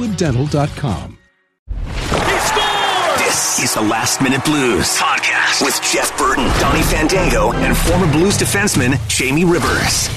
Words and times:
crestwooddental.com. 0.00 1.18
This 3.18 3.62
is 3.62 3.74
the 3.74 3.82
Last 3.82 4.22
Minute 4.22 4.44
Blues 4.44 4.96
podcast 4.98 5.62
with 5.62 5.80
Jeff 5.82 6.16
Burton, 6.16 6.44
Donnie 6.58 6.82
Fandango, 6.82 7.52
and 7.52 7.76
former 7.76 8.10
Blues 8.10 8.38
defenseman 8.38 8.98
Jamie 9.08 9.44
Rivers. 9.44 10.08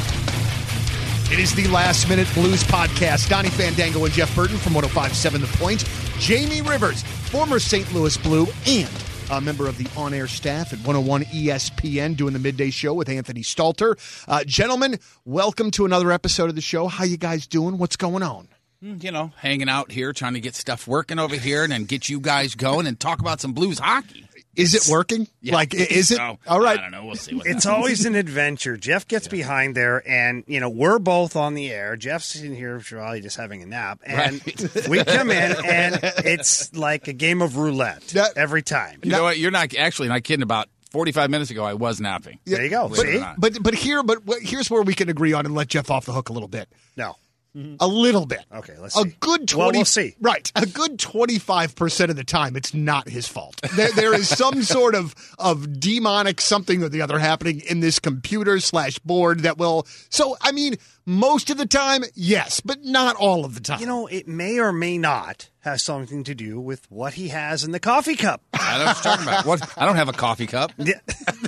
It 1.31 1.39
is 1.39 1.53
the 1.53 1.67
Last 1.67 2.07
Minute 2.07 2.27
Blues 2.33 2.63
podcast. 2.63 3.29
Donnie 3.29 3.49
Fandango 3.49 4.05
and 4.05 4.13
Jeff 4.13 4.33
Burton 4.35 4.57
from 4.57 4.73
1057 4.73 5.41
The 5.41 5.47
Point. 5.57 5.83
Jamie 6.19 6.61
Rivers, 6.61 7.03
former 7.03 7.59
St. 7.59 7.91
Louis 7.93 8.15
Blue 8.17 8.47
and 8.67 8.89
a 9.31 9.41
member 9.41 9.67
of 9.67 9.77
the 9.77 9.87
on 9.97 10.13
air 10.13 10.27
staff 10.27 10.73
at 10.73 10.79
101 10.79 11.23
ESPN 11.25 12.15
doing 12.15 12.33
the 12.33 12.39
midday 12.39 12.69
show 12.69 12.93
with 12.93 13.09
Anthony 13.09 13.41
Stalter. 13.41 13.97
Uh, 14.27 14.43
gentlemen, 14.43 14.99
welcome 15.25 15.71
to 15.71 15.85
another 15.85 16.11
episode 16.11 16.49
of 16.49 16.55
the 16.55 16.61
show. 16.61 16.87
How 16.87 17.03
you 17.03 17.17
guys 17.17 17.47
doing? 17.47 17.77
What's 17.77 17.95
going 17.95 18.21
on? 18.21 18.47
Mm, 18.83 19.03
you 19.03 19.11
know, 19.11 19.31
hanging 19.37 19.69
out 19.69 19.91
here, 19.91 20.11
trying 20.13 20.33
to 20.33 20.41
get 20.41 20.55
stuff 20.55 20.87
working 20.87 21.19
over 21.19 21.35
here, 21.35 21.63
and 21.63 21.71
then 21.71 21.85
get 21.85 22.09
you 22.09 22.19
guys 22.19 22.53
going 22.55 22.85
and 22.87 22.99
talk 22.99 23.19
about 23.19 23.39
some 23.39 23.53
blues 23.53 23.79
hockey. 23.79 24.25
Is 24.55 24.75
it 24.75 24.91
working? 24.91 25.27
Yeah, 25.41 25.55
like, 25.55 25.73
is 25.73 26.11
it? 26.11 26.17
so. 26.17 26.37
All 26.47 26.59
right. 26.59 26.77
I 26.77 26.81
don't 26.83 26.91
know. 26.91 27.05
We'll 27.05 27.15
see. 27.15 27.33
What 27.33 27.47
It's 27.47 27.63
happens. 27.63 27.65
always 27.65 28.05
an 28.05 28.13
adventure. 28.13 28.77
Jeff 28.77 29.07
gets 29.07 29.27
behind 29.27 29.73
there, 29.75 30.07
and 30.07 30.43
you 30.45 30.59
know 30.59 30.69
we're 30.69 30.99
both 30.99 31.35
on 31.35 31.55
the 31.55 31.71
air. 31.71 31.95
Jeff's 31.95 32.35
in 32.35 32.53
here 32.55 32.79
probably 32.87 33.21
just 33.21 33.35
having 33.37 33.63
a 33.63 33.65
nap, 33.65 33.99
and 34.05 34.41
we 34.89 35.03
come 35.03 35.31
in, 35.31 35.55
and 35.65 35.99
it's 36.23 36.71
like 36.75 37.07
a 37.07 37.13
game 37.13 37.41
of 37.41 37.57
roulette 37.57 38.13
Yeah. 38.13 38.27
every 38.35 38.61
time. 38.61 38.99
You 39.03 39.11
know 39.11 39.23
what? 39.23 39.39
You're 39.39 39.49
not 39.49 39.73
actually 39.75 40.09
not 40.09 40.23
kidding. 40.23 40.43
About 40.43 40.67
45 40.91 41.31
minutes 41.31 41.49
ago, 41.49 41.63
I 41.63 41.73
was 41.73 41.99
napping. 41.99 42.37
There 42.45 42.63
you 42.63 42.69
go. 42.69 42.89
Believe 42.89 43.05
it 43.15 43.15
or 43.17 43.19
See. 43.21 43.35
But 43.39 43.63
but 43.63 43.73
here, 43.73 44.03
but 44.03 44.19
here's 44.41 44.69
where 44.69 44.83
we 44.83 44.93
can 44.93 45.09
agree 45.09 45.33
on 45.33 45.47
and 45.47 45.55
let 45.55 45.69
Jeff 45.69 45.89
off 45.89 46.05
the 46.05 46.11
hook 46.13 46.29
a 46.29 46.33
little 46.33 46.49
bit. 46.49 46.69
no. 46.95 47.15
Mm-hmm. 47.55 47.75
A 47.79 47.87
little 47.87 48.25
bit. 48.25 48.45
Okay, 48.51 48.73
let's 48.79 48.95
see. 48.95 49.01
A 49.01 49.03
see. 49.03 49.15
good 49.19 49.53
Well, 49.53 49.71
we'll 49.71 49.85
see. 49.85 50.15
Right. 50.19 50.51
A 50.55 50.65
good 50.65 50.97
25% 50.97 52.09
of 52.09 52.15
the 52.15 52.23
time 52.23 52.55
it's 52.55 52.73
not 52.73 53.07
his 53.07 53.27
fault. 53.27 53.61
There, 53.75 53.91
there 53.91 54.13
is 54.13 54.27
some 54.27 54.63
sort 54.63 54.95
of 54.95 55.13
of 55.37 55.79
demonic 55.79 56.41
something 56.41 56.81
or 56.81 56.89
the 56.89 57.01
other 57.01 57.19
happening 57.19 57.61
in 57.69 57.79
this 57.79 57.99
computer 57.99 58.59
slash 58.59 58.97
board 58.99 59.41
that 59.41 59.59
will 59.59 59.85
So 60.09 60.35
I 60.41 60.51
mean, 60.51 60.77
most 61.05 61.51
of 61.51 61.57
the 61.57 61.67
time, 61.67 62.03
yes, 62.15 62.59
but 62.59 62.83
not 62.83 63.15
all 63.17 63.45
of 63.45 63.53
the 63.53 63.61
time. 63.61 63.79
You 63.79 63.85
know, 63.85 64.07
it 64.07 64.27
may 64.27 64.59
or 64.59 64.71
may 64.71 64.97
not 64.97 65.49
have 65.63 65.79
something 65.81 66.23
to 66.25 66.35
do 66.35 66.59
with 66.59 66.85
what 66.91 67.13
he 67.13 67.29
has 67.29 67.63
in 67.63 67.71
the 67.71 67.79
coffee 67.79 68.15
cup. 68.15 68.41
I 68.53 68.77
know 68.79 68.85
what 68.85 68.95
you're 68.97 69.03
talking 69.03 69.27
about. 69.27 69.45
What? 69.45 69.73
I 69.77 69.85
don't 69.85 69.95
have 69.95 70.09
a 70.09 70.13
coffee 70.13 70.47
cup. 70.47 70.71
Yeah. 70.83 70.95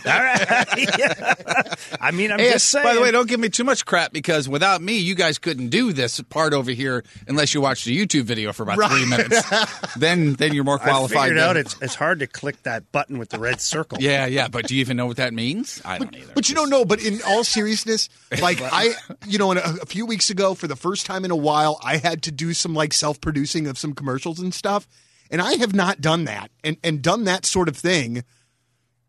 All 0.06 0.22
right. 0.22 0.98
Yeah. 1.00 1.74
I 2.00 2.12
mean, 2.12 2.32
I'm 2.32 2.40
Hey, 2.40 2.52
just 2.52 2.70
saying. 2.70 2.86
by 2.86 2.94
the 2.94 3.02
way, 3.02 3.12
don't 3.12 3.28
give 3.28 3.40
me 3.40 3.50
too 3.50 3.64
much 3.64 3.86
crap 3.86 4.14
because 4.14 4.48
without 4.48 4.82
me, 4.82 4.98
you 4.98 5.16
guys 5.16 5.38
couldn't 5.40 5.70
do 5.70 5.92
this 5.94 6.22
part 6.22 6.54
over 6.54 6.72
here 6.72 7.04
unless 7.28 7.54
you 7.54 7.62
watched 7.62 7.86
the 7.86 7.98
YouTube 7.98 8.24
video 8.24 8.54
for 8.54 8.64
about 8.64 8.78
three 8.92 9.06
minutes. 9.06 9.42
then, 9.98 10.34
then 10.34 10.54
you're 10.54 10.64
more 10.64 10.78
qualified. 10.78 10.90
I 10.90 10.94
qualified. 10.94 11.24
figured 11.30 11.38
to- 11.38 11.44
out 11.50 11.58
it's 11.58 11.76
it's 11.82 11.96
hard 11.96 12.20
to 12.20 12.28
click 12.28 12.62
that 12.64 12.92
button 12.92 13.18
with 13.18 13.30
the 13.30 13.40
red 13.40 13.60
circle. 13.62 13.98
Yeah, 14.00 14.26
yeah. 14.28 14.48
But 14.48 14.68
do 14.68 14.76
you 14.76 14.82
even 14.82 14.96
know 14.98 15.08
what 15.08 15.18
that 15.18 15.34
means? 15.34 15.82
I 15.84 15.98
don't 15.98 16.16
either. 16.16 16.32
But 16.36 16.48
you 16.50 16.56
don't 16.56 16.70
know. 16.70 16.86
But 16.86 17.04
in 17.04 17.20
all 17.28 17.44
seriousness, 17.44 18.10
like 18.42 18.62
I, 18.62 18.92
you 19.28 19.38
know, 19.40 19.52
in 19.52 19.58
a, 19.58 19.78
a 19.82 19.86
few 19.86 20.06
weeks 20.06 20.30
ago, 20.30 20.54
for 20.54 20.68
the 20.68 20.76
first 20.76 21.06
time 21.06 21.26
in 21.26 21.32
a 21.32 21.36
while, 21.36 21.80
I 21.84 21.98
had 21.98 22.24
to 22.24 22.32
do 22.32 22.54
some 22.54 22.74
like 22.76 22.94
self-producing 22.94 23.68
of 23.68 23.78
some 23.78 23.94
commercials 24.06 24.40
and 24.40 24.54
stuff, 24.54 24.88
and 25.32 25.42
I 25.42 25.54
have 25.56 25.74
not 25.74 26.02
done 26.02 26.26
that 26.26 26.52
and 26.64 26.78
and 26.84 27.02
done 27.02 27.24
that 27.24 27.46
sort 27.46 27.68
of 27.68 27.76
thing. 27.76 28.24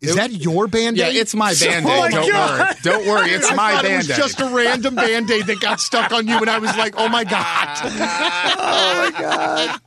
Is 0.03 0.15
that 0.17 0.31
your 0.31 0.67
band 0.69 0.99
aid? 1.01 1.15
yeah, 1.15 1.21
it's 1.21 1.35
my 1.35 1.55
band 1.55 1.87
Oh 1.89 1.91
aid. 1.91 2.01
my 2.01 2.11
don't 2.11 2.31
God. 2.31 2.61
worry. 2.61 2.75
Don't 2.83 3.07
worry. 3.07 3.31
It's 3.31 3.51
I 3.51 3.55
my 3.55 3.73
thought 3.73 3.83
band 3.85 3.95
It 4.05 4.09
was 4.09 4.17
just 4.17 4.41
a 4.41 4.47
random 4.49 4.95
band 4.95 5.31
aid 5.31 5.47
that 5.47 5.61
got 5.61 5.81
stuck 5.81 6.13
on 6.13 6.27
you, 6.29 6.37
and 6.39 6.51
I 6.51 6.59
was 6.59 6.77
like, 6.77 6.95
"Oh 6.99 7.09
my 7.09 7.25
god!" 7.25 7.79
Oh 7.83 9.11
my 9.11 9.21
God. 9.21 9.81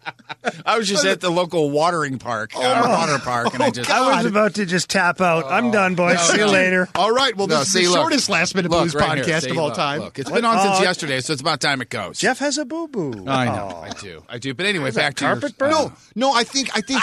I 0.66 0.78
was 0.78 0.88
just 0.88 1.06
at 1.06 1.22
the 1.22 1.30
local 1.30 1.70
watering 1.70 2.18
park, 2.18 2.52
uh, 2.56 2.60
water 2.88 3.20
park, 3.20 3.54
and 3.54 3.62
I 3.64 3.70
just. 3.72 3.90
I 3.90 4.16
was 4.18 4.26
about 4.26 4.56
to 4.56 4.66
just 4.66 4.90
tap 4.90 5.22
out. 5.22 5.46
I'm 5.46 5.70
done, 5.72 5.96
boys. 5.96 6.20
See 6.22 6.38
you 6.40 6.48
later. 6.48 6.88
All 6.96 7.12
right, 7.12 7.36
well, 7.36 7.48
this 7.48 7.56
No, 7.58 7.62
is 7.62 7.72
see, 7.72 7.84
the 7.84 7.90
look. 7.90 8.00
shortest 8.00 8.30
last 8.30 8.56
minute 8.56 8.72
Look, 8.72 8.82
blues 8.82 8.96
right 8.96 9.18
here. 9.18 9.26
podcast 9.26 9.44
See, 9.44 9.50
of 9.52 9.58
all 9.58 9.68
look, 9.68 9.76
time. 9.76 10.00
Look, 10.02 10.18
it's 10.20 10.32
been 10.32 10.46
on 10.46 10.60
since 10.66 10.80
Oh. 10.80 10.84
yesterday, 10.84 11.20
so 11.22 11.34
it's 11.34 11.42
about 11.42 11.60
time 11.62 11.82
it 11.82 11.90
goes. 11.90 12.20
Jeff 12.20 12.40
has 12.40 12.58
a 12.58 12.66
boo 12.66 12.88
boo. 12.88 13.26
I 13.28 13.46
know, 13.46 13.80
I 13.84 13.90
do, 14.02 14.24
I 14.30 14.38
do. 14.38 14.54
But 14.54 14.66
anyway, 14.66 14.92
back 14.92 15.16
to 15.16 15.26
your, 15.26 15.34
carpet 15.36 15.58
burn? 15.58 15.72
No, 15.72 15.92
no, 16.16 16.34
I 16.34 16.44
think 16.44 16.70
I 16.76 16.82
think 16.82 17.02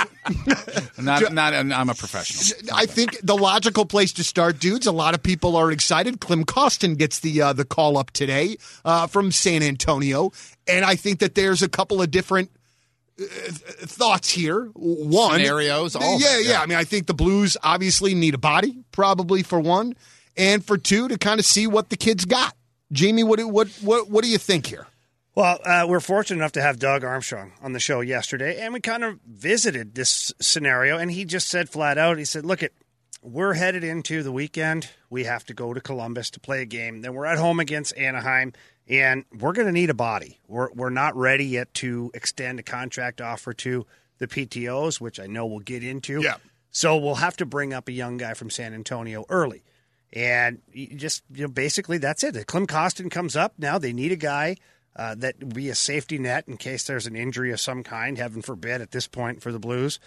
Not, 0.99 1.33
not. 1.33 1.55
I'm 1.55 1.91
a 1.91 1.95
professional. 1.95 2.71
I 2.75 2.87
think 2.97 3.21
the 3.23 3.37
logical 3.37 3.85
place 3.85 4.13
to 4.15 4.25
start, 4.25 4.59
dudes. 4.59 4.87
A 4.87 4.93
lot 4.93 5.13
of 5.15 5.23
people 5.23 5.55
are 5.55 5.71
excited. 5.71 6.19
Klim 6.19 6.45
Kostin 6.45 6.97
gets 6.97 7.19
the 7.19 7.43
uh, 7.43 7.53
the 7.53 7.67
call 7.67 7.99
up 7.99 8.11
today 8.11 8.57
uh, 8.87 9.07
from 9.07 9.31
San 9.31 9.63
Antonio, 9.63 10.33
and 10.67 10.83
I 10.85 10.97
think 10.97 11.19
that 11.19 11.35
there's 11.35 11.63
a 11.63 11.69
couple 11.69 12.01
of 12.01 12.11
different 12.11 12.51
uh, 13.21 13.25
thoughts 13.25 14.31
here. 14.31 14.71
One 14.75 15.33
Scenarios, 15.33 15.95
all 15.95 16.19
yeah, 16.19 16.39
it, 16.39 16.47
yeah. 16.47 16.53
yeah. 16.53 16.63
I 16.63 16.67
mean, 16.67 16.79
I 16.79 16.85
think 16.85 17.07
the 17.07 17.15
Blues 17.15 17.59
obviously 17.63 18.15
need 18.15 18.33
a 18.33 18.39
body, 18.39 18.79
probably 18.93 19.43
for 19.43 19.61
one, 19.61 19.95
and 20.35 20.65
for 20.65 20.79
two 20.79 21.07
to 21.09 21.19
kind 21.19 21.39
of 21.39 21.45
see 21.45 21.67
what 21.67 21.91
the 21.91 21.97
kids 21.97 22.25
got. 22.25 22.55
Jamie, 22.93 23.25
what 23.25 23.39
do- 23.39 23.49
what 23.49 23.69
what 23.83 24.09
what 24.09 24.25
do 24.25 24.31
you 24.31 24.39
think 24.39 24.67
here? 24.67 24.87
Well, 25.35 25.61
uh, 25.67 25.85
we're 25.87 26.01
fortunate 26.01 26.39
enough 26.39 26.53
to 26.53 26.63
have 26.63 26.79
Doug 26.79 27.05
Armstrong 27.05 27.53
on 27.61 27.75
the 27.75 27.79
show 27.79 28.01
yesterday, 28.01 28.59
and 28.59 28.73
we 28.73 28.81
kind 28.81 29.05
of 29.05 29.21
visited 29.21 29.95
this 29.95 30.33
scenario, 30.41 30.97
and 30.97 31.11
he 31.11 31.27
just 31.27 31.49
said 31.49 31.69
flat 31.69 31.99
out, 31.99 32.17
he 32.17 32.25
said, 32.25 32.47
"Look, 32.47 32.63
it, 32.63 32.73
we're 33.27 33.55
headed 33.55 33.83
into 33.83 34.23
the 34.23 34.31
weekend. 34.31 34.89
We 35.11 35.25
have 35.25 35.45
to 35.47 35.55
go 35.55 35.75
to 35.75 35.81
Columbus 35.81 36.31
to 36.31 36.41
play 36.41 36.63
a 36.63 36.67
game. 36.67 37.03
Then 37.03 37.13
we're 37.13 37.27
at 37.27 37.39
home 37.39 37.59
against 37.59 37.97
Anaheim, 37.97 38.53
and 38.89 39.25
we're 39.39 39.53
going 39.53 39.67
to 39.67 39.73
need 39.73 39.91
a 39.91 39.95
body. 39.95 40.39
We're 40.47 40.71
we're 40.73 40.91
not 40.91 41.17
ready 41.17 41.45
yet 41.45 41.75
to 41.75 42.11
extend 42.15 42.61
a 42.61 42.63
contract 42.63 43.21
offer 43.21 43.53
to 43.55 43.85
the 44.19 44.29
PTOS, 44.29 45.01
which 45.01 45.19
I 45.19 45.27
know 45.27 45.45
we'll 45.47 45.59
get 45.59 45.83
into. 45.83 46.23
Yeah. 46.23 46.37
So 46.71 46.97
we'll 46.97 47.17
have 47.17 47.37
to 47.39 47.47
bring 47.47 47.73
up 47.73 47.89
a 47.89 47.93
young 47.93 48.17
guy 48.17 48.35
from 48.35 48.51
San 48.51 48.73
Antonio 48.75 49.25
early." 49.29 49.65
And 50.13 50.63
just 50.95 51.23
you 51.35 51.43
know, 51.43 51.49
basically 51.49 51.99
that's 51.99 52.23
it. 52.23 52.35
The 52.35 52.45
Klim 52.45 52.67
Kostin 52.67 53.11
comes 53.11 53.35
up 53.35 53.55
now. 53.59 53.79
They 53.79 53.93
need 53.93 54.13
a 54.13 54.17
guy 54.17 54.57
uh, 54.95 55.17
that 55.17 55.43
will 55.43 55.49
be 55.49 55.69
a 55.69 55.75
safety 55.75 56.19
net 56.19 56.47
in 56.47 56.57
case 56.57 56.85
there's 56.85 57.07
an 57.07 57.17
injury 57.17 57.51
of 57.51 57.61
some 57.61 57.83
kind. 57.83 58.17
Heaven 58.17 58.41
forbid 58.41 58.81
at 58.81 58.93
this 58.93 59.09
point 59.09 59.43
for 59.43 59.51
the 59.51 59.59
Blues. 59.59 59.99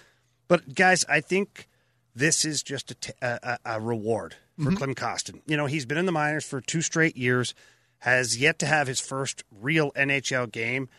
But 0.47 0.73
guys, 0.73 1.05
I 1.09 1.19
think 1.19 1.67
this 2.15 2.45
is 2.45 2.63
just 2.63 2.91
a, 2.91 2.95
t- 2.95 3.13
a, 3.21 3.39
a- 3.43 3.75
a 3.75 3.81
reward 3.81 4.35
for 4.57 4.65
mm-hmm. 4.65 4.75
Klim 4.75 4.95
Kostin. 4.95 5.41
You 5.45 5.57
know, 5.57 5.65
he's 5.65 5.85
been 5.85 5.97
in 5.97 6.05
the 6.05 6.11
minors 6.11 6.45
for 6.45 6.61
two 6.61 6.81
straight 6.81 7.15
years, 7.15 7.53
has 7.99 8.37
yet 8.37 8.59
to 8.59 8.65
have 8.65 8.87
his 8.87 8.99
first 8.99 9.43
real 9.51 9.91
NHL 9.93 10.51
game. 10.51 10.89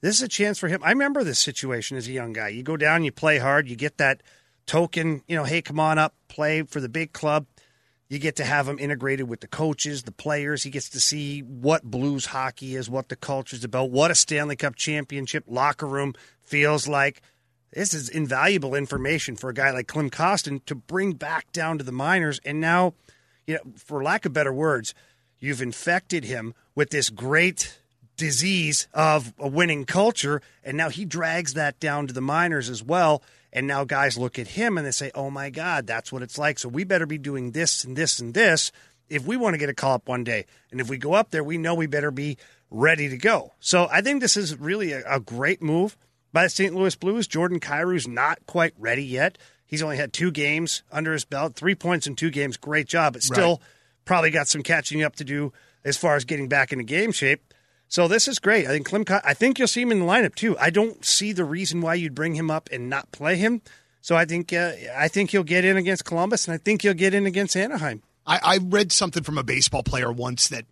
This 0.00 0.16
is 0.16 0.22
a 0.22 0.28
chance 0.28 0.58
for 0.58 0.68
him. 0.68 0.82
I 0.84 0.90
remember 0.90 1.24
this 1.24 1.38
situation 1.38 1.96
as 1.96 2.06
a 2.06 2.12
young 2.12 2.32
guy. 2.32 2.48
You 2.48 2.62
go 2.62 2.76
down, 2.76 3.04
you 3.04 3.12
play 3.12 3.38
hard, 3.38 3.68
you 3.68 3.76
get 3.76 3.98
that 3.98 4.22
token, 4.66 5.22
you 5.26 5.36
know, 5.36 5.44
hey, 5.44 5.62
come 5.62 5.80
on 5.80 5.98
up, 5.98 6.14
play 6.28 6.62
for 6.62 6.80
the 6.80 6.88
big 6.88 7.12
club. 7.12 7.46
You 8.08 8.18
get 8.20 8.36
to 8.36 8.44
have 8.44 8.68
him 8.68 8.78
integrated 8.78 9.28
with 9.28 9.40
the 9.40 9.48
coaches, 9.48 10.04
the 10.04 10.12
players. 10.12 10.62
He 10.62 10.70
gets 10.70 10.90
to 10.90 11.00
see 11.00 11.40
what 11.40 11.82
blues 11.82 12.26
hockey 12.26 12.76
is, 12.76 12.88
what 12.88 13.08
the 13.08 13.16
culture 13.16 13.56
is 13.56 13.64
about, 13.64 13.90
what 13.90 14.12
a 14.12 14.14
Stanley 14.14 14.54
Cup 14.54 14.76
championship 14.76 15.44
locker 15.48 15.86
room 15.86 16.14
feels 16.44 16.86
like. 16.86 17.20
This 17.76 17.92
is 17.92 18.08
invaluable 18.08 18.74
information 18.74 19.36
for 19.36 19.50
a 19.50 19.54
guy 19.54 19.70
like 19.70 19.86
Klim 19.86 20.08
Kostin 20.08 20.64
to 20.64 20.74
bring 20.74 21.12
back 21.12 21.52
down 21.52 21.76
to 21.76 21.84
the 21.84 21.92
minors. 21.92 22.40
And 22.42 22.58
now, 22.58 22.94
you 23.46 23.56
know, 23.56 23.60
for 23.76 24.02
lack 24.02 24.24
of 24.24 24.32
better 24.32 24.52
words, 24.52 24.94
you've 25.40 25.60
infected 25.60 26.24
him 26.24 26.54
with 26.74 26.88
this 26.88 27.10
great 27.10 27.78
disease 28.16 28.88
of 28.94 29.34
a 29.38 29.46
winning 29.46 29.84
culture, 29.84 30.40
and 30.64 30.78
now 30.78 30.88
he 30.88 31.04
drags 31.04 31.52
that 31.52 31.78
down 31.78 32.06
to 32.06 32.14
the 32.14 32.22
minors 32.22 32.70
as 32.70 32.82
well. 32.82 33.22
And 33.52 33.66
now 33.66 33.84
guys 33.84 34.16
look 34.16 34.38
at 34.38 34.48
him 34.48 34.78
and 34.78 34.86
they 34.86 34.90
say, 34.90 35.10
"Oh 35.14 35.28
my 35.28 35.50
God, 35.50 35.86
that's 35.86 36.10
what 36.10 36.22
it's 36.22 36.38
like." 36.38 36.58
So 36.58 36.70
we 36.70 36.82
better 36.82 37.04
be 37.04 37.18
doing 37.18 37.50
this 37.50 37.84
and 37.84 37.94
this 37.94 38.18
and 38.18 38.32
this 38.32 38.72
if 39.10 39.26
we 39.26 39.36
want 39.36 39.52
to 39.52 39.58
get 39.58 39.68
a 39.68 39.74
call 39.74 39.92
up 39.92 40.08
one 40.08 40.24
day. 40.24 40.46
And 40.70 40.80
if 40.80 40.88
we 40.88 40.96
go 40.96 41.12
up 41.12 41.30
there, 41.30 41.44
we 41.44 41.58
know 41.58 41.74
we 41.74 41.86
better 41.86 42.10
be 42.10 42.38
ready 42.70 43.10
to 43.10 43.18
go. 43.18 43.52
So 43.60 43.86
I 43.92 44.00
think 44.00 44.22
this 44.22 44.38
is 44.38 44.58
really 44.58 44.92
a, 44.92 45.04
a 45.06 45.20
great 45.20 45.60
move 45.60 45.94
by 46.36 46.42
the 46.42 46.50
St. 46.50 46.74
Louis 46.74 46.94
Blues. 46.94 47.26
Jordan 47.26 47.60
Kyrou's 47.60 48.06
not 48.06 48.44
quite 48.44 48.74
ready 48.76 49.02
yet. 49.02 49.38
He's 49.64 49.82
only 49.82 49.96
had 49.96 50.12
two 50.12 50.30
games 50.30 50.82
under 50.92 51.14
his 51.14 51.24
belt, 51.24 51.56
three 51.56 51.74
points 51.74 52.06
in 52.06 52.14
two 52.14 52.28
games. 52.28 52.58
Great 52.58 52.86
job, 52.86 53.14
but 53.14 53.22
still 53.22 53.62
probably 54.04 54.30
got 54.30 54.46
some 54.46 54.62
catching 54.62 55.02
up 55.02 55.16
to 55.16 55.24
do 55.24 55.54
as 55.82 55.96
far 55.96 56.14
as 56.14 56.26
getting 56.26 56.46
back 56.46 56.72
into 56.72 56.84
game 56.84 57.10
shape. 57.10 57.54
So 57.88 58.06
this 58.06 58.28
is 58.28 58.38
great. 58.38 58.66
I 58.66 58.68
think 58.68 58.86
Klim. 58.86 59.06
I 59.08 59.32
think 59.32 59.58
you'll 59.58 59.66
see 59.66 59.80
him 59.80 59.90
in 59.90 60.00
the 60.00 60.04
lineup 60.04 60.34
too. 60.34 60.58
I 60.58 60.68
don't 60.68 61.02
see 61.06 61.32
the 61.32 61.46
reason 61.46 61.80
why 61.80 61.94
you'd 61.94 62.14
bring 62.14 62.34
him 62.34 62.50
up 62.50 62.68
and 62.70 62.90
not 62.90 63.10
play 63.12 63.36
him. 63.36 63.62
So 64.02 64.14
I 64.14 64.26
think 64.26 64.52
uh, 64.52 64.72
I 64.94 65.08
think 65.08 65.30
he'll 65.30 65.42
get 65.42 65.64
in 65.64 65.78
against 65.78 66.04
Columbus, 66.04 66.46
and 66.46 66.54
I 66.54 66.58
think 66.58 66.82
he'll 66.82 66.92
get 66.92 67.14
in 67.14 67.24
against 67.24 67.56
Anaheim. 67.56 68.02
I, 68.26 68.40
I 68.44 68.58
read 68.58 68.92
something 68.92 69.22
from 69.22 69.38
a 69.38 69.42
baseball 69.42 69.82
player 69.82 70.12
once 70.12 70.48
that 70.48 70.66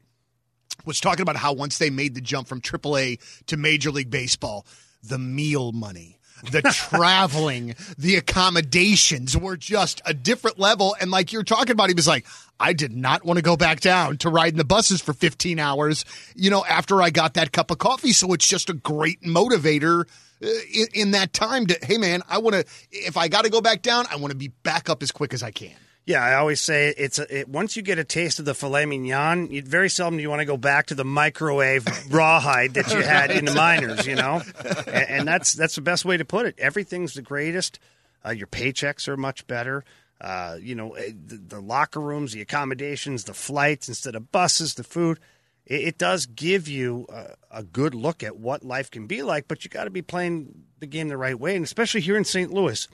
was 0.84 1.00
talking 1.00 1.22
about 1.22 1.36
how 1.36 1.54
once 1.54 1.78
they 1.78 1.88
made 1.88 2.14
the 2.14 2.20
jump 2.20 2.48
from 2.48 2.60
AAA 2.60 3.18
to 3.46 3.56
Major 3.56 3.90
League 3.90 4.10
Baseball, 4.10 4.66
the 5.08 5.18
meal 5.18 5.72
money, 5.72 6.18
the 6.50 6.62
traveling, 6.62 7.74
the 7.98 8.16
accommodations 8.16 9.36
were 9.36 9.56
just 9.56 10.02
a 10.04 10.14
different 10.14 10.58
level. 10.58 10.96
And 11.00 11.10
like 11.10 11.32
you're 11.32 11.44
talking 11.44 11.72
about, 11.72 11.88
he 11.88 11.94
was 11.94 12.08
like, 12.08 12.26
I 12.58 12.72
did 12.72 12.92
not 12.92 13.24
want 13.24 13.38
to 13.38 13.42
go 13.42 13.56
back 13.56 13.80
down 13.80 14.18
to 14.18 14.30
riding 14.30 14.58
the 14.58 14.64
buses 14.64 15.00
for 15.00 15.12
15 15.12 15.58
hours, 15.58 16.04
you 16.34 16.50
know, 16.50 16.64
after 16.64 17.02
I 17.02 17.10
got 17.10 17.34
that 17.34 17.52
cup 17.52 17.70
of 17.70 17.78
coffee. 17.78 18.12
So 18.12 18.32
it's 18.32 18.46
just 18.46 18.70
a 18.70 18.74
great 18.74 19.22
motivator 19.22 20.04
uh, 20.42 20.48
in, 20.72 20.86
in 20.94 21.10
that 21.12 21.32
time 21.32 21.66
to, 21.66 21.78
hey, 21.82 21.98
man, 21.98 22.22
I 22.28 22.38
want 22.38 22.54
to, 22.54 22.64
if 22.90 23.16
I 23.16 23.28
got 23.28 23.44
to 23.44 23.50
go 23.50 23.60
back 23.60 23.82
down, 23.82 24.06
I 24.10 24.16
want 24.16 24.30
to 24.30 24.36
be 24.36 24.48
back 24.48 24.88
up 24.88 25.02
as 25.02 25.10
quick 25.10 25.34
as 25.34 25.42
I 25.42 25.50
can. 25.50 25.74
Yeah, 26.06 26.22
I 26.22 26.34
always 26.34 26.60
say 26.60 26.92
it's 26.98 27.18
a, 27.18 27.40
it, 27.40 27.48
once 27.48 27.76
you 27.76 27.82
get 27.82 27.98
a 27.98 28.04
taste 28.04 28.38
of 28.38 28.44
the 28.44 28.54
filet 28.54 28.84
mignon, 28.84 29.50
you, 29.50 29.62
very 29.62 29.88
seldom 29.88 30.18
do 30.18 30.22
you 30.22 30.28
want 30.28 30.40
to 30.40 30.46
go 30.46 30.58
back 30.58 30.86
to 30.86 30.94
the 30.94 31.04
microwave 31.04 31.86
rawhide 32.10 32.74
that 32.74 32.92
you 32.92 33.00
had 33.00 33.30
in 33.30 33.46
the 33.46 33.54
minors, 33.54 34.06
you 34.06 34.14
know, 34.14 34.42
and, 34.86 35.08
and, 35.08 35.28
that's 35.28 35.54
that's 35.54 35.76
the 35.76 35.80
best 35.80 36.04
way 36.04 36.18
to 36.18 36.24
put 36.24 36.44
it. 36.44 36.56
Everything's 36.58 37.14
the 37.14 37.22
greatest. 37.22 37.78
Uh, 38.24 38.30
your 38.30 38.46
paychecks 38.46 39.08
are 39.08 39.16
much 39.16 39.46
better. 39.46 39.82
Uh, 40.20 40.58
you 40.60 40.74
know, 40.74 40.92
eh, 40.92 41.10
the, 41.26 41.36
the, 41.36 41.60
locker 41.60 42.00
rooms, 42.00 42.32
the 42.32 42.40
accommodations, 42.40 43.24
the 43.24 43.34
flights 43.34 43.88
instead 43.88 44.14
of 44.14 44.30
buses, 44.30 44.74
the 44.74 44.84
food. 44.84 45.18
It, 45.66 45.82
it 45.82 45.98
does 45.98 46.26
give 46.26 46.68
you 46.68 47.06
a, 47.08 47.60
a 47.60 47.62
good 47.62 47.94
look 47.94 48.22
at 48.22 48.36
what 48.36 48.62
life 48.62 48.90
can 48.90 49.06
be 49.06 49.22
like, 49.22 49.48
but 49.48 49.64
you 49.64 49.70
got 49.70 49.84
to 49.84 49.90
be 49.90 50.02
playing 50.02 50.64
the 50.80 50.86
game 50.86 51.08
the 51.08 51.16
right 51.16 51.38
way, 51.38 51.56
and 51.56 51.64
especially 51.64 52.02
here 52.02 52.16
in 52.16 52.24
St. 52.24 52.52
Louis 52.52 52.88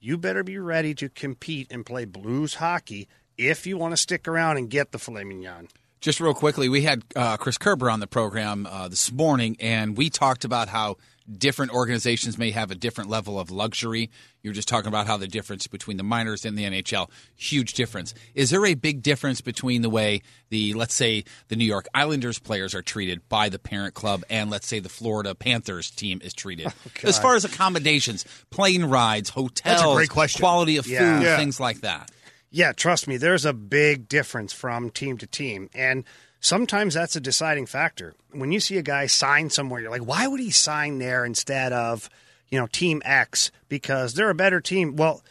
you 0.00 0.18
better 0.18 0.42
be 0.42 0.58
ready 0.58 0.94
to 0.94 1.08
compete 1.08 1.68
and 1.70 1.84
play 1.84 2.04
blues 2.04 2.54
hockey 2.54 3.08
if 3.36 3.66
you 3.66 3.76
want 3.78 3.92
to 3.92 3.96
stick 3.96 4.26
around 4.28 4.56
and 4.56 4.70
get 4.70 4.92
the 4.92 4.98
filet 4.98 5.24
mignon. 5.24 5.68
Just 6.00 6.20
real 6.20 6.34
quickly, 6.34 6.68
we 6.68 6.82
had 6.82 7.02
uh, 7.16 7.36
Chris 7.36 7.58
Kerber 7.58 7.90
on 7.90 7.98
the 7.98 8.06
program 8.06 8.66
uh, 8.66 8.88
this 8.88 9.10
morning, 9.10 9.56
and 9.58 9.96
we 9.96 10.10
talked 10.10 10.44
about 10.44 10.68
how 10.68 10.96
different 11.36 11.72
organizations 11.72 12.38
may 12.38 12.50
have 12.50 12.70
a 12.70 12.74
different 12.74 13.10
level 13.10 13.38
of 13.38 13.50
luxury. 13.50 14.10
You 14.42 14.50
were 14.50 14.54
just 14.54 14.68
talking 14.68 14.88
about 14.88 15.06
how 15.06 15.16
the 15.16 15.26
difference 15.26 15.66
between 15.66 15.96
the 15.96 16.02
minors 16.02 16.44
and 16.44 16.56
the 16.56 16.64
NHL, 16.64 17.10
huge 17.36 17.74
difference. 17.74 18.14
Is 18.34 18.50
there 18.50 18.64
a 18.64 18.74
big 18.74 19.02
difference 19.02 19.40
between 19.40 19.82
the 19.82 19.90
way 19.90 20.22
the, 20.50 20.74
let's 20.74 20.94
say, 20.94 21.24
the 21.48 21.56
New 21.56 21.64
York 21.64 21.86
Islanders 21.94 22.38
players 22.38 22.74
are 22.74 22.82
treated 22.82 23.28
by 23.28 23.48
the 23.48 23.58
parent 23.58 23.94
club 23.94 24.24
and, 24.30 24.50
let's 24.50 24.66
say, 24.66 24.78
the 24.78 24.88
Florida 24.88 25.34
Panthers 25.34 25.90
team 25.90 26.20
is 26.22 26.32
treated? 26.32 26.68
Oh, 26.68 26.90
as 27.08 27.18
far 27.18 27.36
as 27.36 27.44
accommodations, 27.44 28.24
plane 28.50 28.84
rides, 28.84 29.30
hotels, 29.30 29.80
That's 29.80 29.82
a 29.82 30.14
great 30.14 30.34
quality 30.34 30.76
of 30.76 30.86
yeah. 30.86 30.98
food, 30.98 31.24
yeah. 31.24 31.36
things 31.36 31.60
like 31.60 31.80
that. 31.82 32.10
Yeah, 32.50 32.72
trust 32.72 33.06
me, 33.06 33.18
there's 33.18 33.44
a 33.44 33.52
big 33.52 34.08
difference 34.08 34.52
from 34.52 34.90
team 34.90 35.18
to 35.18 35.26
team. 35.26 35.68
And 35.74 36.04
sometimes 36.40 36.94
that's 36.94 37.16
a 37.16 37.20
deciding 37.20 37.66
factor. 37.66 38.14
When 38.30 38.52
you 38.52 38.60
see 38.60 38.78
a 38.78 38.82
guy 38.82 39.06
sign 39.06 39.50
somewhere, 39.50 39.80
you're 39.80 39.90
like, 39.90 40.06
why 40.06 40.26
would 40.26 40.40
he 40.40 40.50
sign 40.50 40.98
there 40.98 41.24
instead 41.24 41.72
of, 41.72 42.08
you 42.48 42.58
know, 42.58 42.66
team 42.66 43.02
X? 43.04 43.50
Because 43.68 44.14
they're 44.14 44.30
a 44.30 44.34
better 44.34 44.60
team. 44.60 44.96
Well, 44.96 45.22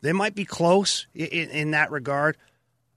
they 0.00 0.12
might 0.12 0.34
be 0.34 0.44
close 0.44 1.06
in, 1.14 1.50
in 1.50 1.70
that 1.72 1.90
regard, 1.90 2.36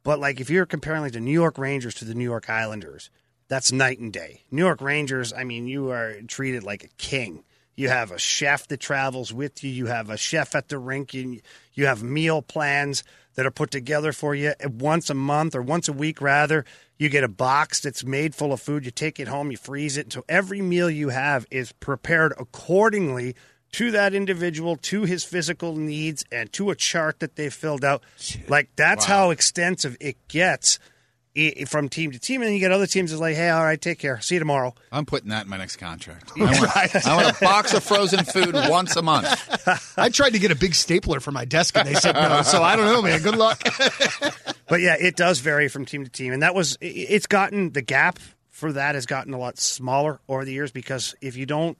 but 0.03 0.19
like 0.19 0.39
if 0.39 0.49
you're 0.49 0.65
comparing 0.65 1.01
like 1.01 1.13
the 1.13 1.19
New 1.19 1.31
York 1.31 1.57
Rangers 1.57 1.95
to 1.95 2.05
the 2.05 2.15
New 2.15 2.23
York 2.23 2.49
Islanders, 2.49 3.09
that's 3.47 3.71
night 3.71 3.99
and 3.99 4.11
day. 4.11 4.41
New 4.49 4.63
York 4.63 4.81
Rangers, 4.81 5.31
I 5.31 5.43
mean, 5.43 5.67
you 5.67 5.91
are 5.91 6.15
treated 6.27 6.63
like 6.63 6.83
a 6.83 6.89
king. 6.97 7.43
You 7.75 7.89
have 7.89 8.11
a 8.11 8.17
chef 8.17 8.67
that 8.69 8.79
travels 8.79 9.33
with 9.33 9.63
you. 9.63 9.69
You 9.69 9.87
have 9.87 10.09
a 10.09 10.17
chef 10.17 10.55
at 10.55 10.69
the 10.69 10.79
rink. 10.79 11.13
You, 11.13 11.41
you 11.73 11.85
have 11.85 12.01
meal 12.01 12.41
plans 12.41 13.03
that 13.35 13.45
are 13.45 13.51
put 13.51 13.71
together 13.71 14.11
for 14.11 14.33
you 14.33 14.53
once 14.63 15.09
a 15.09 15.13
month 15.13 15.55
or 15.55 15.61
once 15.61 15.87
a 15.87 15.93
week, 15.93 16.21
rather. 16.21 16.65
You 16.97 17.09
get 17.09 17.23
a 17.23 17.29
box 17.29 17.81
that's 17.81 18.03
made 18.03 18.33
full 18.33 18.53
of 18.53 18.61
food. 18.61 18.85
You 18.85 18.91
take 18.91 19.19
it 19.19 19.27
home, 19.27 19.51
you 19.51 19.57
freeze 19.57 19.97
it. 19.97 20.13
So 20.13 20.23
every 20.29 20.61
meal 20.61 20.89
you 20.89 21.09
have 21.09 21.45
is 21.51 21.71
prepared 21.73 22.33
accordingly 22.39 23.35
to 23.73 23.91
that 23.91 24.13
individual, 24.13 24.77
to 24.77 25.03
his 25.03 25.25
physical 25.25 25.75
needs, 25.75 26.23
and 26.31 26.51
to 26.53 26.69
a 26.69 26.75
chart 26.75 27.19
that 27.19 27.35
they've 27.35 27.53
filled 27.53 27.83
out. 27.83 28.03
Like 28.47 28.69
that's 28.77 29.07
wow. 29.09 29.15
how 29.15 29.29
extensive 29.31 29.97
it 29.99 30.15
gets 30.29 30.79
from 31.67 31.89
team 31.89 32.11
to 32.11 32.19
team, 32.19 32.41
and 32.41 32.47
then 32.47 32.53
you 32.53 32.59
get 32.59 32.71
other 32.71 32.87
teams 32.87 33.11
that's 33.11 33.19
like, 33.19 33.35
"Hey, 33.35 33.49
all 33.49 33.63
right, 33.63 33.81
take 33.81 33.99
care, 33.99 34.21
see 34.21 34.35
you 34.35 34.39
tomorrow." 34.39 34.73
I'm 34.91 35.05
putting 35.05 35.29
that 35.29 35.43
in 35.43 35.49
my 35.49 35.57
next 35.57 35.75
contract. 35.75 36.31
I 36.37 36.39
want, 36.39 37.05
I 37.07 37.15
want 37.15 37.37
a 37.37 37.39
box 37.41 37.73
of 37.73 37.83
frozen 37.83 38.23
food 38.23 38.53
once 38.69 38.95
a 38.95 39.01
month. 39.01 39.27
I 39.97 40.09
tried 40.09 40.31
to 40.31 40.39
get 40.39 40.51
a 40.51 40.55
big 40.55 40.73
stapler 40.73 41.19
for 41.19 41.31
my 41.31 41.45
desk, 41.45 41.77
and 41.77 41.87
they 41.87 41.95
said 41.95 42.15
no. 42.15 42.41
So 42.41 42.63
I 42.63 42.75
don't 42.75 42.85
know, 42.85 43.01
man. 43.01 43.21
Good 43.21 43.35
luck. 43.35 43.61
but 44.69 44.79
yeah, 44.81 44.95
it 44.99 45.15
does 45.15 45.39
vary 45.39 45.67
from 45.67 45.85
team 45.85 46.03
to 46.05 46.09
team, 46.09 46.31
and 46.31 46.41
that 46.41 46.55
was 46.55 46.77
it's 46.79 47.27
gotten 47.27 47.71
the 47.71 47.81
gap 47.81 48.19
for 48.49 48.71
that 48.71 48.95
has 48.95 49.05
gotten 49.05 49.33
a 49.33 49.37
lot 49.37 49.59
smaller 49.59 50.21
over 50.29 50.45
the 50.45 50.53
years 50.53 50.71
because 50.71 51.13
if 51.19 51.35
you 51.35 51.45
don't 51.45 51.77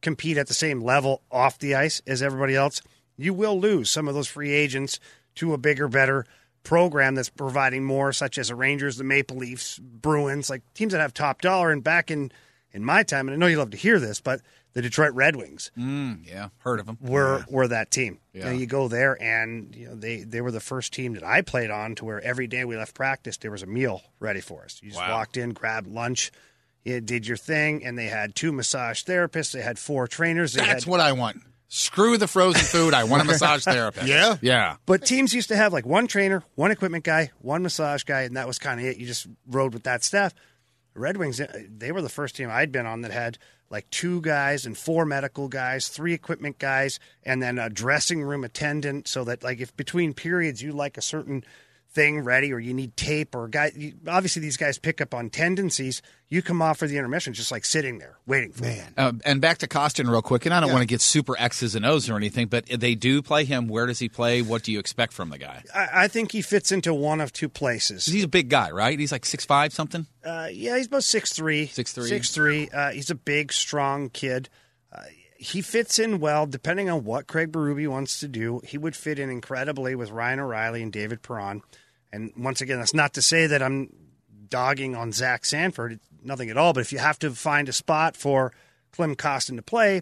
compete 0.00 0.38
at 0.38 0.46
the 0.46 0.54
same 0.54 0.80
level 0.80 1.20
off 1.30 1.58
the 1.58 1.74
ice 1.74 2.00
as 2.06 2.22
everybody 2.22 2.56
else, 2.56 2.80
you 3.18 3.34
will 3.34 3.60
lose 3.60 3.90
some 3.90 4.08
of 4.08 4.14
those 4.14 4.26
free 4.26 4.52
agents 4.52 4.98
to 5.34 5.52
a 5.52 5.58
bigger, 5.58 5.88
better 5.88 6.24
program 6.66 7.14
that's 7.14 7.30
providing 7.30 7.84
more, 7.84 8.12
such 8.12 8.38
as 8.38 8.48
the 8.48 8.56
Rangers, 8.56 8.96
the 8.96 9.04
Maple 9.04 9.36
Leafs, 9.36 9.78
Bruins, 9.78 10.50
like 10.50 10.62
teams 10.74 10.92
that 10.92 11.00
have 11.00 11.14
top 11.14 11.40
dollar. 11.40 11.70
And 11.70 11.82
back 11.82 12.10
in 12.10 12.32
in 12.72 12.84
my 12.84 13.04
time, 13.04 13.28
and 13.28 13.34
I 13.34 13.38
know 13.38 13.46
you 13.46 13.56
love 13.56 13.70
to 13.70 13.76
hear 13.76 14.00
this, 14.00 14.20
but 14.20 14.40
the 14.72 14.82
Detroit 14.82 15.14
Red 15.14 15.36
Wings, 15.36 15.70
mm, 15.78 16.26
yeah, 16.26 16.48
heard 16.58 16.80
of 16.80 16.86
them, 16.86 16.98
were 17.00 17.38
yeah. 17.38 17.44
were 17.48 17.68
that 17.68 17.92
team. 17.92 18.18
Yeah. 18.32 18.50
You, 18.50 18.58
you 18.58 18.66
go 18.66 18.88
there, 18.88 19.16
and 19.22 19.74
you 19.76 19.86
know 19.86 19.94
they 19.94 20.24
they 20.24 20.40
were 20.40 20.50
the 20.50 20.60
first 20.60 20.92
team 20.92 21.14
that 21.14 21.22
I 21.22 21.40
played 21.40 21.70
on 21.70 21.94
to 21.94 22.04
where 22.04 22.20
every 22.20 22.48
day 22.48 22.64
we 22.64 22.76
left 22.76 22.94
practice, 22.94 23.36
there 23.36 23.52
was 23.52 23.62
a 23.62 23.66
meal 23.66 24.02
ready 24.18 24.40
for 24.40 24.64
us. 24.64 24.80
You 24.82 24.90
just 24.90 25.00
wow. 25.00 25.18
walked 25.18 25.36
in, 25.36 25.50
grabbed 25.50 25.86
lunch. 25.86 26.32
You 26.84 27.00
did 27.00 27.28
your 27.28 27.36
thing, 27.36 27.84
and 27.84 27.96
they 27.96 28.06
had 28.06 28.34
two 28.34 28.52
massage 28.52 29.04
therapists. 29.04 29.52
They 29.52 29.62
had 29.62 29.78
four 29.78 30.08
trainers. 30.08 30.52
They 30.52 30.64
That's 30.64 30.84
had, 30.84 30.90
what 30.90 31.00
I 31.00 31.12
want. 31.12 31.42
Screw 31.68 32.16
the 32.16 32.28
frozen 32.28 32.62
food. 32.62 32.94
I 32.94 33.04
want 33.04 33.22
a 33.22 33.24
massage 33.24 33.64
therapist. 33.64 34.06
Yeah. 34.06 34.36
Yeah. 34.40 34.76
But 34.86 35.04
teams 35.04 35.34
used 35.34 35.48
to 35.48 35.56
have 35.56 35.72
like 35.72 35.84
one 35.84 36.06
trainer, 36.06 36.44
one 36.54 36.70
equipment 36.70 37.04
guy, 37.04 37.32
one 37.40 37.62
massage 37.62 38.04
guy, 38.04 38.22
and 38.22 38.36
that 38.36 38.46
was 38.46 38.58
kind 38.58 38.80
of 38.80 38.86
it. 38.86 38.98
You 38.98 39.06
just 39.06 39.26
rode 39.48 39.74
with 39.74 39.82
that 39.84 40.04
staff. 40.04 40.32
Red 40.94 41.16
Wings, 41.16 41.40
uh, 41.40 41.52
they 41.68 41.92
were 41.92 42.02
the 42.02 42.08
first 42.08 42.36
team 42.36 42.48
I'd 42.50 42.72
been 42.72 42.86
on 42.86 43.02
that 43.02 43.10
had 43.10 43.38
like 43.68 43.90
two 43.90 44.20
guys 44.20 44.64
and 44.64 44.78
four 44.78 45.04
medical 45.04 45.48
guys, 45.48 45.88
three 45.88 46.14
equipment 46.14 46.58
guys, 46.58 47.00
and 47.24 47.42
then 47.42 47.58
a 47.58 47.68
dressing 47.68 48.22
room 48.22 48.44
attendant. 48.44 49.08
So 49.08 49.24
that 49.24 49.42
like 49.42 49.60
if 49.60 49.76
between 49.76 50.14
periods 50.14 50.62
you 50.62 50.72
like 50.72 50.96
a 50.96 51.02
certain 51.02 51.44
thing 51.96 52.20
ready 52.20 52.52
or 52.52 52.60
you 52.60 52.74
need 52.74 52.94
tape 52.94 53.34
or 53.34 53.48
guy 53.48 53.72
obviously 54.06 54.42
these 54.42 54.58
guys 54.58 54.78
pick 54.78 55.00
up 55.00 55.14
on 55.14 55.30
tendencies. 55.30 56.02
You 56.28 56.42
come 56.42 56.60
off 56.60 56.78
for 56.78 56.86
the 56.86 56.98
intermission 56.98 57.32
just 57.32 57.50
like 57.50 57.64
sitting 57.64 57.98
there 57.98 58.18
waiting 58.26 58.52
for 58.52 58.64
man. 58.64 58.92
uh, 58.98 59.12
and 59.24 59.40
back 59.40 59.58
to 59.58 59.66
Kostin 59.66 60.10
real 60.10 60.20
quick 60.20 60.44
and 60.44 60.54
I 60.54 60.60
don't 60.60 60.68
yeah. 60.68 60.74
want 60.74 60.82
to 60.82 60.86
get 60.86 61.00
super 61.00 61.34
X's 61.38 61.74
and 61.74 61.86
O's 61.86 62.10
or 62.10 62.16
anything 62.16 62.48
but 62.48 62.66
they 62.66 62.94
do 62.94 63.22
play 63.22 63.46
him. 63.46 63.66
Where 63.66 63.86
does 63.86 63.98
he 63.98 64.10
play? 64.10 64.42
What 64.42 64.62
do 64.62 64.72
you 64.72 64.78
expect 64.78 65.14
from 65.14 65.30
the 65.30 65.38
guy? 65.38 65.62
I, 65.74 65.88
I 65.94 66.08
think 66.08 66.32
he 66.32 66.42
fits 66.42 66.70
into 66.70 66.92
one 66.92 67.22
of 67.22 67.32
two 67.32 67.48
places. 67.48 68.04
He's 68.04 68.24
a 68.24 68.28
big 68.28 68.50
guy 68.50 68.70
right? 68.70 68.98
He's 68.98 69.12
like 69.12 69.24
six 69.24 69.46
five 69.46 69.72
something? 69.72 70.06
Uh, 70.22 70.48
yeah 70.52 70.76
he's 70.76 70.88
about 70.88 71.04
six 71.04 71.32
three. 71.32 71.66
Six 71.66 71.94
three. 71.94 72.08
Six 72.08 72.30
three. 72.30 72.68
Uh, 72.68 72.90
he's 72.90 73.10
a 73.10 73.14
big 73.14 73.54
strong 73.54 74.10
kid. 74.10 74.50
Uh, 74.92 75.02
he 75.38 75.62
fits 75.62 75.98
in 75.98 76.18
well, 76.18 76.46
depending 76.46 76.90
on 76.90 77.04
what 77.04 77.26
Craig 77.26 77.52
Berube 77.52 77.88
wants 77.88 78.20
to 78.20 78.28
do. 78.28 78.60
He 78.64 78.78
would 78.78 78.96
fit 78.96 79.18
in 79.18 79.30
incredibly 79.30 79.94
with 79.94 80.10
Ryan 80.10 80.40
O'Reilly 80.40 80.82
and 80.82 80.92
David 80.92 81.22
Perron. 81.22 81.62
And 82.16 82.32
once 82.36 82.62
again, 82.62 82.78
that's 82.78 82.94
not 82.94 83.12
to 83.14 83.22
say 83.22 83.46
that 83.46 83.62
I'm 83.62 83.92
dogging 84.48 84.96
on 84.96 85.12
Zach 85.12 85.44
Sanford, 85.44 86.00
nothing 86.22 86.50
at 86.50 86.56
all. 86.56 86.72
But 86.72 86.80
if 86.80 86.92
you 86.92 86.98
have 86.98 87.18
to 87.20 87.30
find 87.30 87.68
a 87.68 87.72
spot 87.72 88.16
for 88.16 88.52
Klim 88.90 89.14
Kostin 89.16 89.56
to 89.56 89.62
play, 89.62 90.00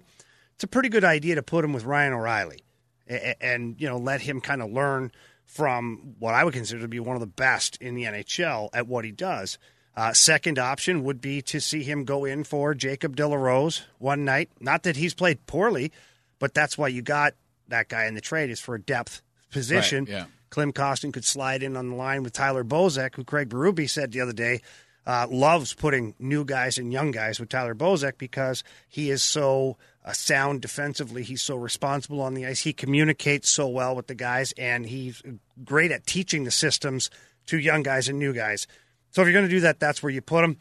it's 0.55 0.65
a 0.65 0.69
pretty 0.69 0.89
good 0.89 1.05
idea 1.05 1.35
to 1.35 1.43
put 1.43 1.65
him 1.65 1.73
with 1.73 1.85
Ryan 1.85 2.13
O'Reilly 2.13 2.61
and, 3.07 3.81
you 3.81 3.89
know 3.89 3.99
let 3.99 4.23
him 4.23 4.41
kind 4.41 4.63
of 4.63 4.71
learn 4.71 5.13
from 5.45 6.15
what 6.19 6.35
I 6.35 6.45
would 6.45 6.55
consider 6.55 6.83
to 6.83 6.89
be 6.89 7.01
one 7.01 7.17
of 7.17 7.21
the 7.21 7.27
best 7.27 7.77
in 7.81 7.95
the 7.95 8.05
NHL 8.05 8.71
at 8.73 8.87
what 8.87 9.05
he 9.05 9.11
does. 9.11 9.59
Uh, 9.97 10.13
second 10.13 10.59
option 10.59 11.05
would 11.05 11.21
be 11.21 11.43
to 11.43 11.61
see 11.61 11.83
him 11.83 12.05
go 12.05 12.25
in 12.25 12.45
for 12.45 12.75
Jacob 12.75 13.15
De 13.15 13.27
La 13.27 13.37
Rose 13.37 13.83
one 13.99 14.25
night. 14.25 14.51
Not 14.61 14.85
that 14.85 14.97
he's 14.97 15.15
played 15.15 15.47
poorly, 15.47 15.93
but 16.39 16.55
that's 16.55 16.79
why 16.79 16.89
you 16.89 17.03
got 17.03 17.35
that 17.69 17.89
guy 17.89 18.07
in 18.07 18.15
the 18.15 18.21
trade 18.21 18.51
is 18.51 18.59
for 18.59 18.75
a 18.75 18.81
depth 18.81 19.23
position. 19.51 20.05
Right, 20.05 20.13
yeah. 20.13 20.25
Klim 20.55 20.73
Kostin 20.73 21.13
could 21.13 21.25
slide 21.25 21.65
in 21.65 21.77
on 21.77 21.89
the 21.91 21.97
line 21.97 22.23
with 22.23 22.33
Tyler 22.33 22.63
Bozak, 22.63 23.17
who 23.17 23.25
Craig 23.25 23.49
Berube 23.49 23.91
said 23.91 24.13
the 24.13 24.21
other 24.21 24.33
day 24.33 24.61
uh, 25.05 25.27
loves 25.29 25.75
putting 25.75 26.15
new 26.21 26.45
guys 26.45 26.79
and 26.79 26.93
young 26.93 27.11
guys 27.11 27.41
with 27.41 27.49
Tyler 27.49 27.75
Bozak 27.75 28.19
because 28.19 28.63
he 28.89 29.11
is 29.11 29.21
so 29.21 29.77
uh, 30.05 30.13
sound 30.13 30.63
defensively. 30.63 31.25
He's 31.25 31.43
so 31.43 31.57
responsible 31.57 32.21
on 32.21 32.35
the 32.35 32.47
ice. 32.47 32.61
He 32.61 32.73
communicates 32.73 33.51
so 33.51 33.67
well 33.67 33.97
with 33.97 34.07
the 34.07 34.15
guys, 34.15 34.53
and 34.57 34.87
he's 34.87 35.25
great 35.65 35.91
at 35.91 36.07
teaching 36.07 36.45
the 36.45 36.53
systems 36.53 37.11
to 37.47 37.59
young 37.59 37.83
guys 37.83 38.09
and 38.09 38.21
new 38.21 38.33
guys. 38.33 38.69
So 39.11 39.23
if 39.23 39.27
you're 39.27 39.33
going 39.33 39.47
to 39.47 39.51
do 39.51 39.63
that, 39.63 39.81
that's 39.81 40.05
where 40.05 40.13
you 40.13 40.23
put 40.23 40.45
him. 40.45 40.57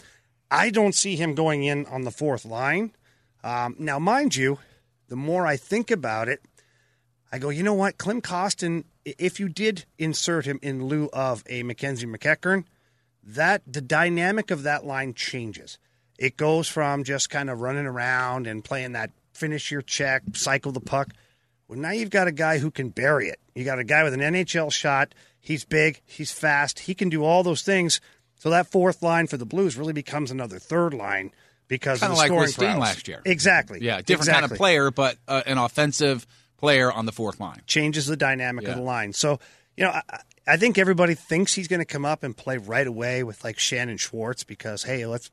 I 0.50 0.72
don't 0.72 0.96
see 0.96 1.18
him 1.18 1.36
going 1.36 1.66
in 1.66 1.86
on 1.86 2.02
the 2.02 2.10
fourth 2.10 2.46
line. 2.46 2.94
Um, 3.44 3.76
now, 3.78 4.00
mind 4.00 4.36
you, 4.36 4.58
the 5.10 5.16
more 5.16 5.46
I 5.46 5.56
think 5.56 5.92
about 5.92 6.30
it, 6.30 6.42
I 7.32 7.38
go, 7.38 7.50
you 7.50 7.62
know 7.62 7.76
what, 7.76 8.00
Klim 8.00 8.24
Kostin, 8.24 8.86
if 9.06 9.40
you 9.40 9.50
did 9.50 9.86
insert 9.98 10.46
him 10.46 10.60
in 10.62 10.86
lieu 10.86 11.10
of 11.14 11.44
a 11.48 11.64
Mackenzie 11.64 12.08
MacEachern, 12.08 12.66
that 13.24 13.62
the 13.66 13.82
dynamic 13.82 14.52
of 14.52 14.64
that 14.64 14.86
line 14.86 15.14
changes. 15.14 15.78
It 16.18 16.38
goes 16.38 16.68
from 16.68 17.04
just 17.04 17.30
kind 17.30 17.50
of 17.50 17.62
running 17.62 17.86
around 17.86 18.48
and 18.48 18.64
playing 18.64 18.92
that 18.94 19.12
finish 19.34 19.72
your 19.72 19.82
check, 19.82 20.24
cycle 20.34 20.72
the 20.72 20.80
puck. 20.80 21.10
Well, 21.68 21.80
now 21.80 21.92
you've 21.92 22.10
got 22.10 22.28
a 22.28 22.32
guy 22.32 22.60
who 22.60 22.70
can 22.70 22.90
bury 22.90 23.30
it. 23.30 23.40
You 23.56 23.64
got 23.66 23.80
a 23.80 23.84
guy 23.84 24.04
with 24.04 24.14
an 24.14 24.20
NHL 24.20 24.72
shot. 24.72 25.16
He's 25.40 25.66
big, 25.66 26.02
he's 26.06 26.32
fast, 26.32 26.80
he 26.80 26.94
can 26.94 27.10
do 27.10 27.24
all 27.24 27.44
those 27.44 27.64
things. 27.64 28.00
So 28.38 28.50
that 28.50 28.68
fourth 28.68 29.02
line 29.02 29.28
for 29.28 29.38
the 29.38 29.46
Blues 29.46 29.78
really 29.78 29.94
becomes 29.94 30.30
another 30.30 30.60
third 30.60 30.94
line 30.94 31.32
because 31.68 32.00
Kind 32.02 32.14
of 32.14 32.20
of 32.20 32.28
the 32.28 32.34
like 32.36 32.50
scoring 32.50 32.80
last 32.80 33.08
year. 33.08 33.22
Exactly. 33.26 33.80
Yeah, 33.82 34.02
different 34.02 34.32
kind 34.32 34.46
of 34.46 34.58
player, 34.58 34.92
but 34.92 35.18
uh, 35.28 35.44
an 35.46 35.58
offensive 35.58 36.28
player 36.64 36.92
on 36.92 37.06
the 37.06 37.12
fourth 37.12 37.40
line. 37.40 37.62
changes 37.68 38.06
the 38.08 38.16
dynamic 38.18 38.64
Yeah. 38.64 38.72
of 38.72 38.76
the 38.78 38.82
line. 38.84 39.12
So, 39.14 39.40
you 39.76 39.84
know, 39.84 39.92
I, 39.92 40.02
I 40.48 40.58
think 40.58 40.78
everybody 40.78 41.14
thinks 41.14 41.54
he's 41.54 41.68
going 41.68 41.80
to 41.82 41.86
come 41.86 42.06
up 42.06 42.24
and 42.24 42.36
play 42.36 42.58
right 42.58 42.88
away 42.88 43.24
with 43.24 43.44
like 43.44 43.58
Schenn 43.58 43.90
and 43.90 44.00
Schwartz 44.00 44.44
because 44.44 44.84
hey, 44.84 45.06
let's 45.06 45.30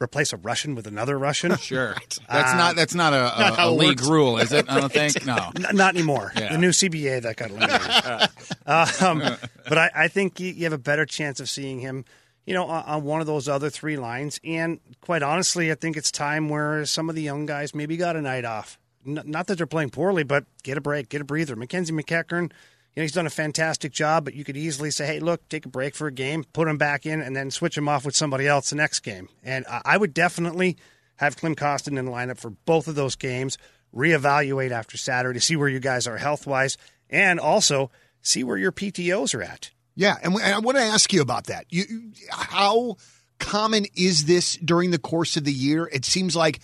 replace 0.00 0.32
a 0.32 0.36
Russian 0.36 0.74
with 0.74 0.86
another 0.88 1.16
Russian. 1.18 1.56
Sure, 1.58 1.94
that's 2.28 2.54
not 2.54 2.74
that's 2.74 2.94
not 2.94 3.12
a, 3.12 3.16
not 3.38 3.58
a, 3.58 3.68
a 3.68 3.70
league 3.70 4.00
works. 4.00 4.08
rule, 4.08 4.38
is 4.38 4.50
it? 4.52 4.68
I 4.68 4.80
don't 4.80 4.92
think. 5.00 5.24
No. 5.24 5.52
N- 5.56 5.76
not 5.76 5.94
anymore. 5.94 6.32
Yeah. 6.36 6.52
The 6.52 6.58
new 6.58 6.70
CBA 6.70 7.22
that 7.22 7.36
got 7.36 7.50
eliminated. 7.50 8.28
um, 8.66 9.38
but 9.68 9.78
I, 9.78 9.90
I 9.94 10.08
think 10.08 10.40
you, 10.40 10.52
you 10.52 10.64
have 10.64 10.72
a 10.72 10.78
better 10.78 11.06
chance 11.06 11.38
of 11.40 11.48
seeing 11.48 11.78
him, 11.80 12.04
you 12.46 12.54
know, 12.54 12.66
on, 12.66 12.82
on 12.84 13.04
one 13.04 13.20
of 13.20 13.26
those 13.26 13.48
other 13.48 13.70
three 13.70 13.96
lines. 13.96 14.40
And 14.44 14.80
quite 15.00 15.22
honestly, 15.22 15.70
I 15.70 15.74
think 15.76 15.96
it's 15.96 16.10
time 16.10 16.48
where 16.48 16.84
some 16.84 17.08
of 17.08 17.14
the 17.14 17.22
young 17.22 17.46
guys 17.46 17.74
maybe 17.74 17.96
got 17.96 18.16
a 18.16 18.22
night 18.22 18.44
off. 18.44 18.78
Not 19.04 19.46
that 19.46 19.56
they're 19.58 19.66
playing 19.66 19.90
poorly, 19.90 20.22
but 20.22 20.44
get 20.62 20.78
a 20.78 20.80
break, 20.80 21.08
get 21.08 21.20
a 21.20 21.24
breather. 21.24 21.56
Mackenzie 21.56 21.92
MacEachern, 21.92 22.52
you 22.94 23.00
know, 23.00 23.02
he's 23.02 23.12
done 23.12 23.26
a 23.26 23.30
fantastic 23.30 23.92
job, 23.92 24.24
but 24.24 24.34
you 24.34 24.44
could 24.44 24.56
easily 24.56 24.90
say, 24.90 25.06
hey, 25.06 25.20
look, 25.20 25.48
take 25.48 25.64
a 25.64 25.68
break 25.68 25.94
for 25.94 26.06
a 26.06 26.12
game, 26.12 26.44
put 26.52 26.68
him 26.68 26.78
back 26.78 27.06
in, 27.06 27.20
and 27.20 27.34
then 27.34 27.50
switch 27.50 27.76
him 27.76 27.88
off 27.88 28.04
with 28.04 28.14
somebody 28.14 28.46
else 28.46 28.70
the 28.70 28.76
next 28.76 29.00
game. 29.00 29.28
And 29.42 29.64
I, 29.66 29.96
would 29.96 30.12
definitely 30.12 30.76
have 31.16 31.36
Klim 31.36 31.54
Kostin 31.54 31.98
in 31.98 32.04
the 32.04 32.12
lineup 32.12 32.38
for 32.38 32.50
both 32.50 32.88
of 32.88 32.94
those 32.94 33.16
games, 33.16 33.56
reevaluate 33.94 34.72
after 34.72 34.96
Saturday, 34.96 35.40
see 35.40 35.56
where 35.56 35.68
you 35.68 35.80
guys 35.80 36.06
are 36.06 36.18
health 36.18 36.46
wise, 36.46 36.76
and 37.08 37.40
also 37.40 37.90
see 38.20 38.44
where 38.44 38.58
your 38.58 38.72
PTOs 38.72 39.34
are 39.34 39.42
at. 39.42 39.70
Yeah, 39.94 40.16
and 40.22 40.36
I 40.36 40.58
want 40.58 40.78
to 40.78 40.84
ask 40.84 41.12
you 41.12 41.22
about 41.22 41.44
that. 41.46 41.66
You, 41.70 42.12
how 42.30 42.96
common 43.38 43.86
is 43.94 44.24
this 44.24 44.56
during 44.56 44.90
the 44.90 44.98
course 44.98 45.36
of 45.36 45.44
the 45.44 45.52
year? 45.52 45.88
It 45.92 46.04
seems 46.04 46.36
like 46.36 46.60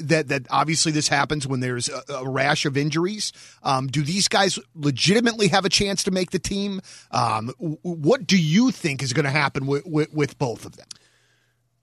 that 0.00 0.28
that 0.28 0.46
obviously 0.50 0.92
this 0.92 1.08
happens 1.08 1.46
when 1.46 1.60
there's 1.60 1.88
a, 1.88 2.02
a 2.12 2.28
rash 2.28 2.66
of 2.66 2.76
injuries. 2.76 3.32
Um, 3.62 3.86
do 3.86 4.02
these 4.02 4.28
guys 4.28 4.58
legitimately 4.74 5.48
have 5.48 5.64
a 5.64 5.68
chance 5.70 6.02
to 6.04 6.10
make 6.10 6.30
the 6.30 6.38
team? 6.38 6.80
Um, 7.10 7.48
what 7.58 8.26
do 8.26 8.40
you 8.40 8.70
think 8.70 9.02
is 9.02 9.12
going 9.12 9.24
to 9.24 9.30
happen 9.30 9.66
with, 9.66 9.86
with, 9.86 10.12
with 10.12 10.38
both 10.38 10.64
of 10.64 10.76
them? 10.76 10.88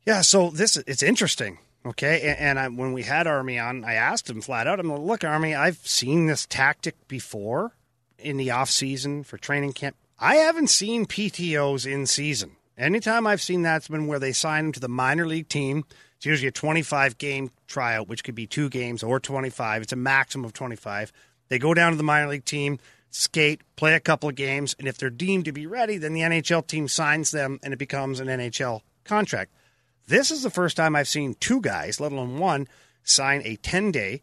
Yeah, 0.05 0.21
so 0.21 0.49
this 0.49 0.77
it's 0.77 1.03
interesting. 1.03 1.59
Okay, 1.83 2.21
and, 2.21 2.39
and 2.39 2.59
I, 2.59 2.67
when 2.67 2.93
we 2.93 3.03
had 3.03 3.25
Army 3.25 3.57
on, 3.57 3.83
I 3.83 3.95
asked 3.95 4.29
him 4.29 4.41
flat 4.41 4.67
out. 4.67 4.79
I'm 4.79 4.89
like, 4.89 5.01
look, 5.01 5.23
Army, 5.23 5.55
I've 5.55 5.77
seen 5.77 6.27
this 6.27 6.45
tactic 6.45 7.07
before 7.07 7.73
in 8.19 8.37
the 8.37 8.51
off 8.51 8.69
season 8.69 9.23
for 9.23 9.37
training 9.37 9.73
camp. 9.73 9.95
I 10.19 10.35
haven't 10.35 10.67
seen 10.67 11.07
PTOs 11.07 11.91
in 11.91 12.05
season. 12.05 12.57
Anytime 12.77 13.25
I've 13.25 13.41
seen 13.41 13.63
that's 13.63 13.87
been 13.87 14.05
where 14.05 14.19
they 14.19 14.31
sign 14.31 14.65
them 14.65 14.71
to 14.73 14.79
the 14.79 14.87
minor 14.87 15.27
league 15.27 15.49
team. 15.49 15.85
It's 16.21 16.27
usually 16.27 16.49
a 16.49 16.51
25 16.51 17.17
game 17.17 17.49
tryout, 17.65 18.07
which 18.07 18.23
could 18.23 18.35
be 18.35 18.45
two 18.45 18.69
games 18.69 19.01
or 19.01 19.19
25. 19.19 19.81
It's 19.81 19.91
a 19.91 19.95
maximum 19.95 20.45
of 20.45 20.53
25. 20.53 21.11
They 21.47 21.57
go 21.57 21.73
down 21.73 21.93
to 21.93 21.97
the 21.97 22.03
minor 22.03 22.27
league 22.27 22.45
team, 22.45 22.77
skate, 23.09 23.61
play 23.75 23.95
a 23.95 23.99
couple 23.99 24.29
of 24.29 24.35
games, 24.35 24.75
and 24.77 24.87
if 24.87 24.99
they're 24.99 25.09
deemed 25.09 25.45
to 25.45 25.51
be 25.51 25.65
ready, 25.65 25.97
then 25.97 26.13
the 26.13 26.21
NHL 26.21 26.67
team 26.67 26.87
signs 26.87 27.31
them 27.31 27.59
and 27.63 27.73
it 27.73 27.77
becomes 27.77 28.19
an 28.19 28.27
NHL 28.27 28.81
contract. 29.03 29.51
This 30.05 30.29
is 30.29 30.43
the 30.43 30.51
first 30.51 30.77
time 30.77 30.95
I've 30.95 31.07
seen 31.07 31.33
two 31.39 31.59
guys, 31.59 31.99
let 31.99 32.11
alone 32.11 32.37
one, 32.37 32.67
sign 33.01 33.41
a 33.43 33.55
10 33.55 33.91
day 33.91 34.21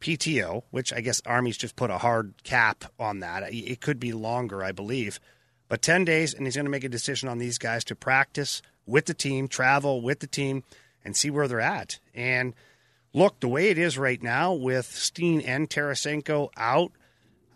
PTO, 0.00 0.62
which 0.70 0.94
I 0.94 1.02
guess 1.02 1.20
Army's 1.26 1.58
just 1.58 1.76
put 1.76 1.90
a 1.90 1.98
hard 1.98 2.32
cap 2.42 2.84
on 2.98 3.20
that. 3.20 3.52
It 3.52 3.82
could 3.82 4.00
be 4.00 4.14
longer, 4.14 4.64
I 4.64 4.72
believe. 4.72 5.20
But 5.68 5.82
10 5.82 6.06
days, 6.06 6.32
and 6.32 6.46
he's 6.46 6.56
going 6.56 6.64
to 6.64 6.70
make 6.70 6.84
a 6.84 6.88
decision 6.88 7.28
on 7.28 7.36
these 7.36 7.58
guys 7.58 7.84
to 7.84 7.94
practice 7.94 8.62
with 8.86 9.04
the 9.04 9.12
team, 9.12 9.46
travel 9.46 10.00
with 10.00 10.20
the 10.20 10.26
team, 10.26 10.64
and 11.04 11.16
see 11.16 11.30
where 11.30 11.46
they're 11.48 11.60
at. 11.60 11.98
And 12.14 12.54
look, 13.12 13.40
the 13.40 13.48
way 13.48 13.68
it 13.68 13.78
is 13.78 13.98
right 13.98 14.22
now 14.22 14.52
with 14.52 14.86
Steen 14.86 15.40
and 15.40 15.68
Tarasenko 15.68 16.50
out, 16.56 16.92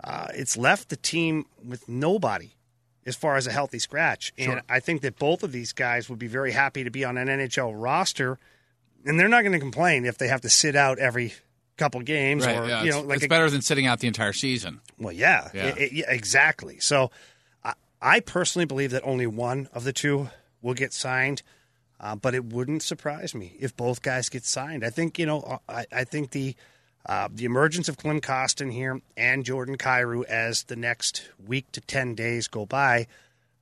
uh, 0.04 0.28
it's 0.34 0.56
left 0.56 0.88
the 0.88 0.96
team 0.96 1.46
with 1.64 1.88
nobody 1.88 2.50
as 3.06 3.16
far 3.16 3.36
as 3.36 3.46
a 3.46 3.52
healthy 3.52 3.78
scratch. 3.78 4.32
And 4.38 4.60
I 4.68 4.80
think 4.80 5.00
that 5.02 5.18
both 5.18 5.42
of 5.42 5.50
these 5.50 5.72
guys 5.72 6.08
would 6.10 6.18
be 6.18 6.26
very 6.26 6.52
happy 6.52 6.84
to 6.84 6.90
be 6.90 7.04
on 7.04 7.16
an 7.16 7.28
NHL 7.28 7.72
roster, 7.74 8.38
and 9.04 9.18
they're 9.18 9.28
not 9.28 9.40
going 9.42 9.52
to 9.54 9.58
complain 9.58 10.04
if 10.04 10.18
they 10.18 10.28
have 10.28 10.42
to 10.42 10.50
sit 10.50 10.76
out 10.76 10.98
every 10.98 11.32
couple 11.78 12.00
games 12.02 12.44
Right, 12.44 12.56
or 12.58 12.66
yeah, 12.68 12.82
you 12.82 12.88
it's, 12.88 12.96
know 12.96 13.02
like 13.02 13.16
it's 13.16 13.24
a, 13.26 13.28
better 13.28 13.48
than 13.48 13.62
sitting 13.62 13.86
out 13.86 14.00
the 14.00 14.08
entire 14.08 14.32
season. 14.32 14.80
well, 14.98 15.12
yeah, 15.12 15.48
Yeah. 15.54 15.66
It- 15.68 15.92
it- 15.92 16.04
exactly. 16.08 16.80
So, 16.80 17.10
I, 17.64 17.74
I 18.02 18.20
personally 18.20 18.66
believe 18.66 18.90
that 18.90 19.02
only 19.04 19.26
one 19.28 19.68
of 19.72 19.84
the 19.84 19.92
two 19.92 20.28
will 20.60 20.74
get 20.74 20.92
signed, 20.92 21.42
uh, 22.00 22.16
but 22.16 22.34
it 22.34 22.44
wouldn't 22.44 22.82
surprise 22.82 23.34
me 23.34 23.56
if 23.58 23.76
both 23.76 24.02
guys 24.02 24.28
get 24.28 24.44
signed. 24.44 24.84
I 24.84 24.90
think 24.90 25.18
you 25.18 25.26
know, 25.26 25.60
I, 25.68 25.86
I 25.92 26.04
think 26.04 26.30
the 26.30 26.54
uh, 27.06 27.28
the 27.32 27.44
emergence 27.44 27.88
of 27.88 27.96
Klim 27.96 28.20
Kostin 28.20 28.72
here 28.72 29.00
and 29.16 29.44
Jordan 29.44 29.76
Kyrou 29.78 30.24
as 30.24 30.64
the 30.64 30.76
next 30.76 31.28
week 31.44 31.70
to 31.72 31.80
ten 31.80 32.14
days 32.14 32.48
go 32.48 32.66
by, 32.66 33.06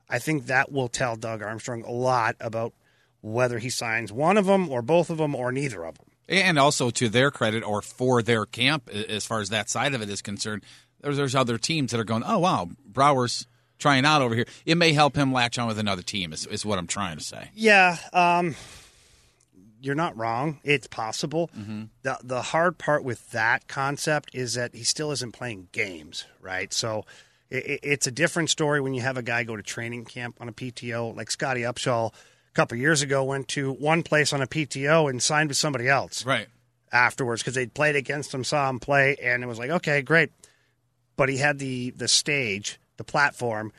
I 0.09 0.19
think 0.19 0.47
that 0.47 0.71
will 0.71 0.89
tell 0.89 1.15
Doug 1.15 1.41
Armstrong 1.41 1.83
a 1.83 1.91
lot 1.91 2.35
about 2.39 2.73
whether 3.21 3.59
he 3.59 3.69
signs 3.69 4.11
one 4.11 4.37
of 4.37 4.45
them 4.45 4.69
or 4.69 4.81
both 4.81 5.09
of 5.09 5.17
them 5.17 5.35
or 5.35 5.51
neither 5.51 5.85
of 5.85 5.97
them. 5.97 6.07
And 6.29 6.59
also 6.59 6.89
to 6.89 7.07
their 7.07 7.31
credit, 7.31 7.63
or 7.63 7.81
for 7.81 8.21
their 8.21 8.45
camp, 8.45 8.89
as 8.89 9.25
far 9.25 9.39
as 9.39 9.49
that 9.49 9.69
side 9.69 9.93
of 9.93 10.01
it 10.01 10.09
is 10.09 10.21
concerned, 10.21 10.63
there's 11.01 11.35
other 11.35 11.57
teams 11.57 11.91
that 11.91 11.99
are 11.99 12.05
going, 12.05 12.23
oh, 12.25 12.39
wow, 12.39 12.69
Brouwer's 12.85 13.47
trying 13.79 14.05
out 14.05 14.21
over 14.21 14.33
here. 14.35 14.45
It 14.65 14.75
may 14.75 14.93
help 14.93 15.15
him 15.15 15.31
latch 15.33 15.57
on 15.59 15.67
with 15.67 15.79
another 15.79 16.01
team, 16.01 16.33
is, 16.33 16.45
is 16.47 16.65
what 16.65 16.77
I'm 16.79 16.87
trying 16.87 17.17
to 17.17 17.23
say. 17.23 17.49
Yeah, 17.53 17.97
um, 18.13 18.55
you're 19.81 19.95
not 19.95 20.17
wrong. 20.17 20.59
It's 20.63 20.87
possible. 20.87 21.49
The 22.03 22.17
the 22.23 22.41
hard 22.41 22.77
part 22.77 23.03
with 23.03 23.29
that 23.31 23.67
concept 23.67 24.31
is 24.33 24.55
that 24.55 24.73
he 24.75 24.83
still 24.83 25.11
isn't 25.11 25.33
playing 25.33 25.69
games, 25.71 26.25
right? 26.41 26.73
So 26.73 27.05
it, 27.49 27.79
it's 27.83 28.07
a 28.07 28.11
different 28.11 28.49
story 28.49 28.81
when 28.81 28.93
you 28.93 29.01
have 29.01 29.17
a 29.17 29.21
guy 29.23 29.43
go 29.43 29.55
to 29.55 29.63
training 29.63 30.05
camp 30.05 30.37
on 30.41 30.49
a 30.49 30.53
PTO, 30.53 31.15
like 31.15 31.29
Scottie 31.31 31.61
Upshall 31.61 32.13
a 32.13 32.53
couple 32.53 32.77
years 32.77 33.03
ago 33.03 33.23
went 33.23 33.47
to 33.49 33.71
one 33.71 34.01
place 34.01 34.33
on 34.33 34.41
a 34.41 34.47
PTO 34.47 35.09
and 35.09 35.21
signed 35.21 35.49
with 35.49 35.57
somebody 35.57 35.87
else 35.87 36.25
Right. 36.25 36.47
afterwards 36.91 37.43
because 37.43 37.53
they'd 37.53 37.73
played 37.73 37.95
against 37.95 38.33
him, 38.33 38.43
saw 38.43 38.67
him 38.67 38.79
play, 38.79 39.15
and 39.21 39.43
it 39.43 39.47
was 39.47 39.59
like, 39.59 39.69
okay, 39.69 40.01
great. 40.01 40.31
But 41.15 41.29
he 41.29 41.37
had 41.37 41.59
the 41.59 41.91
the 41.91 42.07
stage, 42.07 42.79
the 42.97 43.03
platform, 43.03 43.71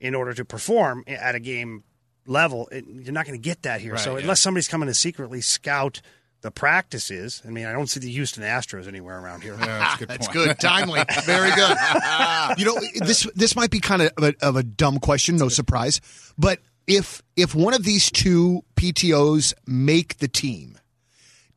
in 0.00 0.14
order 0.14 0.32
to 0.34 0.44
perform 0.44 1.04
at 1.06 1.34
a 1.34 1.40
game 1.40 1.84
level. 2.26 2.68
It, 2.72 2.84
you're 2.86 3.12
not 3.12 3.26
going 3.26 3.40
to 3.40 3.42
get 3.42 3.62
that 3.62 3.80
here. 3.80 3.92
Right, 3.92 4.00
so 4.00 4.16
yeah. 4.16 4.22
unless 4.22 4.40
somebody's 4.40 4.68
coming 4.68 4.88
to 4.88 4.94
secretly 4.94 5.40
scout 5.40 6.00
the 6.42 6.50
practices, 6.50 7.42
I 7.46 7.50
mean, 7.50 7.66
I 7.66 7.72
don't 7.72 7.88
see 7.88 8.00
the 8.00 8.10
Houston 8.10 8.42
Astros 8.42 8.88
anywhere 8.88 9.20
around 9.20 9.42
here. 9.42 9.56
That's 9.56 9.94
a 9.94 9.98
good 9.98 10.08
That's 10.08 10.28
good, 10.28 10.58
timely, 10.58 11.00
very 11.24 11.50
good. 11.50 11.76
you 12.58 12.64
know, 12.64 12.80
this 13.04 13.28
this 13.34 13.54
might 13.54 13.70
be 13.70 13.80
kind 13.80 14.02
of 14.02 14.12
a, 14.22 14.34
of 14.40 14.56
a 14.56 14.62
dumb 14.62 15.00
question, 15.00 15.36
no 15.36 15.48
surprise, 15.48 16.00
but 16.38 16.60
if 16.86 17.22
if 17.36 17.54
one 17.54 17.74
of 17.74 17.84
these 17.84 18.10
two 18.10 18.62
PTOs 18.76 19.52
make 19.66 20.18
the 20.18 20.28
team, 20.28 20.78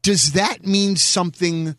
does 0.01 0.33
that 0.33 0.65
mean 0.65 0.97
something 0.97 1.77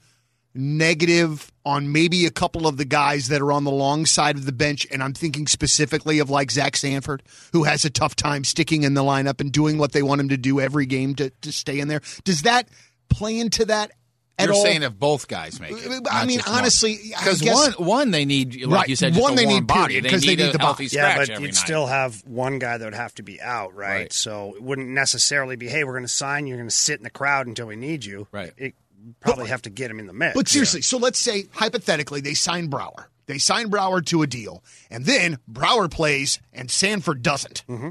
negative 0.54 1.50
on 1.64 1.90
maybe 1.92 2.26
a 2.26 2.30
couple 2.30 2.66
of 2.66 2.76
the 2.76 2.84
guys 2.84 3.28
that 3.28 3.40
are 3.40 3.52
on 3.52 3.64
the 3.64 3.70
long 3.70 4.06
side 4.06 4.37
of 4.37 4.44
the 4.46 4.52
bench? 4.52 4.87
And 4.90 5.02
I'm 5.02 5.12
thinking 5.14 5.46
specifically 5.46 6.18
of 6.18 6.30
like 6.30 6.50
Zach 6.50 6.76
Sanford, 6.76 7.23
who 7.52 7.64
has 7.64 7.84
a 7.84 7.90
tough 7.90 8.14
time 8.16 8.44
sticking 8.44 8.82
in 8.82 8.94
the 8.94 9.02
lineup 9.02 9.40
and 9.40 9.50
doing 9.52 9.78
what 9.78 9.92
they 9.92 10.02
want 10.02 10.20
him 10.20 10.28
to 10.30 10.37
do 10.37 10.61
every 10.61 10.87
game 10.87 11.14
to, 11.16 11.30
to 11.42 11.52
stay 11.52 11.80
in 11.80 11.88
there. 11.88 12.00
Does 12.25 12.42
that 12.42 12.68
play 13.08 13.38
into 13.38 13.64
that 13.66 13.92
at 14.37 14.46
You're 14.46 14.54
all? 14.54 14.62
saying 14.64 14.82
if 14.82 14.92
both 14.99 15.28
guys 15.28 15.61
make 15.61 15.70
it. 15.73 16.02
I 16.11 16.26
mean, 16.26 16.40
honestly, 16.46 16.99
because 17.16 17.40
one 17.44 17.73
one 17.87 18.11
they 18.11 18.25
need, 18.25 18.62
like 18.66 18.80
Right. 18.80 18.88
you 18.88 18.96
said, 18.96 19.12
just 19.12 19.23
One 19.23 19.34
a 19.34 19.37
they 19.37 19.44
warm 19.46 19.54
need, 19.58 19.66
body. 19.68 19.80
period, 19.94 20.04
They 20.04 20.11
'cause 20.11 20.20
they 20.23 20.26
need 20.28 20.38
need 20.40 20.49
a 20.49 20.52
the 20.52 20.58
healthy 20.58 20.84
body. 20.87 20.96
Yeah, 20.96 21.16
but 21.16 21.30
every 21.30 21.44
you'd 21.44 21.54
night. 21.54 21.54
still 21.54 21.87
have 21.87 22.20
one 22.26 22.58
guy 22.58 22.76
that 22.78 22.84
would 22.84 22.94
have 22.94 23.14
to 23.14 23.23
be 23.23 23.40
out, 23.40 23.75
right? 23.76 23.94
Right. 23.94 24.12
So 24.12 24.54
it 24.56 24.62
wouldn't 24.62 24.88
necessarily 24.88 25.54
be, 25.56 25.68
hey, 25.68 25.84
we're 25.84 25.92
going 25.92 26.02
to 26.02 26.08
sign 26.08 26.46
you, 26.46 26.50
you're 26.54 26.58
going 26.58 26.68
to 26.68 26.75
sit 26.75 26.99
in 26.99 27.04
the 27.04 27.11
crowd 27.11 27.46
until 27.46 27.66
we 27.66 27.76
need 27.76 28.04
you. 28.04 28.26
Right. 28.32 28.52
It 28.56 28.75
probably 29.20 29.49
have 29.49 29.62
to 29.62 29.70
get 29.70 29.90
him 29.90 29.99
in 29.99 30.06
the 30.06 30.12
mix. 30.12 30.34
But 30.34 30.49
seriously, 30.49 30.82
so 30.82 30.99
let's 30.99 31.18
say 31.18 31.44
hypothetically 31.52 32.20
they 32.20 32.34
sign 32.34 32.68
Brouwer. 32.68 33.11
They 33.26 33.38
sign 33.38 33.68
Brouwer 33.68 34.02
to 34.02 34.23
a 34.23 34.26
deal, 34.26 34.62
and 34.90 35.04
then 35.04 35.38
Brouwer 35.49 35.88
plays 35.88 36.38
and 36.52 36.70
Sanford 36.70 37.23
doesn't. 37.23 37.64
Mm-hmm. 37.68 37.90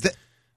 Th- 0.00 0.14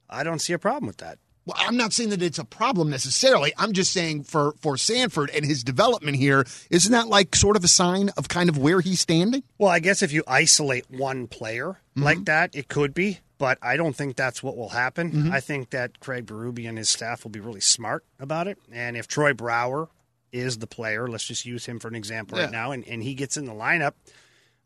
I 0.09 0.23
don't 0.23 0.39
see 0.39 0.53
a 0.53 0.59
problem 0.59 0.87
with 0.87 0.97
that. 0.97 1.19
Well, 1.45 1.55
I'm 1.57 1.77
not 1.77 1.93
saying 1.93 2.09
that 2.09 2.21
it's 2.21 2.39
a 2.39 2.43
problem 2.43 2.89
necessarily. 2.89 3.53
I'm 3.57 3.71
just 3.71 3.93
saying 3.93 4.23
for 4.23 4.53
for 4.59 4.75
Sanford 4.75 5.29
and 5.29 5.45
his 5.45 5.63
development 5.63 6.17
here, 6.17 6.45
isn't 6.69 6.91
that 6.91 7.07
like 7.07 7.37
sort 7.37 7.55
of 7.55 7.63
a 7.63 7.69
sign 7.69 8.09
of 8.17 8.27
kind 8.27 8.49
of 8.49 8.57
where 8.57 8.81
he's 8.81 8.99
standing? 8.99 9.43
Well, 9.57 9.71
I 9.71 9.79
guess 9.79 10.01
if 10.01 10.11
you 10.11 10.23
isolate 10.27 10.91
one 10.91 11.27
player 11.27 11.79
like 11.95 12.25
that, 12.25 12.53
it 12.53 12.67
could 12.67 12.93
be, 12.93 13.19
but 13.37 13.57
I 13.61 13.77
don't 13.77 13.95
think 13.95 14.15
that's 14.15 14.41
what 14.41 14.57
will 14.57 14.69
happen. 14.69 15.11
Mm-hmm. 15.11 15.31
I 15.31 15.39
think 15.39 15.69
that 15.71 15.99
Craig 15.99 16.25
Berube 16.25 16.67
and 16.67 16.77
his 16.77 16.89
staff 16.89 17.23
will 17.23 17.31
be 17.31 17.39
really 17.39 17.61
smart 17.61 18.03
about 18.19 18.47
it. 18.47 18.57
And 18.71 18.97
if 18.97 19.07
Troy 19.07 19.33
Brouwer 19.33 19.89
is 20.31 20.57
the 20.57 20.67
player, 20.67 21.07
let's 21.07 21.25
just 21.25 21.45
use 21.45 21.65
him 21.65 21.79
for 21.79 21.87
an 21.87 21.95
example 21.95 22.37
Yeah. 22.37 22.45
right 22.45 22.51
now, 22.51 22.71
and, 22.71 22.87
and 22.87 23.01
he 23.03 23.13
gets 23.13 23.37
in 23.37 23.45
the 23.45 23.53
lineup, 23.53 23.93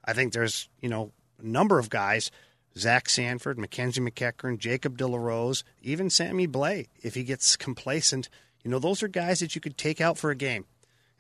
I 0.04 0.14
think 0.14 0.34
there's, 0.34 0.70
you 0.82 0.90
know, 0.90 1.12
a 1.42 1.46
number 1.46 1.78
of 1.80 1.90
guys. 1.90 2.32
Zach 2.78 3.10
Sanford, 3.10 3.60
Mackenzie 3.60 4.00
MacEachern, 4.00 4.58
Jacob 4.58 4.98
De 4.98 5.06
La 5.06 5.18
Rose, 5.18 5.64
even 5.82 6.10
Sammy 6.10 6.48
Blais. 6.48 6.88
If 7.04 7.16
he 7.16 7.24
gets 7.24 7.58
complacent, 7.58 8.30
you 8.64 8.72
know, 8.72 8.80
those 8.80 9.04
are 9.04 9.10
guys 9.10 9.42
that 9.42 9.56
you 9.56 9.62
could 9.62 9.78
take 9.78 10.00
out 10.00 10.18
for 10.18 10.32
a 10.32 10.36
game. 10.36 10.66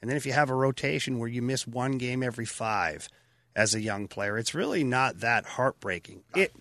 And 0.01 0.09
then 0.09 0.15
if 0.17 0.25
you 0.25 0.31
have 0.31 0.49
a 0.49 0.55
rotation 0.55 1.19
where 1.19 1.27
you 1.27 1.41
miss 1.41 1.67
one 1.67 1.97
game 1.97 2.23
every 2.23 2.45
five 2.45 3.09
as 3.53 3.75
a 3.75 3.81
young 3.81 4.07
player, 4.07 4.37
it's 4.37 4.55
really 4.55 4.83
not 4.83 5.19
that 5.19 5.45
heartbreaking. 5.45 6.23
It 6.35 6.53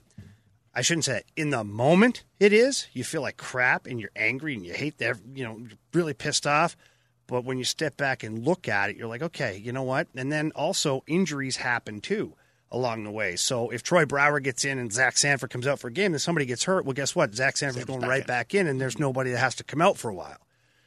I 0.75 0.83
shouldn't 0.83 1.05
say 1.05 1.13
that. 1.13 1.25
In 1.37 1.51
the 1.51 1.65
moment 1.65 2.25
it 2.39 2.53
is, 2.53 2.87
you 2.93 3.05
feel 3.05 3.23
like 3.23 3.37
crap 3.37 3.87
and 3.87 4.01
you're 4.01 4.11
angry 4.15 4.55
and 4.55 4.65
you 4.65 4.73
hate 4.73 4.99
that 4.99 5.17
you 5.35 5.45
know, 5.45 5.59
you're 5.59 5.79
really 5.93 6.15
pissed 6.15 6.47
off. 6.47 6.77
But 7.27 7.45
when 7.45 7.59
you 7.59 7.65
step 7.65 7.97
back 7.97 8.25
and 8.25 8.45
look 8.45 8.69
at 8.69 8.91
it, 8.91 8.97
you're 8.97 9.09
like, 9.09 9.23
okay, 9.23 9.57
you 9.57 9.73
know 9.73 9.85
what? 9.85 10.09
And 10.17 10.33
then 10.33 10.51
also 10.57 11.05
injuries 11.07 11.57
happen 11.57 12.01
too 12.01 12.35
along 12.73 13.05
the 13.05 13.11
way. 13.11 13.37
So 13.37 13.71
if 13.71 13.83
Troy 13.83 14.05
Brouwer 14.05 14.41
gets 14.41 14.65
in 14.65 14.79
and 14.79 14.93
Zach 14.93 15.17
Sanford 15.17 15.51
comes 15.51 15.67
out 15.67 15.79
for 15.79 15.89
a 15.89 15.93
game, 15.93 16.13
then 16.13 16.19
somebody 16.19 16.47
gets 16.47 16.65
hurt. 16.65 16.85
Well, 16.85 16.93
guess 16.93 17.15
what? 17.15 17.35
Zach 17.35 17.57
Sanford's 17.57 17.87
going 17.87 18.01
right 18.01 18.27
back 18.27 18.55
in, 18.55 18.67
and 18.67 18.81
there's 18.81 18.99
nobody 18.99 19.31
that 19.31 19.39
has 19.39 19.55
to 19.57 19.65
come 19.65 19.81
out 19.81 19.97
for 19.97 20.09
a 20.09 20.15
while. 20.15 20.39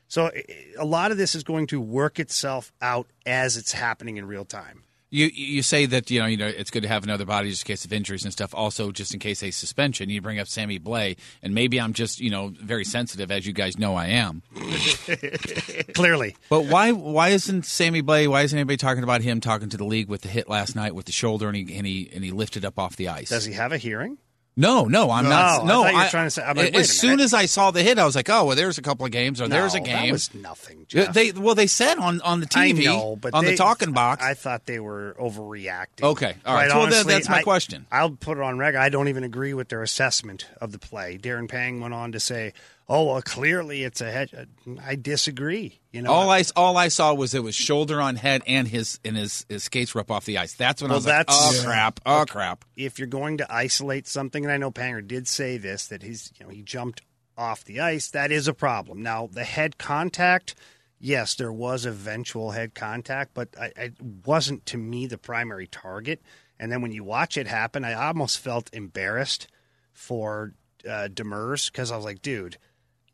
So 0.08 0.28
eh, 0.28 0.42
eh, 0.48 0.54
a 0.78 0.86
lot 0.86 1.12
of 1.12 1.18
this 1.18 1.36
is 1.36 1.44
going 1.44 1.68
to 1.68 1.82
work 1.82 2.20
itself 2.20 2.72
out 2.82 3.08
as 3.26 3.58
it's 3.58 3.74
happening 3.74 4.18
in 4.18 4.26
real 4.26 4.46
time. 4.46 4.84
You 5.14 5.30
you 5.32 5.62
say 5.62 5.86
that 5.86 6.10
you 6.10 6.20
know 6.20 6.26
you 6.26 6.38
know 6.38 6.48
it's 6.48 6.72
good 6.72 6.82
to 6.82 6.90
have 6.90 7.04
another 7.04 7.24
body 7.24 7.52
just 7.52 7.62
in 7.62 7.68
case 7.68 7.86
of 7.86 7.94
injuries 7.94 8.24
and 8.24 8.34
stuff. 8.34 8.56
Also, 8.56 8.92
just 8.92 9.14
in 9.14 9.20
case 9.20 9.44
a 9.44 9.52
suspension, 9.52 10.10
you 10.10 10.22
bring 10.22 10.40
up 10.40 10.48
Sammy 10.48 10.80
Blais, 10.80 11.18
and 11.44 11.54
maybe 11.54 11.80
I'm 11.80 11.94
just 11.94 12.20
you 12.20 12.32
know 12.32 12.52
very 12.60 12.84
sensitive, 12.84 13.30
as 13.30 13.46
you 13.46 13.54
guys 13.54 13.78
know 13.78 13.94
I 13.94 14.08
am. 14.08 14.42
Clearly, 15.94 16.36
But 16.50 16.66
why 16.66 16.94
why 16.94 17.30
isn't 17.30 17.64
Sammy 17.68 18.02
Blais? 18.02 18.28
Why 18.28 18.42
isn't 18.42 18.58
anybody 18.58 18.78
talking 18.78 19.04
about 19.04 19.22
him 19.22 19.40
talking 19.40 19.70
to 19.70 19.78
the 19.78 19.86
league 19.86 20.10
with 20.10 20.22
the 20.22 20.30
hit 20.30 20.50
last 20.50 20.76
night 20.76 20.96
with 20.96 21.06
the 21.06 21.12
shoulder 21.12 21.48
and 21.48 21.56
he 21.58 21.78
and 21.78 21.86
he, 21.86 22.10
and 22.12 22.24
he 22.24 22.32
lifted 22.32 22.66
up 22.66 22.80
off 22.80 22.96
the 22.96 23.10
ice? 23.10 23.30
does 23.30 23.46
he 23.46 23.54
have 23.54 23.72
a 23.72 23.78
hearing? 23.78 24.18
No, 24.56 24.86
no, 24.86 25.10
I'm 25.10 25.24
No, 25.24 25.30
not. 25.32 25.66
No, 25.66 25.88
you 25.90 25.98
were 25.98 26.08
trying 26.10 26.28
to 26.28 26.30
say- 26.32 26.44
I'm 26.44 26.56
like, 26.56 26.76
as 26.76 26.92
soon 26.92 27.20
as 27.20 27.34
I 27.34 27.48
saw 27.48 27.72
the 27.72 27.82
hit, 27.82 27.98
I 27.98 28.06
was 28.06 28.16
like, 28.16 28.30
oh, 28.30 28.46
well, 28.46 28.56
there's 28.56 28.78
a 28.78 28.84
couple 28.84 29.04
of 29.06 29.12
games, 29.12 29.42
or 29.42 29.48
there's 29.48 29.74
a 29.74 29.80
game. 29.80 30.06
That 30.08 30.12
was 30.12 30.34
nothing. 30.36 30.86
Jeff. 30.88 31.12
they 31.14 31.32
well, 31.32 31.56
they 31.56 31.66
said 31.66 31.98
on 31.98 32.22
on 32.22 32.40
the 32.40 32.48
I 32.54 32.72
TV, 32.72 32.86
know, 32.86 33.16
but 33.16 33.34
on 33.34 33.46
they- 33.46 33.52
the 33.52 33.58
talking 33.58 33.94
box. 33.94 34.24
I 34.24 34.36
thought 34.36 34.66
they 34.68 34.80
were 34.80 35.16
overreacting. 35.20 36.04
Okay, 36.04 36.36
all 36.46 36.54
right. 36.54 36.68
Quite 36.70 36.76
well, 36.78 36.82
honestly, 36.86 37.14
that's 37.14 37.30
my 37.30 37.38
I- 37.38 37.44
question. 37.44 37.88
I'll 37.92 38.12
put 38.12 38.38
it 38.38 38.44
on 38.44 38.58
record. 38.60 38.78
I 38.80 38.90
don't 38.90 39.08
even 39.08 39.24
agree 39.24 39.54
with 39.56 39.70
their 39.70 39.82
assessment 39.82 40.46
of 40.62 40.72
the 40.72 40.80
play. 40.80 41.18
Darren 41.18 41.50
Pang 41.50 41.80
went 41.82 41.94
on 41.96 42.12
to 42.12 42.20
say, 42.20 42.54
"Oh, 42.90 43.06
well, 43.12 43.22
clearly 43.22 43.84
it's 43.84 44.02
a 44.02 44.12
head." 44.12 44.48
I 44.86 44.96
disagree. 44.96 45.80
You 45.92 46.02
know, 46.02 46.12
all 46.12 46.30
I 46.30 46.44
all 46.56 46.78
I 46.78 46.88
saw 46.88 47.14
was 47.14 47.34
it 47.34 47.44
was 47.44 47.56
shoulder 47.56 48.02
on 48.02 48.16
head 48.16 48.42
and 48.48 48.68
his 48.68 49.00
and 49.06 49.16
his, 49.18 49.46
his 49.50 49.64
skates 49.64 49.94
were 49.94 50.02
up 50.02 50.12
off 50.12 50.26
the 50.26 50.38
ice. 50.38 50.54
That's 50.54 50.82
when 50.82 50.92
I 50.92 50.94
Well, 50.94 50.98
was 51.00 51.06
like, 51.06 51.28
that's- 51.28 51.62
oh 51.62 51.66
crap, 51.66 52.00
oh 52.06 52.26
crap. 52.28 52.66
if 52.76 53.00
you're 53.00 53.08
going 53.08 53.38
to 53.38 53.54
isolate 53.54 54.08
something, 54.08 54.44
and 54.44 54.52
I 54.52 54.58
know 54.58 54.72
Panger 54.72 55.06
did 55.08 55.28
say 55.28 55.58
this 55.58 55.88
that 55.88 56.04
he's 56.04 56.32
you 56.40 56.46
know 56.46 56.52
he 56.52 56.62
jumped 56.62 57.02
off 57.38 57.64
the 57.64 57.80
ice, 57.80 58.10
that 58.12 58.32
is 58.32 58.48
a 58.48 58.54
problem. 58.54 59.02
Now 59.02 59.28
the 59.32 59.44
head 59.44 59.78
contact, 59.78 60.54
yes, 61.00 61.36
there 61.36 61.52
was 61.54 61.86
eventual 61.86 62.52
head 62.52 62.76
contact, 62.76 63.34
but 63.34 63.50
I, 63.60 63.72
it 63.76 63.94
wasn't 64.26 64.66
to 64.68 64.78
me 64.78 65.08
the 65.08 65.18
primary 65.18 65.68
target. 65.68 66.22
And 66.60 66.72
then 66.72 66.82
when 66.82 66.92
you 66.92 67.04
watch 67.04 67.36
it 67.38 67.48
happen, 67.48 67.84
I 67.84 67.94
almost 67.94 68.38
felt 68.40 68.70
embarrassed 68.74 69.48
for 69.92 70.54
uh, 70.88 71.08
Demers 71.12 71.72
because 71.72 71.92
I 71.92 71.96
was 71.96 72.06
like, 72.06 72.22
dude. 72.22 72.58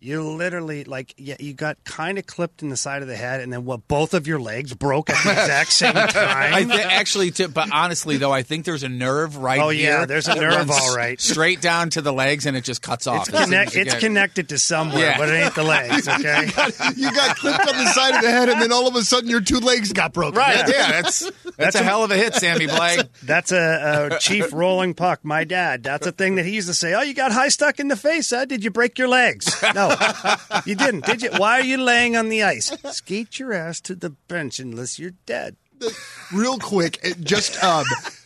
You 0.01 0.23
literally 0.23 0.85
like 0.85 1.13
yeah, 1.17 1.35
you 1.41 1.53
got 1.53 1.83
kind 1.83 2.17
of 2.17 2.25
clipped 2.25 2.61
in 2.63 2.69
the 2.69 2.77
side 2.77 3.01
of 3.01 3.09
the 3.09 3.17
head, 3.17 3.41
and 3.41 3.51
then 3.51 3.65
what? 3.65 3.85
Both 3.89 4.13
of 4.13 4.27
your 4.27 4.39
legs 4.39 4.73
broke 4.73 5.09
at 5.09 5.21
the 5.25 5.31
exact 5.31 5.73
same 5.73 5.93
time. 5.93 6.07
I 6.53 6.63
th- 6.63 6.85
actually, 6.85 7.31
t- 7.31 7.47
but 7.47 7.69
honestly 7.73 8.15
though, 8.15 8.31
I 8.31 8.43
think 8.43 8.63
there's 8.63 8.83
a 8.83 8.87
nerve 8.89 9.35
right 9.35 9.59
Oh, 9.59 9.67
here. 9.69 9.99
yeah, 9.99 10.05
there's 10.05 10.29
a 10.29 10.35
nerve, 10.35 10.71
all 10.71 10.95
right. 10.95 11.19
straight 11.19 11.59
down 11.59 11.89
to 11.91 12.01
the 12.01 12.13
legs, 12.13 12.45
and 12.45 12.55
it 12.55 12.63
just 12.63 12.81
cuts 12.81 13.07
off. 13.07 13.27
It's, 13.27 13.43
connect, 13.43 13.75
it's 13.75 13.91
get- 13.95 13.99
connected 13.99 14.47
to 14.49 14.57
somewhere, 14.57 15.01
Yeah. 15.11 15.17
but 15.17 15.27
it 15.27 15.33
ain't 15.33 15.55
the 15.55 15.63
legs, 15.63 16.07
okay? 16.07 16.45
you 16.95 17.11
got 17.13 17.35
clipped 17.35 17.67
on 17.67 17.77
the 17.77 17.91
side 17.91 18.15
of 18.15 18.21
the 18.21 18.31
head, 18.31 18.47
and 18.47 18.61
then 18.61 18.71
all 18.71 18.87
of 18.87 18.95
a 18.95 19.01
sudden 19.03 19.29
your 19.29 19.41
two 19.41 19.59
legs 19.59 19.91
got 19.91 20.13
broken. 20.13 20.37
Right. 20.37 20.59
Yeah, 20.69 20.91
that's 21.01 21.29
that's 21.57 21.75
a 21.75 21.83
hell 21.83 22.05
of 22.05 22.11
a 22.11 22.15
hit, 22.15 22.35
Sammy 22.35 22.67
Blais. 22.67 23.05
That's 23.23 23.51
a, 23.51 24.09
a 24.13 24.19
chief 24.19 24.53
rolling 24.53 24.93
puck. 24.93 25.25
My 25.25 25.43
dad. 25.43 25.83
That's 25.83 26.07
a 26.07 26.13
thing 26.13 26.35
that 26.35 26.45
he 26.45 26.51
used 26.51 26.69
to 26.69 26.73
say. 26.73 26.93
Oh, 26.93 27.01
you 27.01 27.13
got 27.13 27.33
high 27.33 27.49
stuck 27.49 27.81
in 27.81 27.89
the 27.89 27.97
face, 27.97 28.29
huh? 28.29 28.45
Did 28.45 28.63
you 28.63 28.71
break 28.71 28.97
your 28.97 29.09
legs? 29.09 29.61
No, 29.75 29.88
you 30.65 30.75
didn't. 30.75 31.05
Did 31.05 31.21
you? 31.21 31.31
Why 31.37 31.59
are 31.59 31.63
you 31.63 31.77
laying 31.77 32.15
on 32.15 32.29
the 32.29 32.43
ice? 32.43 32.71
Skate 32.91 33.39
your 33.39 33.53
ass 33.53 33.81
to 33.81 33.95
the 33.95 34.09
bench 34.09 34.59
unless 34.59 34.99
you're 34.99 35.13
dead. 35.25 35.55
real 36.33 36.57
quick, 36.57 36.99
just 37.21 37.61
um, 37.63 37.85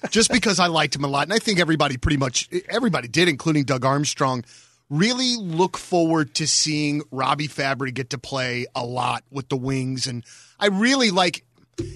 just 0.10 0.32
because 0.32 0.60
I 0.60 0.68
liked 0.68 0.96
him 0.96 1.04
a 1.04 1.08
lot, 1.08 1.24
and 1.24 1.34
I 1.34 1.38
think 1.40 1.60
everybody 1.60 1.98
pretty 1.98 2.18
much 2.18 2.50
everybody 2.70 3.08
did, 3.08 3.28
including 3.28 3.64
Doug 3.64 3.86
Armstrong. 3.86 4.44
Really 4.90 5.38
look 5.38 5.78
forward 5.78 6.36
to 6.36 6.48
seeing 6.48 7.02
Robby 7.10 7.48
Fabbri 7.48 7.94
get 7.94 8.12
to 8.12 8.18
play 8.18 8.66
a 8.76 8.86
lot 8.86 9.24
with 9.32 9.50
the 9.50 9.58
Wings, 9.58 10.08
and 10.08 10.24
I 10.60 10.68
really 10.68 11.12
like. 11.12 11.46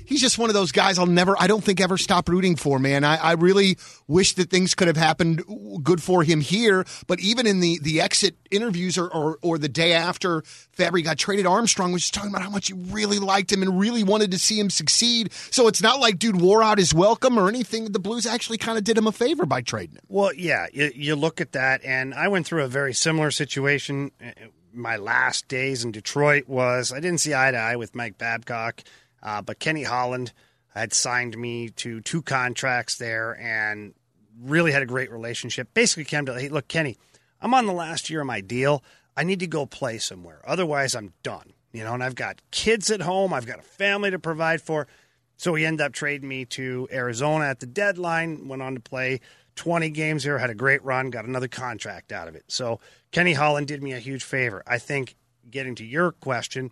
He's 0.05 0.21
just 0.21 0.37
one 0.39 0.49
of 0.49 0.53
those 0.53 0.71
guys 0.71 0.97
I'll 0.97 1.05
never, 1.05 1.35
I 1.39 1.47
don't 1.47 1.63
think 1.63 1.79
ever 1.79 1.97
stop 1.97 2.29
rooting 2.29 2.55
for, 2.55 2.79
man. 2.79 3.03
I, 3.03 3.17
I 3.17 3.31
really 3.33 3.77
wish 4.07 4.33
that 4.35 4.49
things 4.49 4.73
could 4.73 4.87
have 4.87 4.97
happened 4.97 5.43
good 5.83 6.01
for 6.01 6.23
him 6.23 6.41
here. 6.41 6.85
But 7.05 7.19
even 7.19 7.45
in 7.45 7.59
the, 7.59 7.79
the 7.81 8.01
exit 8.01 8.35
interviews 8.49 8.97
or, 8.97 9.07
or, 9.07 9.37
or 9.41 9.57
the 9.57 9.69
day 9.69 9.93
after 9.93 10.41
Fabbri 10.77 11.03
got 11.03 11.17
traded, 11.17 11.45
Armstrong 11.45 11.91
was 11.91 12.01
just 12.01 12.13
talking 12.13 12.31
about 12.31 12.41
how 12.41 12.49
much 12.49 12.67
he 12.67 12.73
really 12.73 13.19
liked 13.19 13.51
him 13.51 13.61
and 13.61 13.79
really 13.79 14.03
wanted 14.03 14.31
to 14.31 14.39
see 14.39 14.59
him 14.59 14.69
succeed. 14.69 15.31
So 15.51 15.67
it's 15.67 15.81
not 15.81 15.99
like 15.99 16.17
dude 16.17 16.41
wore 16.41 16.63
out 16.63 16.77
his 16.79 16.93
welcome 16.93 17.37
or 17.37 17.47
anything. 17.47 17.91
The 17.91 17.99
Blues 17.99 18.25
actually 18.25 18.57
kind 18.57 18.77
of 18.77 18.83
did 18.83 18.97
him 18.97 19.07
a 19.07 19.11
favor 19.11 19.45
by 19.45 19.61
trading 19.61 19.95
him. 19.95 20.03
Well, 20.07 20.33
yeah, 20.33 20.67
you, 20.73 20.91
you 20.95 21.15
look 21.15 21.39
at 21.41 21.51
that, 21.51 21.83
and 21.83 22.13
I 22.13 22.29
went 22.29 22.47
through 22.47 22.63
a 22.63 22.67
very 22.67 22.93
similar 22.93 23.29
situation. 23.31 24.11
Uh, 24.19 24.31
My 24.73 24.97
last 24.97 25.47
days 25.47 25.83
in 25.83 25.91
Detroit 25.91 26.47
was 26.47 26.91
I 26.91 26.99
didn't 26.99 27.19
see 27.19 27.33
eye 27.33 27.51
to 27.51 27.57
eye 27.57 27.75
with 27.75 27.95
Mike 27.95 28.17
Babcock, 28.17 28.83
uh, 29.21 29.41
but 29.41 29.59
Kenny 29.59 29.83
Holland 29.83 30.33
had 30.69 30.93
signed 30.93 31.37
me 31.37 31.69
to 31.69 32.01
two 32.01 32.21
contracts 32.21 32.97
there 32.97 33.37
and 33.39 33.93
really 34.39 34.71
had 34.71 34.83
a 34.83 34.87
great 34.87 35.11
relationship. 35.11 35.73
Basically, 35.73 36.05
came 36.05 36.25
to 36.25 36.39
hey, 36.39 36.49
look, 36.49 36.67
Kenny, 36.67 36.97
I'm 37.41 37.53
on 37.53 37.65
the 37.65 37.73
last 37.73 38.09
year 38.09 38.21
of 38.21 38.27
my 38.27 38.41
deal. 38.41 38.83
I 39.15 39.23
need 39.23 39.39
to 39.39 39.47
go 39.47 39.65
play 39.65 39.97
somewhere. 39.97 40.41
Otherwise, 40.45 40.95
I'm 40.95 41.13
done. 41.23 41.53
You 41.73 41.83
know, 41.83 41.93
and 41.93 42.03
I've 42.03 42.15
got 42.15 42.41
kids 42.51 42.89
at 42.91 43.01
home. 43.01 43.33
I've 43.33 43.45
got 43.45 43.59
a 43.59 43.63
family 43.63 44.11
to 44.11 44.19
provide 44.19 44.61
for. 44.61 44.87
So 45.35 45.53
he 45.53 45.65
ended 45.65 45.85
up 45.85 45.93
trading 45.93 46.27
me 46.27 46.45
to 46.45 46.87
Arizona 46.91 47.45
at 47.45 47.59
the 47.59 47.65
deadline. 47.65 48.47
Went 48.47 48.61
on 48.61 48.75
to 48.75 48.79
play 48.79 49.19
20 49.55 49.89
games 49.89 50.23
here. 50.23 50.37
Had 50.37 50.49
a 50.49 50.55
great 50.55 50.83
run. 50.83 51.09
Got 51.09 51.25
another 51.25 51.47
contract 51.47 52.11
out 52.11 52.27
of 52.27 52.35
it. 52.35 52.45
So 52.47 52.79
Kenny 53.11 53.33
Holland 53.33 53.67
did 53.67 53.83
me 53.83 53.93
a 53.93 53.99
huge 53.99 54.23
favor. 54.23 54.63
I 54.65 54.77
think 54.77 55.15
getting 55.49 55.75
to 55.75 55.85
your 55.85 56.11
question 56.11 56.71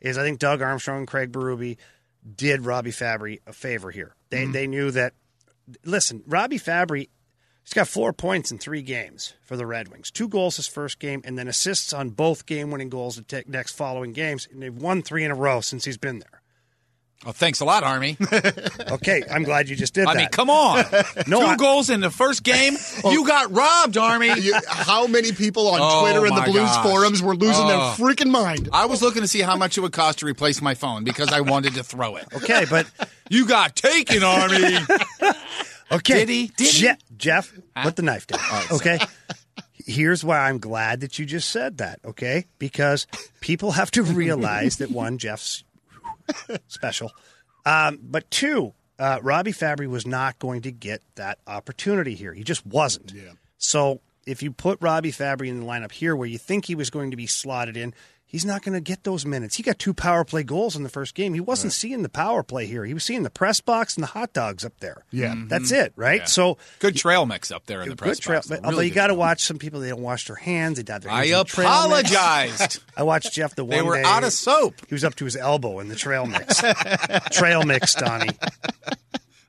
is 0.00 0.18
I 0.18 0.22
think 0.22 0.38
Doug 0.38 0.62
Armstrong 0.62 0.98
and 0.98 1.08
Craig 1.08 1.32
Berube 1.32 1.76
did 2.34 2.64
Robby 2.64 2.90
Fabbri 2.90 3.40
a 3.46 3.52
favor 3.52 3.90
here. 3.90 4.14
They 4.30 4.44
mm-hmm. 4.44 4.52
they 4.52 4.66
knew 4.66 4.90
that. 4.92 5.14
Listen, 5.84 6.22
Robby 6.26 6.58
Fabbri 6.58 7.08
He's 7.66 7.74
got 7.74 7.88
four 7.88 8.12
points 8.12 8.52
in 8.52 8.58
three 8.58 8.82
games 8.82 9.34
for 9.42 9.56
the 9.56 9.66
Red 9.66 9.88
Wings. 9.88 10.12
Two 10.12 10.28
goals 10.28 10.54
his 10.54 10.68
first 10.68 11.00
game, 11.00 11.20
and 11.24 11.36
then 11.36 11.48
assists 11.48 11.92
on 11.92 12.10
both 12.10 12.46
game-winning 12.46 12.90
goals 12.90 13.16
the 13.16 13.42
next 13.48 13.72
following 13.72 14.12
games. 14.12 14.46
And 14.48 14.62
they've 14.62 14.72
won 14.72 15.02
three 15.02 15.24
in 15.24 15.32
a 15.32 15.34
row 15.34 15.60
since 15.60 15.84
he's 15.84 15.98
been 15.98 16.20
there. 16.20 16.42
Oh, 17.24 17.32
thanks 17.32 17.60
a 17.60 17.64
lot, 17.64 17.82
Army. 17.82 18.16
Okay, 18.88 19.22
I'm 19.30 19.42
glad 19.42 19.68
you 19.68 19.74
just 19.74 19.94
did 19.94 20.06
I 20.06 20.12
that. 20.14 20.18
mean, 20.18 20.28
come 20.28 20.48
on. 20.48 20.84
No, 21.26 21.40
Two 21.40 21.46
I- 21.46 21.56
goals 21.56 21.90
in 21.90 22.00
the 22.00 22.10
first 22.10 22.42
game. 22.44 22.76
Oh. 23.04 23.10
You 23.10 23.26
got 23.26 23.50
robbed, 23.52 23.96
Army. 23.96 24.32
You, 24.40 24.54
how 24.66 25.06
many 25.08 25.32
people 25.32 25.68
on 25.68 25.80
Oh, 25.82 26.02
Twitter 26.02 26.24
and 26.26 26.36
the 26.36 26.40
my 26.40 26.46
Blues 26.46 26.70
gosh. 26.70 26.84
forums 26.86 27.22
were 27.22 27.34
losing 27.34 27.66
their 27.66 27.76
Oh. 27.78 27.94
freaking 27.98 28.30
mind? 28.30 28.68
I 28.72 28.86
was 28.86 29.02
looking 29.02 29.22
to 29.22 29.28
see 29.28 29.40
how 29.40 29.56
much 29.56 29.76
it 29.76 29.80
would 29.80 29.92
cost 29.92 30.20
to 30.20 30.26
replace 30.26 30.62
my 30.62 30.74
phone 30.74 31.02
because 31.04 31.32
I 31.32 31.40
wanted 31.40 31.74
to 31.74 31.82
throw 31.82 32.16
it. 32.16 32.26
Okay, 32.34 32.64
but 32.70 32.86
You 33.30 33.46
got 33.46 33.74
taken, 33.74 34.22
Army. 34.22 34.78
okay, 35.92 36.14
Did 36.20 36.28
he? 36.28 36.46
Did 36.56 36.66
he? 36.68 36.80
Je- 36.80 36.96
Jeff, 37.16 37.52
put 37.82 37.96
the 37.96 38.02
knife 38.02 38.26
down. 38.26 38.40
Oh, 38.42 38.66
okay. 38.72 38.98
Here's 39.84 40.24
why 40.24 40.48
I'm 40.48 40.58
glad 40.58 41.00
that 41.00 41.18
you 41.18 41.26
just 41.26 41.48
said 41.50 41.78
that. 41.78 42.00
Okay, 42.04 42.46
because 42.58 43.06
people 43.40 43.72
have 43.72 43.90
to 43.92 44.02
realize 44.02 44.76
that 44.76 44.90
one, 44.90 45.18
Jeff's 45.18 45.62
special, 46.68 47.12
um, 47.64 47.98
but 48.02 48.30
two, 48.30 48.74
uh, 48.98 49.18
Robby 49.22 49.52
Fabbri 49.52 49.88
was 49.88 50.06
not 50.06 50.38
going 50.38 50.62
to 50.62 50.72
get 50.72 51.02
that 51.16 51.38
opportunity 51.46 52.14
here. 52.14 52.32
He 52.32 52.44
just 52.44 52.64
wasn't. 52.66 53.12
Yeah. 53.12 53.32
So 53.58 54.00
if 54.26 54.42
you 54.42 54.50
put 54.50 54.78
Robby 54.80 55.12
Fabbri 55.12 55.48
in 55.48 55.60
the 55.60 55.66
lineup 55.66 55.92
here 55.92 56.16
where 56.16 56.28
you 56.28 56.38
think 56.38 56.66
he 56.66 56.74
was 56.74 56.90
going 56.90 57.10
to 57.10 57.16
be 57.16 57.26
slotted 57.26 57.76
in, 57.76 57.94
he's 58.26 58.44
not 58.44 58.62
going 58.62 58.74
to 58.74 58.80
get 58.80 59.04
those 59.04 59.24
minutes. 59.24 59.56
He 59.56 59.62
got 59.62 59.78
two 59.78 59.94
power 59.94 60.24
play 60.24 60.42
goals 60.42 60.76
in 60.76 60.82
the 60.82 60.88
first 60.88 61.14
game. 61.14 61.32
He 61.34 61.40
wasn't 61.40 61.72
seeing 61.72 62.02
the 62.02 62.08
power 62.08 62.42
play 62.42 62.66
here. 62.66 62.84
He 62.84 62.92
was 62.92 63.04
seeing 63.04 63.22
the 63.22 63.30
press 63.30 63.60
box 63.60 63.94
and 63.96 64.02
the 64.02 64.08
hot 64.08 64.32
dogs 64.32 64.64
up 64.64 64.72
there. 64.80 65.04
Yeah. 65.10 65.32
Mm-hmm. 65.34 65.48
That's 65.48 65.70
it, 65.72 65.92
right? 65.96 66.28
So 66.28 66.58
Good 66.80 66.96
trail 66.96 67.24
mix 67.26 67.50
up 67.50 67.66
there 67.66 67.82
in 67.82 67.88
the 67.88 67.96
press 67.96 68.16
good 68.18 68.22
trail. 68.22 68.36
box. 68.38 68.46
But, 68.48 68.60
Really 68.60 68.66
although 68.66 68.80
you 68.82 68.90
got 68.94 69.06
to 69.08 69.14
watch 69.14 69.42
some 69.44 69.58
people, 69.58 69.80
they 69.80 69.88
don't 69.90 70.02
wash 70.02 70.26
their 70.26 70.36
hands. 70.36 70.76
They 70.76 70.82
dive 70.82 71.02
their 71.02 71.12
I 71.12 71.26
hands 71.26 71.30
in 71.30 71.38
the 71.38 71.44
trail 71.44 71.88
mix. 71.88 72.10
apologized. 72.10 72.82
I 72.96 73.02
watched 73.04 73.32
Jeff 73.32 73.54
the 73.54 73.64
one 73.64 73.70
they 73.76 73.82
were 73.82 73.96
day. 73.96 74.02
out 74.04 74.24
of 74.24 74.32
soap. 74.32 74.74
He 74.88 74.94
was 74.94 75.04
up 75.04 75.14
to 75.16 75.24
his 75.24 75.36
elbow 75.36 75.78
in 75.80 75.88
the 75.88 75.96
trail 75.96 76.26
mix. 76.26 76.62
trail 77.30 77.62
mix, 77.64 77.94
Donnie. 77.94 78.30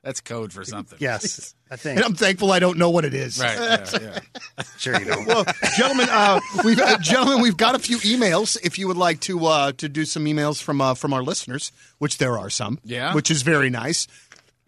That's 0.08 0.22
code 0.22 0.54
for 0.54 0.64
something. 0.64 0.96
Yes, 1.02 1.54
I 1.70 1.76
think. 1.82 1.96
And 1.98 2.04
I'm 2.06 2.14
thankful 2.14 2.50
I 2.50 2.60
don't 2.60 2.78
know 2.78 2.88
what 2.88 3.04
it 3.04 3.12
is. 3.12 3.38
Right. 3.38 3.58
Yeah, 3.58 4.00
yeah. 4.00 4.64
Sure, 4.78 4.98
you 4.98 5.04
don't. 5.04 5.26
Well, 5.26 5.44
gentlemen, 5.76 6.08
uh, 6.10 6.40
we've 6.64 6.80
uh, 6.80 6.96
gentlemen, 6.96 7.42
we've 7.42 7.58
got 7.58 7.74
a 7.74 7.78
few 7.78 7.98
emails. 7.98 8.56
If 8.64 8.78
you 8.78 8.88
would 8.88 8.96
like 8.96 9.20
to 9.20 9.44
uh, 9.44 9.72
to 9.72 9.86
do 9.86 10.06
some 10.06 10.24
emails 10.24 10.62
from 10.62 10.80
uh, 10.80 10.94
from 10.94 11.12
our 11.12 11.22
listeners, 11.22 11.70
which 11.98 12.16
there 12.16 12.38
are 12.38 12.48
some, 12.48 12.78
Yeah. 12.84 13.12
which 13.14 13.30
is 13.30 13.42
very 13.42 13.68
nice. 13.68 14.06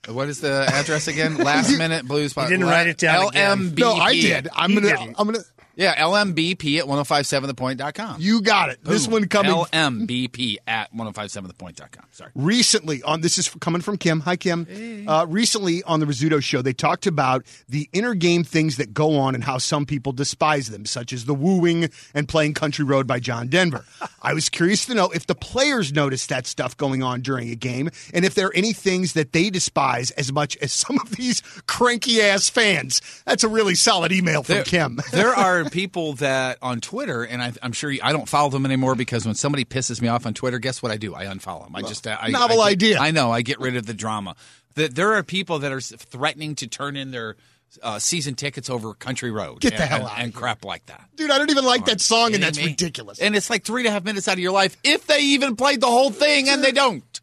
What 0.09 0.29
is 0.29 0.43
the 0.43 0.67
address 0.71 1.09
again? 1.09 1.39
Last 1.39 1.75
minute 1.79 2.07
blues. 2.07 2.37
You 2.37 2.49
didn't 2.49 2.67
write 2.67 2.89
it 2.89 2.99
down 2.99 3.29
again. 3.29 3.71
LMBP. 3.71 3.79
No, 3.79 3.93
I 3.95 4.13
did. 4.13 4.49
I'm 4.55 4.71
He 4.71 4.77
gonna. 4.77 4.89
didn't. 4.89 5.15
I'm 5.19 5.27
gonna. 5.27 5.39
Yeah, 5.77 5.95
LMBP 5.97 6.79
at 6.79 6.85
1057thepoint.com. 6.87 8.17
You 8.21 8.43
got 8.43 8.71
it. 8.71 8.85
This 8.85 9.07
Boom. 9.07 9.13
one 9.15 9.29
coming 9.29 9.53
LMBP 9.53 10.57
at 10.67 10.93
1057thepoint.com. 10.95 12.05
Sorry. 12.13 12.31
recently 12.35 13.03
on 13.03 13.21
this 13.21 13.39
is 13.39 13.49
coming 13.61 13.81
from 13.81 13.97
Kim. 13.97 14.21
Hi 14.21 14.37
Kim. 14.37 14.67
Uh, 15.09 15.27
recently 15.29 15.83
on 15.85 16.01
the 16.01 16.07
Rizzuto 16.07 16.43
show, 16.43 16.61
they 16.63 16.73
talked 16.73 17.07
about 17.07 17.45
the 17.69 17.89
inner 17.93 18.15
game 18.15 18.45
things 18.45 18.77
that 18.77 18.93
go 18.93 19.17
on 19.19 19.35
and 19.35 19.45
how 19.45 19.59
some 19.59 19.87
people 19.87 20.13
despise 20.13 20.69
them, 20.69 20.85
such 20.85 21.13
as 21.13 21.25
the 21.25 21.35
wooing 21.35 21.89
and 22.15 22.29
playing 22.29 22.55
Country 22.55 22.85
Road 22.85 23.07
by 23.07 23.21
John 23.21 23.49
Denver. 23.49 23.85
I 24.23 24.35
was 24.35 24.49
curious 24.49 24.85
to 24.87 24.95
know 24.95 25.11
if 25.11 25.27
the 25.27 25.35
players 25.35 25.93
notice 25.93 26.27
that 26.27 26.47
stuff 26.47 26.77
going 26.77 27.03
on 27.03 27.21
during 27.23 27.49
a 27.51 27.55
game, 27.55 27.91
and 28.13 28.25
if 28.25 28.35
there 28.35 28.49
are 28.49 28.55
any 28.55 28.73
things 28.73 29.15
that 29.15 29.33
they 29.33 29.51
despise 29.51 30.11
as 30.13 30.33
much 30.33 30.57
as 30.59 30.73
some 30.73 30.99
of 31.01 31.11
these 31.13 31.41
cranky 31.67 32.21
ass 32.21 32.49
fans. 32.51 33.01
That's 33.25 33.45
a 33.45 33.49
really 33.49 33.75
solid 33.75 34.13
email 34.13 34.43
from 34.43 34.57
There, 34.57 34.65
Kim. 34.65 34.99
there 35.13 35.35
are 35.35 35.60
people 35.69 36.15
that 36.15 36.59
on 36.63 36.81
Twitter, 36.81 37.25
and 37.25 37.43
I, 37.43 37.53
I'm 37.63 37.73
sure 37.73 37.91
you, 37.91 38.01
I 38.03 38.13
don't 38.13 38.29
follow 38.29 38.49
them 38.49 38.65
anymore 38.65 38.95
because 38.95 39.27
when 39.27 39.35
somebody 39.35 39.65
pisses 39.65 40.01
me 40.01 40.09
off 40.09 40.27
on 40.27 40.35
Twitter, 40.35 40.59
guess 40.59 40.83
what 40.83 40.93
I 40.93 40.97
do? 40.97 41.15
I 41.15 41.27
unfollow 41.27 41.65
them. 41.65 41.77
I 41.77 41.83
just 41.83 42.07
I, 42.07 42.29
Novel 42.29 42.61
I 42.61 42.75
get- 42.75 42.97
idea. 42.97 42.99
I 43.01 43.11
know. 43.11 43.31
I 43.31 43.43
get 43.43 43.61
rid 43.61 43.77
of 43.77 43.87
the 43.87 43.95
drama. 43.95 44.37
That 44.77 44.95
there 44.95 45.15
are 45.15 45.23
people 45.23 45.59
that 45.59 45.73
are 45.73 45.81
threatening 45.81 46.55
to 46.57 46.67
turn 46.69 46.97
in 46.97 47.11
their 47.11 47.37
uh, 47.83 47.99
season 47.99 48.35
tickets 48.35 48.71
over 48.71 48.95
Country 48.95 49.31
Road. 49.31 49.61
Get 49.61 49.77
the 49.77 49.83
and, 49.83 49.91
hell 49.91 50.09
and, 50.09 50.25
and 50.25 50.35
crap 50.35 50.65
like 50.65 50.87
that. 50.87 51.09
Dude, 51.17 51.31
I 51.31 51.39
don't 51.39 51.51
even 51.51 51.65
like 51.65 51.85
that 51.87 52.01
song, 52.01 52.35
and 52.35 52.43
that's 52.43 52.59
me? 52.59 52.67
ridiculous. 52.67 53.19
And 53.21 53.35
it's 53.37 53.51
like 53.51 53.65
three 53.65 53.83
and 53.83 53.89
a 53.89 53.91
half 53.91 54.05
minutes 54.05 54.29
out 54.29 54.35
of 54.35 54.39
your 54.39 54.53
life 54.53 54.77
if 54.85 55.07
they 55.07 55.21
even 55.21 55.57
played 55.57 55.81
the 55.81 55.87
whole 55.89 56.11
thing, 56.11 56.49
and 56.49 56.63
they 56.63 56.73
don't. 56.73 57.21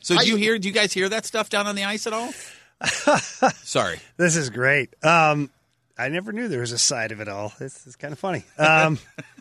So 0.00 0.18
do 0.18 0.26
you 0.26 0.36
hear? 0.36 0.58
Do 0.58 0.68
you 0.68 0.74
guys 0.74 0.92
hear 0.92 1.08
that 1.08 1.24
stuff 1.24 1.48
down 1.48 1.66
on 1.66 1.76
the 1.76 1.84
ice 1.84 2.06
at 2.06 2.12
all? 2.12 2.30
Sorry. 3.62 3.98
This 4.18 4.36
is 4.36 4.50
great. 4.50 4.94
Um, 5.02 5.50
I 5.96 6.08
never 6.08 6.32
knew 6.32 6.48
there 6.48 6.60
was 6.60 6.72
a 6.72 6.78
side 6.78 7.12
of 7.12 7.20
it 7.20 7.28
all. 7.28 7.52
This 7.58 7.86
is 7.86 7.96
kind 7.96 8.12
of 8.12 8.18
funny. 8.18 8.44
Um, 8.58 8.98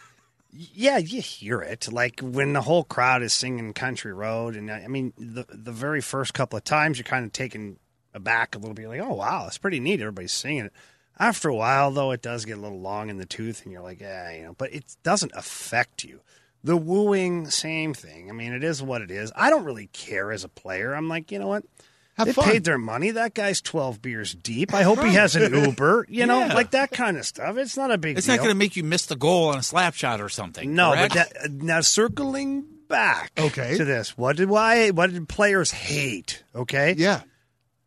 yeah, 0.52 0.98
you 0.98 1.22
hear 1.22 1.62
it 1.62 1.92
like 1.92 2.20
when 2.22 2.54
the 2.54 2.62
whole 2.62 2.84
crowd 2.84 3.24
is 3.24 3.34
singing 3.34 3.74
"Country 3.74 4.13
Road," 4.13 4.56
and 4.56 4.72
I 4.72 4.84
I 4.84 4.88
mean, 4.88 5.13
the 5.18 5.46
the 5.50 5.72
very 5.72 6.02
first 6.02 6.34
couple 6.34 6.58
of 6.58 6.63
times 6.63 6.98
you're 6.98 7.04
kind 7.04 7.26
of 7.26 7.32
taken 7.32 7.78
aback 8.13 8.56
a 8.56 8.60
little 8.60 8.76
bit. 8.76 8.84
You're 8.84 8.92
like, 8.92 9.02
"Oh 9.02 9.16
wow, 9.16 9.46
it's 9.48 9.58
pretty 9.58 9.80
neat." 9.80 10.00
Everybody's 10.00 10.34
singing 10.34 10.66
it. 10.66 10.74
After 11.20 11.48
a 11.50 11.56
while, 11.56 11.92
though, 11.92 12.12
it 12.12 12.22
does 12.22 12.46
get 12.46 12.58
a 12.58 12.62
little 12.62 12.80
long 12.82 13.10
in 13.10 13.18
the 13.18 13.26
tooth, 13.26 13.63
and 13.63 13.72
you're 13.72 13.82
like, 13.82 14.02
"Yeah, 14.02 14.32
you 14.32 14.44
know," 14.44 14.54
but 14.58 14.74
it 14.74 14.96
doesn't 15.04 15.32
affect 15.36 16.04
you. 16.04 16.22
The 16.63 16.78
wooing, 16.78 17.50
same 17.50 17.94
thing. 17.94 18.30
I 18.30 18.34
mean, 18.34 18.54
it 18.54 18.63
is 18.63 18.82
what 18.82 19.02
it 19.02 19.12
is. 19.12 19.32
I 19.36 19.50
don't 19.50 19.66
really 19.66 19.88
care 19.88 20.32
as 20.32 20.46
a 20.46 20.50
player. 20.50 20.94
I'm 20.94 21.10
like, 21.10 21.30
you 21.30 21.38
know 21.38 21.48
what? 21.48 21.66
Have 22.15 22.28
they 22.28 22.34
fun. 22.34 22.45
paid 22.45 22.63
their 22.63 22.78
money. 22.78 23.12
That 23.12 23.34
guy's 23.34 23.60
12 23.62 24.02
beers 24.02 24.36
deep. 24.36 24.73
I 24.73 24.84
hope 24.84 24.99
he 25.04 25.13
has 25.15 25.36
an 25.36 25.54
Uber, 25.65 26.06
you 26.10 26.26
know, 26.28 26.39
Yeah. 26.39 26.54
like 26.54 26.71
that 26.71 26.91
kind 26.91 27.17
of 27.17 27.26
stuff. 27.26 27.58
It's 27.58 27.76
not 27.76 27.89
a 27.91 27.97
big 27.97 28.17
It's 28.17 28.28
deal. 28.28 28.36
not 28.36 28.43
going 28.43 28.52
to 28.54 28.56
make 28.58 28.76
you 28.76 28.84
miss 28.84 29.08
the 29.08 29.15
goal 29.15 29.49
on 29.49 29.58
a 29.58 29.63
slap 29.63 29.95
shot 29.95 30.21
or 30.21 30.30
something. 30.30 30.76
no, 30.76 30.91
correct? 30.93 31.15
but 31.15 31.34
that, 31.41 31.52
now 31.52 31.82
circling 31.82 32.65
back 32.88 33.32
Okay. 33.39 33.78
to 33.78 33.84
this. 33.86 34.15
What 34.17 34.36
did 34.38 34.47
why 34.49 34.91
what 34.91 35.12
did 35.12 35.28
players 35.28 35.71
hate? 35.71 36.43
Okay? 36.56 36.93
yeah. 36.97 37.21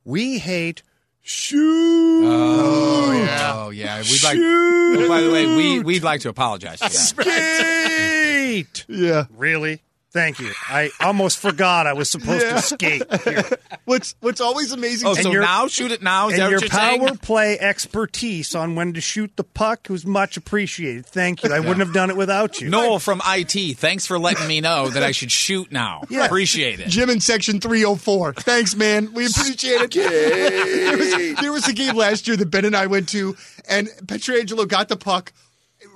We 0.04 0.38
hate 0.38 0.82
shoot. 1.22 2.22
Oh 2.24 3.12
yeah, 3.12 3.52
oh 3.54 3.70
yeah. 3.70 3.98
We'd 4.02 4.22
like. 4.24 4.38
oh, 4.40 5.06
by 5.08 5.20
the 5.20 5.30
way, 5.30 5.46
we 5.56 5.80
we'd 5.80 6.02
like 6.04 6.20
to 6.22 6.28
apologize 6.28 6.78
for 6.80 7.22
that. 7.24 8.06
skate. 8.52 8.84
Yeah. 8.88 9.24
Really? 9.36 9.82
Thank 10.16 10.40
you. 10.40 10.50
I 10.68 10.90
almost 11.00 11.38
forgot 11.38 11.87
I 11.87 11.92
was 11.92 12.11
supposed 12.11 12.44
Yeah. 12.44 12.55
to 12.55 12.62
skate. 12.62 13.02
Here. 13.24 13.44
What's 13.85 14.14
What's 14.20 14.40
always 14.40 14.72
amazing 14.72 15.09
Oh, 15.09 15.14
to 15.14 15.22
so 15.22 15.31
your- 15.31 15.42
now 15.42 15.68
shoot 15.68 15.92
it 15.92 16.02
now? 16.02 16.29
Is 16.31 16.37
that 16.38 16.42
and 16.44 16.50
your 16.50 16.61
what 16.61 16.72
you're 16.72 16.81
saying? 16.81 17.07
power 17.07 17.16
play 17.18 17.59
expertise 17.59 18.55
on 18.55 18.74
when 18.74 18.94
to 18.94 19.00
shoot 19.00 19.31
the 19.37 19.44
puck 19.44 19.88
was 19.90 20.07
much 20.07 20.37
appreciated. 20.37 21.05
Thank 21.07 21.44
you. 21.44 21.52
I 21.52 21.61
wouldn't 21.61 21.81
have 21.81 21.92
done 21.92 22.09
it 22.11 22.16
without 22.16 22.61
you. 22.61 22.70
Noel 22.70 22.98
from 22.98 23.20
IT, 23.26 23.76
thanks 23.76 24.07
for 24.07 24.18
letting 24.18 24.46
me 24.48 24.61
know 24.62 24.88
that 24.88 25.02
I 25.02 25.11
should 25.12 25.31
shoot 25.31 25.70
now. 25.70 26.02
Yeah. 26.09 26.24
Appreciate 26.24 26.81
it. 26.81 26.88
Jim 26.88 27.11
in 27.11 27.20
section 27.20 27.61
304. 27.61 28.33
Thanks, 28.35 28.74
man. 28.74 29.12
We 29.12 29.26
appreciate 29.31 29.83
it. 29.83 29.90
There 29.92 30.96
was, 30.96 31.40
there 31.40 31.52
was 31.52 31.68
a 31.68 31.72
game 31.72 31.94
last 31.94 32.26
year 32.26 32.37
that 32.38 32.50
Ben 32.50 32.64
and 32.64 32.74
I 32.74 32.87
went 32.87 33.09
to, 33.11 33.37
and 33.68 33.88
Pietrangelo 34.07 34.66
got 34.66 34.88
the 34.88 34.96
puck 34.96 35.33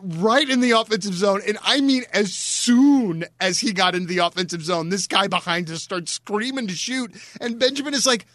right 0.02 0.48
in 0.48 0.60
the 0.60 0.72
offensive 0.72 1.14
zone. 1.14 1.40
And 1.46 1.58
I 1.62 1.80
mean, 1.80 2.04
as 2.12 2.32
soon 2.34 3.24
as 3.40 3.58
he 3.58 3.72
got 3.72 3.94
into 3.94 4.08
the 4.08 4.18
offensive 4.18 4.62
zone, 4.62 4.88
this 4.88 5.06
guy 5.06 5.26
behind 5.26 5.70
us 5.70 5.82
starts 5.82 6.12
screaming 6.12 6.66
to 6.68 6.74
shoot. 6.74 7.14
And 7.40 7.58
Benjamin 7.58 7.94
is 7.94 8.06
like, 8.06 8.26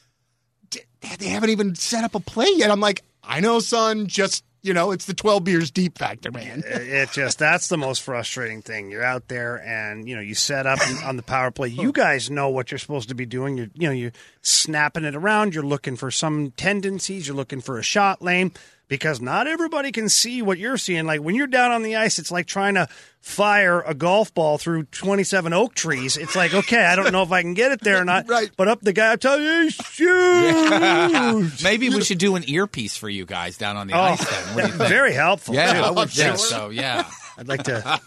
"D- 0.69 0.82
they 1.19 1.28
haven't 1.28 1.49
even 1.49 1.75
set 1.75 2.04
up 2.04 2.15
a 2.15 2.19
play 2.19 2.49
yet. 2.56 2.71
I'm 2.71 2.80
like, 2.80 3.04
I 3.23 3.39
know, 3.39 3.60
son. 3.60 4.08
Just, 4.08 4.43
you 4.62 4.73
know, 4.73 4.91
it's 4.91 5.06
the 5.06 5.13
12 5.13 5.43
beers 5.43 5.71
deep 5.71 5.97
factor, 5.97 6.32
man. 6.32 6.63
It 6.65 7.12
just 7.12 7.39
that's 7.39 7.67
the 7.67 7.78
most 7.78 8.01
frustrating 8.01 8.62
thing. 8.62 8.89
You're 8.89 9.04
out 9.04 9.28
there 9.28 9.62
and 9.65 10.08
you 10.08 10.15
know 10.15 10.21
you 10.21 10.36
set 10.36 10.65
up 10.65 10.80
on 11.04 11.17
the 11.17 11.23
power 11.23 11.51
play. 11.51 11.69
You 11.69 11.91
guys 11.93 12.30
know 12.30 12.49
what 12.49 12.71
you're 12.71 12.78
supposed 12.78 13.10
to 13.10 13.15
be 13.15 13.25
doing. 13.25 13.58
You're 13.58 13.69
you 13.73 13.88
know 13.88 13.93
you're 13.93 14.13
snapping 14.41 15.04
it 15.04 15.15
around. 15.15 15.54
You're 15.54 15.63
looking 15.63 15.95
for 15.95 16.12
some 16.12 16.51
tendencies. 16.51 17.28
You're 17.28 17.36
looking 17.36 17.62
for 17.62 17.78
a 17.78 17.84
shot 17.84 18.21
lane 18.21 18.51
because 18.88 19.21
not 19.21 19.48
everybody 19.48 19.91
can 19.91 20.10
see 20.10 20.41
what 20.41 20.58
you're 20.58 20.78
seeing. 20.78 21.06
Like 21.06 21.21
when 21.21 21.36
you're 21.36 21.48
down 21.48 21.71
on 21.71 21.84
the 21.84 21.95
ice, 21.95 22.19
it's 22.19 22.32
like 22.32 22.45
trying 22.45 22.76
to 22.76 22.88
fire 23.19 23.82
a 23.82 23.93
golf 23.95 24.34
ball 24.34 24.58
through 24.58 24.84
27 24.84 25.52
oak 25.54 25.74
trees. 25.74 26.17
It's 26.17 26.36
like 26.36 26.54
okay, 26.54 26.86
I 26.86 26.95
don't 26.95 27.12
know 27.12 27.24
if 27.24 27.32
I 27.32 27.41
can 27.41 27.54
get 27.54 27.71
it 27.71 27.82
there 27.82 28.02
or 28.02 28.06
not. 28.06 28.26
Right. 28.36 28.50
But 28.58 28.67
up 28.67 28.82
the 28.82 28.91
guy, 28.91 29.13
I 29.13 29.15
tell 29.15 29.39
you, 29.39 29.69
shoot. 29.69 31.52
Maybe 31.63 31.89
we 31.89 32.04
should 32.04 32.17
do 32.17 32.36
an 32.36 32.43
earpiece 32.50 32.98
for 32.98 33.08
you 33.08 33.26
guys 33.26 33.56
down 33.58 33.78
on 33.78 33.88
the 33.88 33.93
oh, 33.93 34.00
ice. 34.00 34.30
Then. 34.30 34.56
What 34.56 34.62
do 34.65 34.71
you 34.71 34.74
think? 34.78 34.89
Very 34.89 35.13
helpful. 35.13 35.56
yeah, 35.56 35.74
too. 35.74 35.80
I 35.80 35.91
would 35.91 36.12
sure. 36.12 36.26
think 36.26 36.38
so. 36.39 36.69
Yeah. 36.69 37.10
I'd 37.38 37.48
like 37.48 37.63
to 37.63 38.00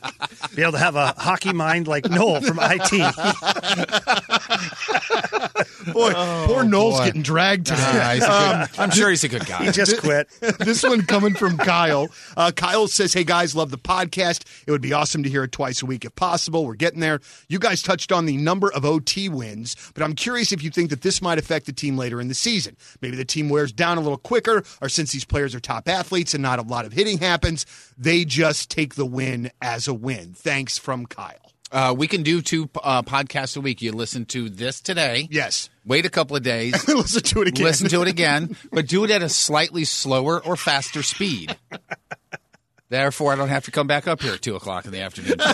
be 0.54 0.62
able 0.62 0.72
to 0.72 0.78
have 0.78 0.96
a 0.96 1.08
hockey 1.16 1.52
mind 1.52 1.86
like 1.86 2.08
Noel 2.08 2.40
from 2.40 2.58
IT. 2.60 2.90
Boy, 5.92 6.12
poor 6.46 6.64
Noel's 6.64 6.98
boy. 6.98 7.04
getting 7.06 7.22
dragged 7.22 7.66
today. 7.66 8.14
He's 8.14 8.24
a 8.24 8.68
I'm 8.78 8.90
sure 8.90 9.10
he's 9.10 9.24
a 9.24 9.28
good 9.28 9.46
guy. 9.46 9.64
He 9.64 9.70
just 9.70 9.98
quit. 10.00 10.28
this 10.58 10.82
one 10.82 11.02
coming 11.02 11.34
from 11.34 11.56
Kyle. 11.56 12.08
Uh, 12.36 12.50
Kyle 12.54 12.88
says, 12.88 13.14
Hey 13.14 13.24
guys, 13.24 13.54
love 13.54 13.70
the 13.70 13.78
podcast. 13.78 14.44
It 14.66 14.70
would 14.70 14.82
be 14.82 14.92
awesome 14.92 15.22
to 15.22 15.30
hear 15.30 15.44
it 15.44 15.52
twice 15.52 15.82
a 15.82 15.86
week 15.86 16.04
if 16.04 16.14
possible. 16.14 16.66
We're 16.66 16.74
getting 16.74 17.00
there. 17.00 17.20
You 17.48 17.58
guys 17.58 17.82
touched 17.82 18.12
on 18.12 18.26
the 18.26 18.36
number 18.36 18.72
of 18.72 18.84
OT 18.84 19.28
wins, 19.28 19.76
but 19.94 20.02
I'm 20.02 20.14
curious 20.14 20.52
if 20.52 20.62
you 20.62 20.70
think 20.70 20.90
that 20.90 21.02
this 21.02 21.22
might 21.22 21.38
affect 21.38 21.66
the 21.66 21.72
team 21.72 21.96
later 21.96 22.20
in 22.20 22.28
the 22.28 22.34
season. 22.34 22.76
Maybe 23.00 23.16
the 23.16 23.24
team 23.24 23.48
wears 23.48 23.72
down 23.72 23.98
a 23.98 24.00
little 24.00 24.18
quicker, 24.18 24.64
or 24.82 24.88
since 24.88 25.12
these 25.12 25.24
players 25.24 25.54
are 25.54 25.60
top 25.60 25.88
athletes 25.88 26.34
and 26.34 26.42
not 26.42 26.58
a 26.58 26.62
lot 26.62 26.84
of 26.84 26.92
hitting 26.92 27.18
happens, 27.18 27.64
they 27.98 28.24
just 28.24 28.70
take 28.70 28.94
the 28.94 29.04
win 29.04 29.50
as 29.60 29.88
a 29.88 29.94
win. 29.94 30.32
Thanks 30.34 30.78
from 30.78 31.06
Kyle. 31.06 31.34
Uh, 31.70 31.94
we 31.96 32.06
can 32.06 32.22
do 32.22 32.40
two 32.40 32.70
uh, 32.82 33.02
podcasts 33.02 33.56
a 33.56 33.60
week. 33.60 33.82
You 33.82 33.92
listen 33.92 34.24
to 34.26 34.48
this 34.48 34.80
today. 34.80 35.28
Yes. 35.30 35.68
Wait 35.84 36.06
a 36.06 36.10
couple 36.10 36.36
of 36.36 36.42
days. 36.42 36.86
Listen 36.88 37.22
to 37.22 37.42
it 37.42 37.48
again. 37.48 37.64
listen 37.64 37.88
to 37.88 38.02
it 38.02 38.08
again, 38.08 38.56
but 38.72 38.86
do 38.86 39.04
it 39.04 39.10
at 39.10 39.22
a 39.22 39.28
slightly 39.28 39.84
slower 39.84 40.42
or 40.42 40.56
faster 40.56 41.02
speed. 41.02 41.56
Therefore, 42.90 43.32
I 43.34 43.36
don't 43.36 43.48
have 43.50 43.66
to 43.66 43.70
come 43.70 43.86
back 43.86 44.08
up 44.08 44.22
here 44.22 44.32
at 44.32 44.40
two 44.40 44.56
o'clock 44.56 44.86
in 44.86 44.92
the 44.92 45.00
afternoon. 45.02 45.36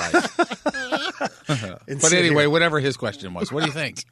But 1.46 2.12
anyway, 2.12 2.46
whatever 2.46 2.80
his 2.80 2.96
question 2.96 3.34
was, 3.34 3.52
what 3.52 3.60
do 3.60 3.66
you 3.66 3.72
think? 3.72 4.04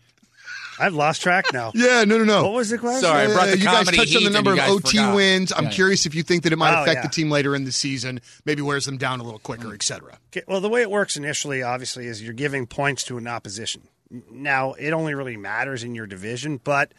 I've 0.82 0.94
lost 0.94 1.22
track 1.22 1.44
now. 1.52 1.70
Yeah, 1.74 2.04
no, 2.04 2.18
no, 2.18 2.24
no. 2.24 2.42
What 2.44 2.52
was 2.54 2.70
the 2.70 2.78
question? 2.78 3.02
Sorry, 3.02 3.22
I 3.24 3.32
brought 3.32 3.48
the 3.48 3.58
you 3.58 3.64
guys 3.64 3.86
touched 3.88 4.16
on 4.16 4.24
the 4.24 4.30
number 4.30 4.52
of 4.52 4.58
OT 4.58 4.98
forgot. 4.98 5.14
wins. 5.14 5.52
I'm 5.56 5.64
Yeah. 5.64 5.70
curious 5.70 6.06
if 6.06 6.14
you 6.14 6.22
think 6.22 6.42
that 6.42 6.52
it 6.52 6.56
might 6.56 6.78
Oh, 6.78 6.82
affect 6.82 6.96
yeah. 6.98 7.02
the 7.02 7.08
team 7.08 7.30
later 7.30 7.54
in 7.54 7.64
the 7.64 7.72
season, 7.72 8.20
maybe 8.44 8.62
wears 8.62 8.84
them 8.86 8.96
down 8.98 9.20
a 9.20 9.22
little 9.22 9.38
quicker, 9.38 9.72
et 9.72 9.82
cetera. 9.82 10.18
Okay, 10.32 10.42
well, 10.48 10.60
the 10.60 10.68
way 10.68 10.82
it 10.82 10.90
works 10.90 11.16
initially, 11.16 11.62
obviously, 11.62 12.06
is 12.06 12.22
you're 12.22 12.32
giving 12.32 12.66
points 12.66 13.04
to 13.04 13.16
an 13.16 13.26
opposition. 13.28 13.82
Now, 14.30 14.72
it 14.74 14.92
only 14.92 15.14
really 15.14 15.36
matters 15.36 15.82
in 15.84 15.94
your 15.94 16.06
division, 16.06 16.60
but 16.62 16.92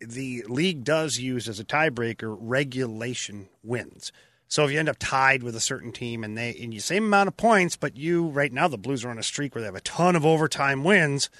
the 0.00 0.44
league 0.48 0.84
does 0.84 1.18
use 1.18 1.48
as 1.48 1.58
a 1.58 1.64
tiebreaker 1.64 2.36
regulation 2.38 3.48
wins. 3.62 4.12
So 4.48 4.64
if 4.64 4.70
you 4.70 4.78
end 4.78 4.88
up 4.88 4.96
tied 4.98 5.42
with 5.42 5.56
a 5.56 5.60
certain 5.60 5.90
team 5.92 6.22
and 6.22 6.36
they 6.36 6.54
and 6.60 6.72
you 6.72 6.78
same 6.80 7.04
amount 7.06 7.28
of 7.28 7.36
points, 7.36 7.76
but 7.76 7.96
you 7.96 8.28
right 8.28 8.52
now 8.52 8.68
the 8.68 8.78
Blues 8.78 9.04
are 9.04 9.10
on 9.10 9.18
a 9.18 9.22
streak 9.22 9.54
where 9.54 9.62
they 9.62 9.66
have 9.66 9.74
a 9.74 9.80
ton 9.80 10.14
of 10.14 10.24
overtime 10.26 10.84
wins. 10.84 11.30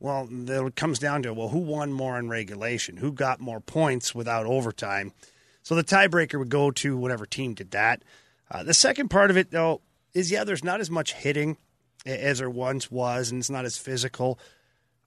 Well, 0.00 0.26
it 0.30 0.76
comes 0.76 0.98
down 0.98 1.22
to 1.22 1.34
well, 1.34 1.50
who 1.50 1.58
won 1.58 1.92
more 1.92 2.18
in 2.18 2.28
regulation? 2.28 2.96
Who 2.96 3.12
got 3.12 3.38
more 3.38 3.60
points 3.60 4.14
without 4.14 4.46
overtime? 4.46 5.12
So 5.62 5.74
the 5.74 5.84
tiebreaker 5.84 6.38
would 6.38 6.48
go 6.48 6.70
to 6.70 6.96
whatever 6.96 7.26
team 7.26 7.54
did 7.54 7.70
that. 7.72 8.02
Uh, 8.50 8.62
the 8.62 8.74
second 8.74 9.10
part 9.10 9.30
of 9.30 9.36
it, 9.36 9.50
though, 9.50 9.82
is 10.14 10.30
yeah, 10.30 10.42
there's 10.42 10.64
not 10.64 10.80
as 10.80 10.90
much 10.90 11.12
hitting 11.12 11.58
as 12.06 12.38
there 12.38 12.50
once 12.50 12.90
was, 12.90 13.30
and 13.30 13.40
it's 13.40 13.50
not 13.50 13.66
as 13.66 13.76
physical, 13.76 14.38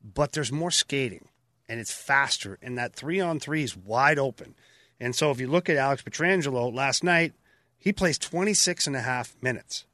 but 0.03 0.33
there's 0.33 0.51
more 0.51 0.71
skating 0.71 1.27
and 1.67 1.79
it's 1.79 1.93
faster, 1.93 2.59
and 2.61 2.77
that 2.77 2.93
three 2.93 3.19
on 3.19 3.39
three 3.39 3.63
is 3.63 3.75
wide 3.75 4.19
open. 4.19 4.53
And 4.99 5.15
so 5.15 5.31
if 5.31 5.39
you 5.39 5.47
look 5.47 5.69
at 5.69 5.77
Alex 5.77 6.03
Pietrangelo 6.03 6.73
last 6.73 7.03
night, 7.03 7.33
he 7.77 7.91
plays 7.91 8.17
26 8.17 8.87
and 8.87 8.95
a 8.95 9.01
half 9.01 9.35
minutes 9.41 9.85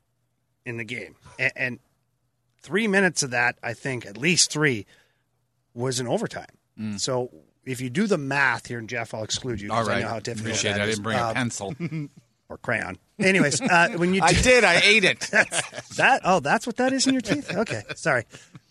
in 0.66 0.78
the 0.78 0.84
game. 0.84 1.16
And, 1.38 1.52
and 1.56 1.80
three 2.62 2.88
minutes 2.88 3.24
of 3.24 3.32
that, 3.32 3.58
I 3.64 3.74
think, 3.74 4.06
at 4.06 4.18
least 4.18 4.52
three, 4.52 4.86
was 5.74 6.00
in 6.00 6.08
overtime. 6.08 6.46
Mm. 6.80 7.00
So 7.00 7.32
if 7.66 7.82
you 7.82 7.90
do 7.90 8.08
the 8.08 8.18
math 8.18 8.68
here, 8.68 8.80
and 8.80 8.90
Jeff, 8.90 9.14
I'll 9.14 9.24
exclude 9.24 9.62
you 9.62 9.70
All 9.72 9.78
because 9.78 9.88
right. 9.90 9.98
I 9.98 10.02
know 10.02 10.08
how 10.08 10.20
difficult 10.20 10.48
Appreciate 10.48 10.72
that 10.74 10.82
it. 10.82 10.84
I 10.84 10.86
didn't 10.88 11.04
bring 11.04 11.18
Um, 11.18 11.30
a 11.30 11.34
pencil. 11.34 11.76
or 12.50 12.58
crayon. 12.58 12.98
Anyways, 13.20 13.62
uh, 13.62 13.90
when 13.98 14.14
you 14.14 14.22
I 14.24 14.34
did. 14.34 14.64
I 14.64 14.82
ate 14.84 15.04
it. 15.04 15.20
that 15.98 16.22
oh, 16.24 16.40
that's 16.40 16.66
what 16.66 16.78
that 16.78 16.94
is 16.94 17.06
in 17.06 17.14
your 17.14 17.22
teeth. 17.22 17.54
Okay, 17.54 17.84
sorry, 17.96 18.26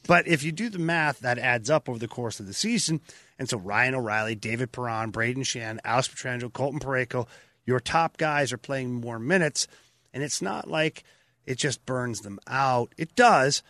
but 0.06 0.26
if 0.26 0.42
you 0.42 0.50
do 0.52 0.68
the 0.68 0.78
math, 0.80 1.20
that 1.20 1.38
adds 1.38 1.70
up 1.70 1.88
over 1.88 1.98
the 1.98 2.08
course 2.08 2.40
of 2.40 2.46
the 2.46 2.54
season. 2.54 3.00
And 3.38 3.48
so 3.48 3.56
Ryan 3.56 3.94
O'Reilly, 3.94 4.34
David 4.34 4.72
Perron, 4.72 5.12
Brayden 5.12 5.44
Schenn, 5.44 5.78
Alex 5.84 6.08
Pietrangelo, 6.08 6.52
Colton 6.52 6.80
Parayko, 6.80 7.28
your 7.66 7.78
top 7.78 8.16
guys 8.16 8.52
are 8.52 8.58
playing 8.58 8.94
more 8.94 9.20
minutes, 9.20 9.68
and 10.12 10.24
it's 10.24 10.42
not 10.42 10.68
like 10.68 11.04
it 11.46 11.56
just 11.56 11.86
burns 11.86 12.22
them 12.22 12.40
out. 12.48 12.92
It 12.98 13.14
does. 13.14 13.62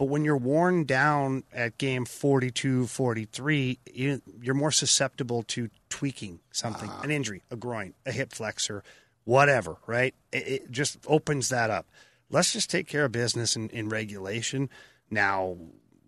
But 0.00 0.08
when 0.08 0.24
you're 0.24 0.38
worn 0.38 0.84
down 0.84 1.44
at 1.52 1.76
game 1.76 2.06
42, 2.06 2.86
43, 2.86 3.78
you, 3.92 4.22
you're 4.40 4.54
more 4.54 4.70
susceptible 4.70 5.42
to 5.48 5.68
tweaking 5.90 6.40
something, 6.52 6.90
an 7.02 7.10
injury, 7.10 7.42
a 7.50 7.56
groin, 7.56 7.92
a 8.06 8.10
hip 8.10 8.32
flexor, 8.32 8.82
whatever, 9.24 9.76
right? 9.86 10.14
It, 10.32 10.48
it 10.48 10.70
just 10.70 10.96
opens 11.06 11.50
that 11.50 11.68
up. 11.68 11.86
Let's 12.30 12.50
just 12.50 12.70
take 12.70 12.86
care 12.86 13.04
of 13.04 13.12
business 13.12 13.56
in, 13.56 13.68
in 13.68 13.90
regulation. 13.90 14.70
Now, 15.10 15.58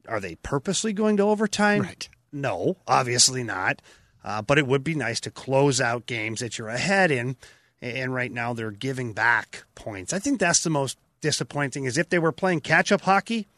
are 0.09 0.21
they 0.21 0.37
purposely 0.37 0.95
going 0.95 1.19
to 1.19 1.25
overtime? 1.25 1.83
Right. 1.83 2.09
No, 2.33 2.79
obviously 2.89 3.43
not. 3.43 3.83
Uh, 4.25 4.41
but 4.41 4.57
it 4.57 4.67
would 4.67 4.85
be 4.85 4.95
nice 4.95 5.21
to 5.21 5.31
close 5.31 5.83
out 5.83 6.07
games 6.07 6.41
that 6.41 6.57
you're 6.57 6.69
ahead 6.69 7.11
in. 7.11 7.37
And 7.83 8.15
right 8.15 8.33
now 8.33 8.55
they're 8.55 8.71
giving 8.71 9.13
back 9.13 9.65
points. 9.75 10.15
I 10.15 10.19
think 10.19 10.41
that's 10.41 10.63
the 10.63 10.71
most 10.71 10.97
disappointing 11.21 11.85
is 11.85 11.99
if 11.99 12.09
they 12.09 12.19
were 12.19 12.33
playing 12.33 12.61
catch 12.61 12.91
up 12.91 13.03
hockey 13.03 13.49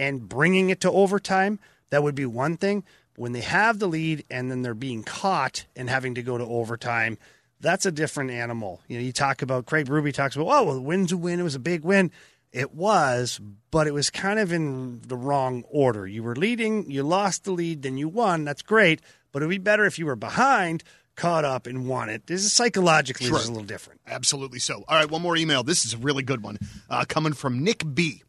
and 0.00 0.26
bringing 0.28 0.70
it 0.70 0.80
to 0.80 0.90
overtime, 0.90 1.60
that 1.90 2.02
would 2.02 2.14
be 2.14 2.24
one 2.26 2.56
thing. 2.56 2.82
When 3.16 3.32
they 3.32 3.42
have 3.42 3.78
the 3.78 3.86
lead 3.86 4.24
and 4.30 4.50
then 4.50 4.62
they're 4.62 4.72
being 4.74 5.02
caught 5.02 5.66
and 5.76 5.90
having 5.90 6.14
to 6.14 6.22
go 6.22 6.38
to 6.38 6.44
overtime, 6.44 7.18
that's 7.60 7.84
a 7.84 7.92
different 7.92 8.30
animal. 8.30 8.80
You 8.88 8.96
know, 8.98 9.04
you 9.04 9.12
talk 9.12 9.42
about 9.42 9.66
Craig 9.66 9.86
Berube 9.86 10.14
talks 10.14 10.34
about, 10.36 10.46
oh, 10.48 10.64
well, 10.64 10.74
the 10.76 10.80
win's 10.80 11.12
a 11.12 11.18
win. 11.18 11.38
It 11.38 11.42
was 11.42 11.54
a 11.54 11.58
big 11.58 11.84
win. 11.84 12.10
It 12.50 12.74
was, 12.74 13.38
but 13.70 13.86
it 13.86 13.92
was 13.92 14.08
kind 14.08 14.38
of 14.38 14.52
in 14.52 15.02
the 15.06 15.16
wrong 15.16 15.64
order. 15.68 16.06
You 16.06 16.22
were 16.22 16.34
leading, 16.34 16.90
you 16.90 17.02
lost 17.02 17.44
the 17.44 17.52
lead, 17.52 17.82
then 17.82 17.98
you 17.98 18.08
won. 18.08 18.44
That's 18.44 18.62
great, 18.62 19.00
but 19.32 19.42
it'd 19.42 19.50
be 19.50 19.58
better 19.58 19.84
if 19.84 19.98
you 19.98 20.06
were 20.06 20.16
behind, 20.16 20.82
caught 21.14 21.44
up, 21.44 21.66
and 21.66 21.86
won 21.86 22.08
it. 22.08 22.26
This 22.26 22.42
is 22.44 22.52
psychologically 22.52 23.26
Sure. 23.26 23.36
a 23.36 23.42
little 23.42 23.62
different. 23.62 24.00
Absolutely 24.06 24.58
so. 24.60 24.82
All 24.88 24.96
right, 24.96 25.08
one 25.10 25.22
more 25.22 25.36
email. 25.36 25.62
This 25.62 25.84
is 25.84 25.92
a 25.92 25.98
really 25.98 26.22
good 26.22 26.42
one 26.42 26.58
uh, 26.88 27.04
coming 27.06 27.34
from 27.34 27.62
Nick 27.62 27.84
B. 27.94 28.22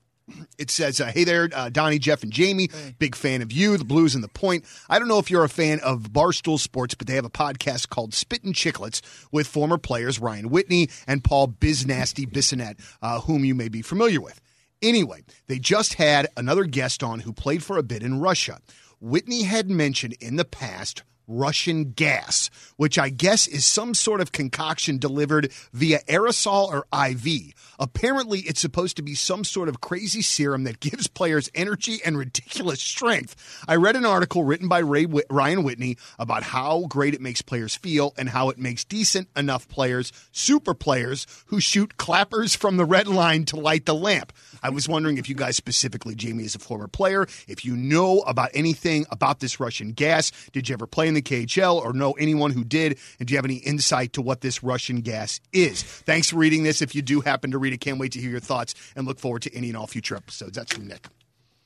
It 0.57 0.69
says, 0.69 1.01
uh, 1.01 1.07
"Hey 1.07 1.23
there, 1.23 1.49
uh, 1.53 1.69
Donnie, 1.69 1.99
Jeff, 1.99 2.23
and 2.23 2.31
Jamie. 2.31 2.69
Big 2.99 3.15
fan 3.15 3.41
of 3.41 3.51
you, 3.51 3.77
the 3.77 3.85
Blues, 3.85 4.15
and 4.15 4.23
the 4.23 4.27
Point. 4.27 4.65
I 4.89 4.99
don't 4.99 5.07
know 5.07 5.19
if 5.19 5.31
you're 5.31 5.43
a 5.43 5.49
fan 5.49 5.79
of 5.79 6.11
Barstool 6.11 6.59
Sports, 6.59 6.95
but 6.95 7.07
they 7.07 7.15
have 7.15 7.25
a 7.25 7.29
podcast 7.29 7.89
called 7.89 8.13
Spittin' 8.13 8.53
Chicklets 8.53 9.01
with 9.31 9.47
former 9.47 9.77
players 9.77 10.19
Ryan 10.19 10.49
Whitney 10.49 10.89
and 11.07 11.23
Paul 11.23 11.47
Biznasty 11.47 12.29
Bissonette, 12.29 12.79
uh, 13.01 13.21
whom 13.21 13.45
you 13.45 13.55
may 13.55 13.69
be 13.69 13.81
familiar 13.81 14.21
with. 14.21 14.41
Anyway, 14.81 15.21
they 15.47 15.59
just 15.59 15.95
had 15.95 16.27
another 16.35 16.65
guest 16.65 17.03
on 17.03 17.21
who 17.21 17.33
played 17.33 17.63
for 17.63 17.77
a 17.77 17.83
bit 17.83 18.03
in 18.03 18.19
Russia. 18.19 18.59
Whitney 18.99 19.43
had 19.43 19.69
mentioned 19.69 20.15
in 20.19 20.35
the 20.35 20.45
past." 20.45 21.03
Russian 21.31 21.91
gas, 21.91 22.49
which 22.75 22.99
I 22.99 23.09
guess 23.09 23.47
is 23.47 23.65
some 23.65 23.93
sort 23.93 24.21
of 24.21 24.31
concoction 24.31 24.97
delivered 24.97 25.51
via 25.73 25.99
aerosol 26.07 26.67
or 26.67 26.85
IV. 26.93 27.53
Apparently, 27.79 28.41
it's 28.41 28.59
supposed 28.59 28.97
to 28.97 29.01
be 29.01 29.15
some 29.15 29.43
sort 29.43 29.69
of 29.69 29.81
crazy 29.81 30.21
serum 30.21 30.65
that 30.65 30.79
gives 30.91 31.07
players 31.07 31.49
energy 31.55 31.99
and 32.05 32.17
ridiculous 32.17 32.81
strength. 32.81 33.63
I 33.67 33.75
read 33.75 33.95
an 33.95 34.05
article 34.05 34.43
written 34.43 34.67
by 34.67 34.79
Ray 34.79 35.07
Ryan 35.29 35.63
Whitney 35.63 35.97
about 36.19 36.43
how 36.43 36.85
great 36.89 37.13
it 37.13 37.21
makes 37.21 37.41
players 37.41 37.75
feel 37.75 38.13
and 38.17 38.29
how 38.29 38.49
it 38.49 38.59
makes 38.59 38.83
decent 38.83 39.29
enough 39.35 39.67
players 39.67 40.11
super 40.31 40.73
players 40.73 41.25
who 41.47 41.59
shoot 41.59 41.97
clappers 41.97 42.55
from 42.55 42.77
the 42.77 42.85
red 42.85 43.07
line 43.07 43.45
to 43.45 43.55
light 43.55 43.85
the 43.85 43.95
lamp. 43.95 44.33
I 44.63 44.69
was 44.69 44.87
wondering 44.87 45.17
if 45.17 45.27
you 45.29 45.35
guys, 45.35 45.55
specifically 45.55 46.15
Jamie, 46.15 46.45
as 46.45 46.55
a 46.55 46.59
former 46.59 46.87
player, 46.87 47.27
if 47.47 47.65
you 47.65 47.75
know 47.75 48.19
about 48.21 48.49
anything 48.53 49.05
about 49.09 49.39
this 49.39 49.59
Russian 49.59 49.91
gas. 49.93 50.31
Did 50.51 50.69
you 50.69 50.73
ever 50.73 50.87
play 50.87 51.07
in 51.07 51.13
the 51.13 51.21
KHL 51.21 51.75
or 51.83 51.93
know 51.93 52.11
anyone 52.13 52.51
who 52.51 52.63
did? 52.63 52.97
And 53.19 53.27
do 53.27 53.33
you 53.33 53.37
have 53.37 53.45
any 53.45 53.55
insight 53.57 54.13
to 54.13 54.21
what 54.21 54.41
this 54.41 54.63
Russian 54.63 55.01
gas 55.01 55.39
is? 55.51 55.81
Thanks 55.83 56.29
for 56.29 56.37
reading 56.37 56.63
this. 56.63 56.81
If 56.81 56.93
you 56.95 57.01
do 57.01 57.21
happen 57.21 57.51
to 57.51 57.57
read 57.57 57.73
it, 57.73 57.79
can't 57.81 57.99
wait 57.99 58.11
to 58.13 58.19
hear 58.19 58.29
your 58.31 58.39
thoughts 58.39 58.73
and 58.95 59.07
look 59.07 59.19
forward 59.19 59.41
to 59.43 59.55
any 59.55 59.69
and 59.69 59.77
all 59.77 59.87
future 59.87 60.15
episodes. 60.15 60.55
That's 60.57 60.73
from 60.73 60.87
Nick. 60.87 61.07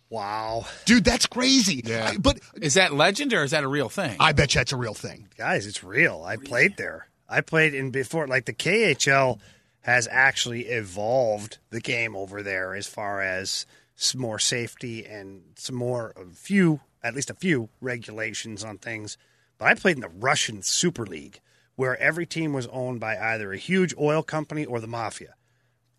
Wow. 0.09 0.65
Dude, 0.85 1.03
that's 1.03 1.25
crazy. 1.25 1.81
Yeah. 1.83 2.11
I- 2.13 2.17
but 2.17 2.39
Is 2.61 2.75
that 2.75 2.93
legend 2.93 3.33
or 3.33 3.43
is 3.43 3.51
that 3.51 3.63
a 3.63 3.67
real 3.67 3.89
thing? 3.89 4.15
I 4.19 4.31
bet 4.33 4.53
you 4.53 4.59
that's 4.59 4.71
a 4.71 4.77
real 4.77 4.93
thing. 4.93 5.27
guys, 5.37 5.65
it's 5.65 5.83
real. 5.83 6.23
I 6.25 6.37
played 6.37 6.77
there. 6.77 7.07
I 7.27 7.41
played 7.41 7.73
in 7.73 7.89
before, 7.89 8.27
like 8.27 8.45
the 8.45 8.53
KHL 8.53 9.39
has 9.85 10.07
actually 10.09 10.61
evolved 10.61 11.59
the 11.69 11.79
game 11.79 12.15
over 12.15 12.41
there 12.41 12.73
as 12.73 12.87
far 12.87 13.21
as 13.21 13.67
some 13.95 14.19
more 14.19 14.39
safety 14.39 15.05
and 15.05 15.43
some 15.57 15.75
more, 15.75 16.11
a 16.17 16.25
few, 16.33 16.79
at 17.03 17.13
least 17.13 17.29
a 17.29 17.35
few 17.35 17.69
regulations 17.81 18.63
on 18.63 18.79
things. 18.79 19.15
But 19.59 19.65
I 19.65 19.75
played 19.75 19.97
in 19.97 20.01
the 20.01 20.09
Russian 20.09 20.63
Super 20.63 21.05
League 21.05 21.39
where 21.75 21.95
every 22.01 22.25
team 22.25 22.51
was 22.51 22.65
owned 22.71 22.99
by 22.99 23.15
either 23.15 23.53
a 23.53 23.57
huge 23.57 23.93
oil 23.99 24.23
company 24.23 24.65
or 24.65 24.79
the 24.79 24.87
mafia. 24.87 25.35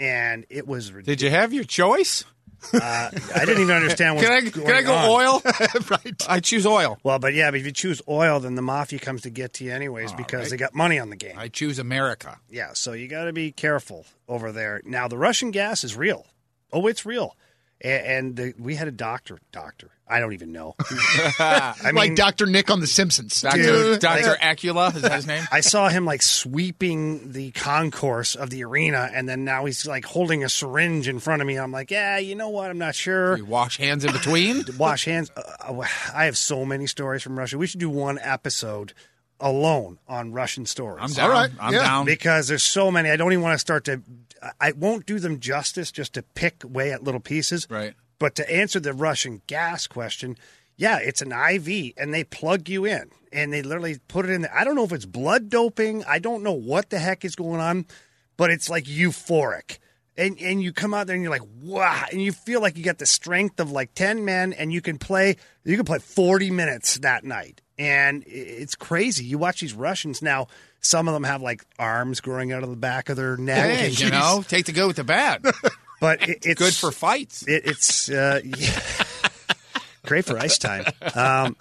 And 0.00 0.46
it 0.50 0.66
was 0.66 0.90
Did 0.90 1.22
you 1.22 1.30
have 1.30 1.52
your 1.52 1.62
choice? 1.62 2.24
I 2.72 3.10
didn't 3.44 3.62
even 3.62 3.76
understand 3.76 4.16
what 4.16 4.24
Can 4.24 4.32
I 4.32 4.40
was 4.40 4.52
can 4.52 4.70
I 4.70 4.82
go 4.82 4.94
on. 4.94 5.08
oil? 5.08 5.42
right. 5.90 6.22
I 6.28 6.40
choose 6.40 6.66
oil. 6.66 6.98
Well, 7.02 7.18
but 7.18 7.34
yeah, 7.34 7.50
but 7.50 7.60
if 7.60 7.66
you 7.66 7.72
choose 7.72 8.02
oil, 8.08 8.40
then 8.40 8.54
the 8.54 8.62
mafia 8.62 8.98
comes 8.98 9.22
to 9.22 9.30
get 9.30 9.54
to 9.54 9.64
you 9.64 9.72
anyways 9.72 10.12
oh, 10.12 10.16
because 10.16 10.42
right. 10.42 10.50
they 10.50 10.56
got 10.56 10.74
money 10.74 10.98
on 10.98 11.10
the 11.10 11.16
game. 11.16 11.38
I 11.38 11.48
choose 11.48 11.78
America. 11.78 12.38
Yeah, 12.50 12.72
so 12.74 12.92
you 12.92 13.08
got 13.08 13.24
to 13.24 13.32
be 13.32 13.52
careful 13.52 14.06
over 14.28 14.52
there. 14.52 14.82
Now, 14.84 15.08
the 15.08 15.18
Russian 15.18 15.50
gas 15.50 15.84
is 15.84 15.96
real. 15.96 16.26
Oh, 16.72 16.86
it's 16.86 17.06
real. 17.06 17.36
A- 17.82 18.10
And 18.16 18.36
the, 18.36 18.54
we 18.58 18.74
had 18.74 18.88
a 18.88 18.92
doctor. 18.92 19.38
Doctor, 19.52 19.90
I 20.08 20.18
don't 20.20 20.32
even 20.32 20.52
know. 20.52 20.74
I 21.38 21.74
mean, 21.84 21.94
like 21.94 22.14
Dr. 22.14 22.46
Nick 22.46 22.70
on 22.70 22.80
The 22.80 22.86
Simpsons. 22.86 23.40
Dr. 23.42 23.56
Dude, 23.62 24.00
Dr. 24.00 24.28
like- 24.28 24.40
Acula, 24.40 24.94
is 24.96 25.02
that 25.02 25.12
his 25.12 25.26
name? 25.26 25.44
I 25.52 25.60
saw 25.60 25.88
him 25.88 26.04
like 26.04 26.22
sweeping 26.22 27.32
the 27.32 27.50
concourse 27.52 28.34
of 28.34 28.50
the 28.50 28.64
arena, 28.64 29.10
and 29.12 29.28
then 29.28 29.44
now 29.44 29.64
he's 29.66 29.86
like 29.86 30.04
holding 30.04 30.42
a 30.44 30.48
syringe 30.48 31.08
in 31.08 31.18
front 31.18 31.42
of 31.42 31.48
me. 31.48 31.56
I'm 31.56 31.72
like, 31.72 31.90
yeah, 31.90 32.18
you 32.18 32.34
know 32.34 32.48
what? 32.48 32.70
I'm 32.70 32.78
not 32.78 32.94
sure. 32.94 33.36
You 33.36 33.44
wash 33.44 33.76
hands 33.76 34.04
in 34.04 34.12
between? 34.12 34.64
Wash 34.78 35.04
hands. 35.04 35.30
Uh, 35.36 35.82
I 36.14 36.24
have 36.26 36.38
so 36.38 36.64
many 36.64 36.86
stories 36.86 37.22
from 37.22 37.38
Russia. 37.38 37.58
We 37.58 37.66
should 37.66 37.80
do 37.80 37.90
one 37.90 38.18
episode 38.20 38.92
alone 39.38 39.98
on 40.08 40.32
Russian 40.32 40.64
stories. 40.64 41.02
I'm 41.02 41.10
down. 41.12 41.30
All 41.30 41.36
right, 41.36 41.50
I'm 41.60 41.72
yeah. 41.74 41.82
down. 41.82 42.06
because 42.06 42.48
there's 42.48 42.62
so 42.62 42.90
many. 42.90 43.10
I 43.10 43.16
don't 43.16 43.32
even 43.32 43.42
want 43.42 43.54
to 43.54 43.58
start 43.58 43.84
to. 43.84 44.00
I 44.60 44.72
won't 44.72 45.06
do 45.06 45.18
them 45.18 45.40
justice 45.40 45.90
just 45.90 46.14
to 46.14 46.22
pick 46.22 46.64
away 46.64 46.92
at 46.92 47.02
little 47.02 47.20
pieces. 47.20 47.66
Right. 47.70 47.94
But 48.18 48.34
to 48.36 48.50
answer 48.50 48.80
the 48.80 48.92
Russian 48.92 49.42
gas 49.46 49.86
question, 49.86 50.36
yeah, 50.76 50.98
it's 50.98 51.22
an 51.22 51.32
IV, 51.32 51.92
and 51.96 52.12
they 52.12 52.24
plug 52.24 52.68
you 52.68 52.84
in, 52.84 53.10
and 53.32 53.52
they 53.52 53.62
literally 53.62 53.98
put 54.08 54.26
it 54.26 54.30
in 54.30 54.42
there. 54.42 54.54
I 54.54 54.64
don't 54.64 54.76
know 54.76 54.84
if 54.84 54.92
it's 54.92 55.06
blood 55.06 55.48
doping. 55.48 56.04
I 56.04 56.18
don't 56.18 56.42
know 56.42 56.52
what 56.52 56.90
the 56.90 56.98
heck 56.98 57.24
is 57.24 57.36
going 57.36 57.60
on, 57.60 57.86
but 58.36 58.50
it's 58.50 58.68
like 58.68 58.84
euphoric. 58.84 59.78
And, 60.18 60.38
and 60.40 60.62
you 60.62 60.72
come 60.72 60.94
out 60.94 61.06
there 61.06 61.14
and 61.14 61.22
you're 61.22 61.30
like 61.30 61.46
wow 61.60 62.06
and 62.10 62.22
you 62.22 62.32
feel 62.32 62.62
like 62.62 62.78
you 62.78 62.82
got 62.82 62.96
the 62.96 63.04
strength 63.04 63.60
of 63.60 63.70
like 63.70 63.92
10 63.92 64.24
men 64.24 64.54
and 64.54 64.72
you 64.72 64.80
can 64.80 64.96
play 64.96 65.36
you 65.62 65.76
can 65.76 65.84
play 65.84 65.98
40 65.98 66.50
minutes 66.52 66.96
that 67.00 67.22
night 67.22 67.60
and 67.78 68.24
it's 68.26 68.74
crazy 68.74 69.24
you 69.24 69.38
watch 69.38 69.60
these 69.60 69.74
russians 69.74 70.22
now 70.22 70.46
some 70.80 71.08
of 71.08 71.14
them 71.14 71.24
have 71.24 71.42
like 71.42 71.64
arms 71.78 72.20
growing 72.20 72.52
out 72.52 72.62
of 72.62 72.70
the 72.70 72.76
back 72.76 73.08
of 73.08 73.16
their 73.16 73.36
neck 73.36 73.78
Hey, 73.78 73.86
and 73.86 74.00
you 74.00 74.10
know, 74.10 74.44
take 74.46 74.66
the 74.66 74.72
good 74.72 74.86
with 74.86 74.96
the 74.96 75.04
bad. 75.04 75.42
but 76.00 76.22
it, 76.28 76.38
it's 76.46 76.60
Good 76.60 76.74
for 76.74 76.92
fights. 76.92 77.42
it, 77.48 77.62
it's 77.66 78.08
uh, 78.08 78.40
yeah. 78.44 78.80
great 80.04 80.24
for 80.24 80.38
ice 80.38 80.58
time. 80.58 80.84
Um, 81.14 81.56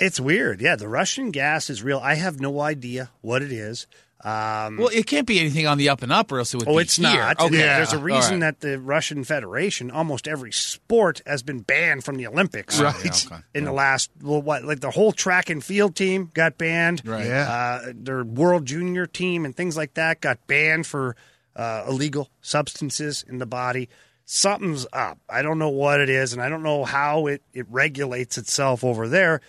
it's 0.00 0.20
weird. 0.20 0.60
Yeah, 0.60 0.76
the 0.76 0.86
Russian 0.88 1.30
gas 1.32 1.68
is 1.68 1.82
real. 1.82 1.98
I 1.98 2.14
have 2.14 2.38
no 2.40 2.60
idea 2.60 3.10
what 3.20 3.42
it 3.42 3.50
is. 3.50 3.86
Well, 4.24 4.88
it 4.92 5.06
can't 5.06 5.26
be 5.26 5.38
anything 5.38 5.66
on 5.66 5.78
the 5.78 5.88
up 5.88 6.02
and 6.02 6.10
up, 6.12 6.32
or 6.32 6.38
else 6.38 6.52
it 6.54 6.58
would 6.58 6.68
Oh, 6.68 6.76
be 6.76 6.82
it's 6.82 6.96
here. 6.96 7.08
not. 7.08 7.40
Okay. 7.40 7.56
There's 7.56 7.92
a 7.92 7.98
reason 7.98 8.40
right. 8.40 8.58
that 8.58 8.60
the 8.60 8.78
Russian 8.80 9.24
Federation, 9.24 9.90
almost 9.90 10.26
every 10.26 10.52
sport, 10.52 11.22
has 11.26 11.42
been 11.42 11.60
banned 11.60 12.04
from 12.04 12.16
the 12.16 12.26
Olympics. 12.26 12.80
Right. 12.80 12.94
Yeah, 13.04 13.12
okay. 13.26 13.42
In 13.54 13.64
the 13.64 13.72
last, 13.72 14.10
well, 14.22 14.42
what, 14.42 14.64
like 14.64 14.80
the 14.80 14.90
whole 14.90 15.12
track 15.12 15.50
and 15.50 15.62
field 15.62 15.94
team 15.94 16.30
got 16.34 16.58
banned. 16.58 17.02
Right. 17.04 17.26
Yeah. 17.26 17.48
Uh, 17.84 17.92
their 17.94 18.24
world 18.24 18.66
junior 18.66 19.06
team 19.06 19.44
and 19.44 19.56
things 19.56 19.76
like 19.76 19.94
that 19.94 20.20
got 20.20 20.46
banned 20.46 20.86
for 20.86 21.14
uh, 21.54 21.84
illegal 21.88 22.28
substances 22.40 23.24
in 23.28 23.38
the 23.38 23.46
body. 23.46 23.88
Something's 24.24 24.86
up. 24.92 25.18
I 25.28 25.42
don't 25.42 25.58
know 25.58 25.70
what 25.70 26.00
it 26.00 26.10
is, 26.10 26.32
and 26.34 26.42
I 26.42 26.48
don't 26.50 26.62
know 26.62 26.84
how 26.84 27.28
it, 27.28 27.42
it 27.54 27.66
regulates 27.70 28.36
itself 28.36 28.84
over 28.84 29.08
there. 29.08 29.40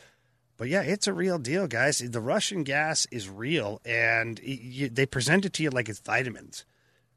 But 0.60 0.68
yeah, 0.68 0.82
it's 0.82 1.08
a 1.08 1.14
real 1.14 1.40
deal, 1.40 1.68
guys. 1.68 2.00
The 2.00 2.20
Russian 2.20 2.64
gas 2.64 3.08
is 3.12 3.30
real, 3.30 3.80
and 3.86 4.42
y 4.46 4.60
you, 4.62 4.90
they 4.90 5.06
present 5.06 5.46
it 5.46 5.54
to 5.54 5.64
you 5.64 5.70
like 5.70 5.88
it's 5.88 6.02
vitamins. 6.02 6.66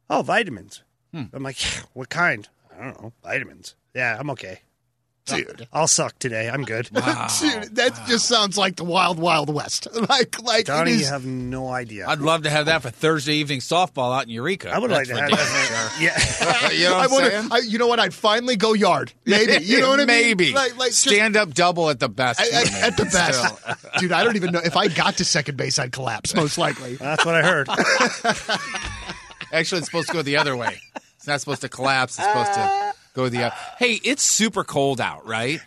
Oh, 0.09 0.22
vitamins. 0.22 0.85
Hmm. 1.12 1.24
I'm 1.33 1.42
like, 1.42 1.59
what 1.92 2.09
kind? 2.09 2.48
I 2.72 2.85
don't 2.85 3.02
know. 3.02 3.12
Vitamins. 3.20 3.74
Yeah, 3.94 4.16
I'm 4.18 4.31
okay. 4.31 4.61
Dude. 5.24 5.68
I'll 5.72 5.87
suck 5.87 6.18
today. 6.18 6.50
I'm 6.50 6.64
good. 6.64 6.87
Dude, 6.92 6.96
that 7.76 7.92
just 8.08 8.26
sounds 8.26 8.58
like 8.58 8.74
the 8.76 8.82
wild, 8.85 9.18
wild 9.20 9.52
west. 9.54 9.87
Like, 10.08 10.42
like 10.42 10.61
it 10.62 10.66
Donnie, 10.66 10.90
is- 10.92 11.00
you 11.02 11.06
have 11.06 11.24
no 11.24 11.68
idea. 11.68 12.06
I'd 12.08 12.18
love 12.18 12.42
to 12.42 12.50
have 12.50 12.66
that 12.66 12.82
for 12.82 12.90
Thursday 12.90 13.35
evening 13.35 13.61
softball 13.61 14.14
out 14.16 14.24
in 14.24 14.30
Eureka. 14.30 14.70
I 14.70 14.78
would 14.80 14.90
like 14.90 15.06
to 15.06 15.16
have 15.16 15.30
for 15.30 15.37
that. 15.37 15.98
Yeah. 16.00 16.70
you 16.72 16.85
know 16.87 16.94
what 16.96 17.00
I 17.00 17.04
I'm 17.04 17.11
wonder, 17.12 17.30
saying? 17.30 17.48
I, 17.52 17.58
you 17.58 17.78
know 17.78 17.87
what? 17.87 18.00
I'd 18.00 18.12
finally 18.12 18.56
go 18.56 18.72
yard. 18.72 19.12
Maybe. 19.24 19.64
You 19.64 19.80
know 19.80 19.90
what 19.90 20.00
I 20.00 20.06
mean? 20.06 20.22
Maybe. 20.26 20.52
Like, 20.52 20.76
like 20.76 20.88
just- 20.90 21.02
stand 21.02 21.37
up 21.37 21.54
double 21.54 21.88
at 21.88 22.00
the 22.00 22.08
best. 22.08 22.40
at, 22.40 22.52
at- 22.52 22.72
man. 22.72 22.85
at 22.85 22.96
the 22.96 23.04
best. 23.04 23.98
Dude, 24.00 24.11
I 24.12 24.24
don't 24.24 24.35
even 24.37 24.50
know. 24.50 24.61
If 24.62 24.76
I 24.76 24.88
got 24.88 25.18
to 25.18 25.24
second 25.24 25.56
base, 25.56 25.78
I'd 25.78 25.92
collapse, 25.92 26.35
most 26.35 26.58
likely. 26.58 26.96
That's 26.96 27.24
what 27.24 27.37
I 27.37 27.42
heard. 27.42 27.68
Actually, 29.52 29.78
it's 29.78 29.87
supposed 29.87 30.08
to 30.08 30.14
go 30.14 30.22
the 30.22 30.37
other 30.38 30.56
way. 30.56 30.80
It's 31.16 31.26
not 31.26 31.40
supposed 31.40 31.61
to 31.61 31.68
collapse. 31.68 32.18
It's 32.18 32.26
supposed 32.26 32.54
to 32.54 32.61
uh, 32.61 32.92
go 33.14 33.29
the 33.29 33.44
other. 33.44 33.55
Hey, 33.79 34.01
it's 34.05 34.22
super 34.22 34.64
cold 34.64 35.01
out, 35.01 35.27
right? 35.27 35.61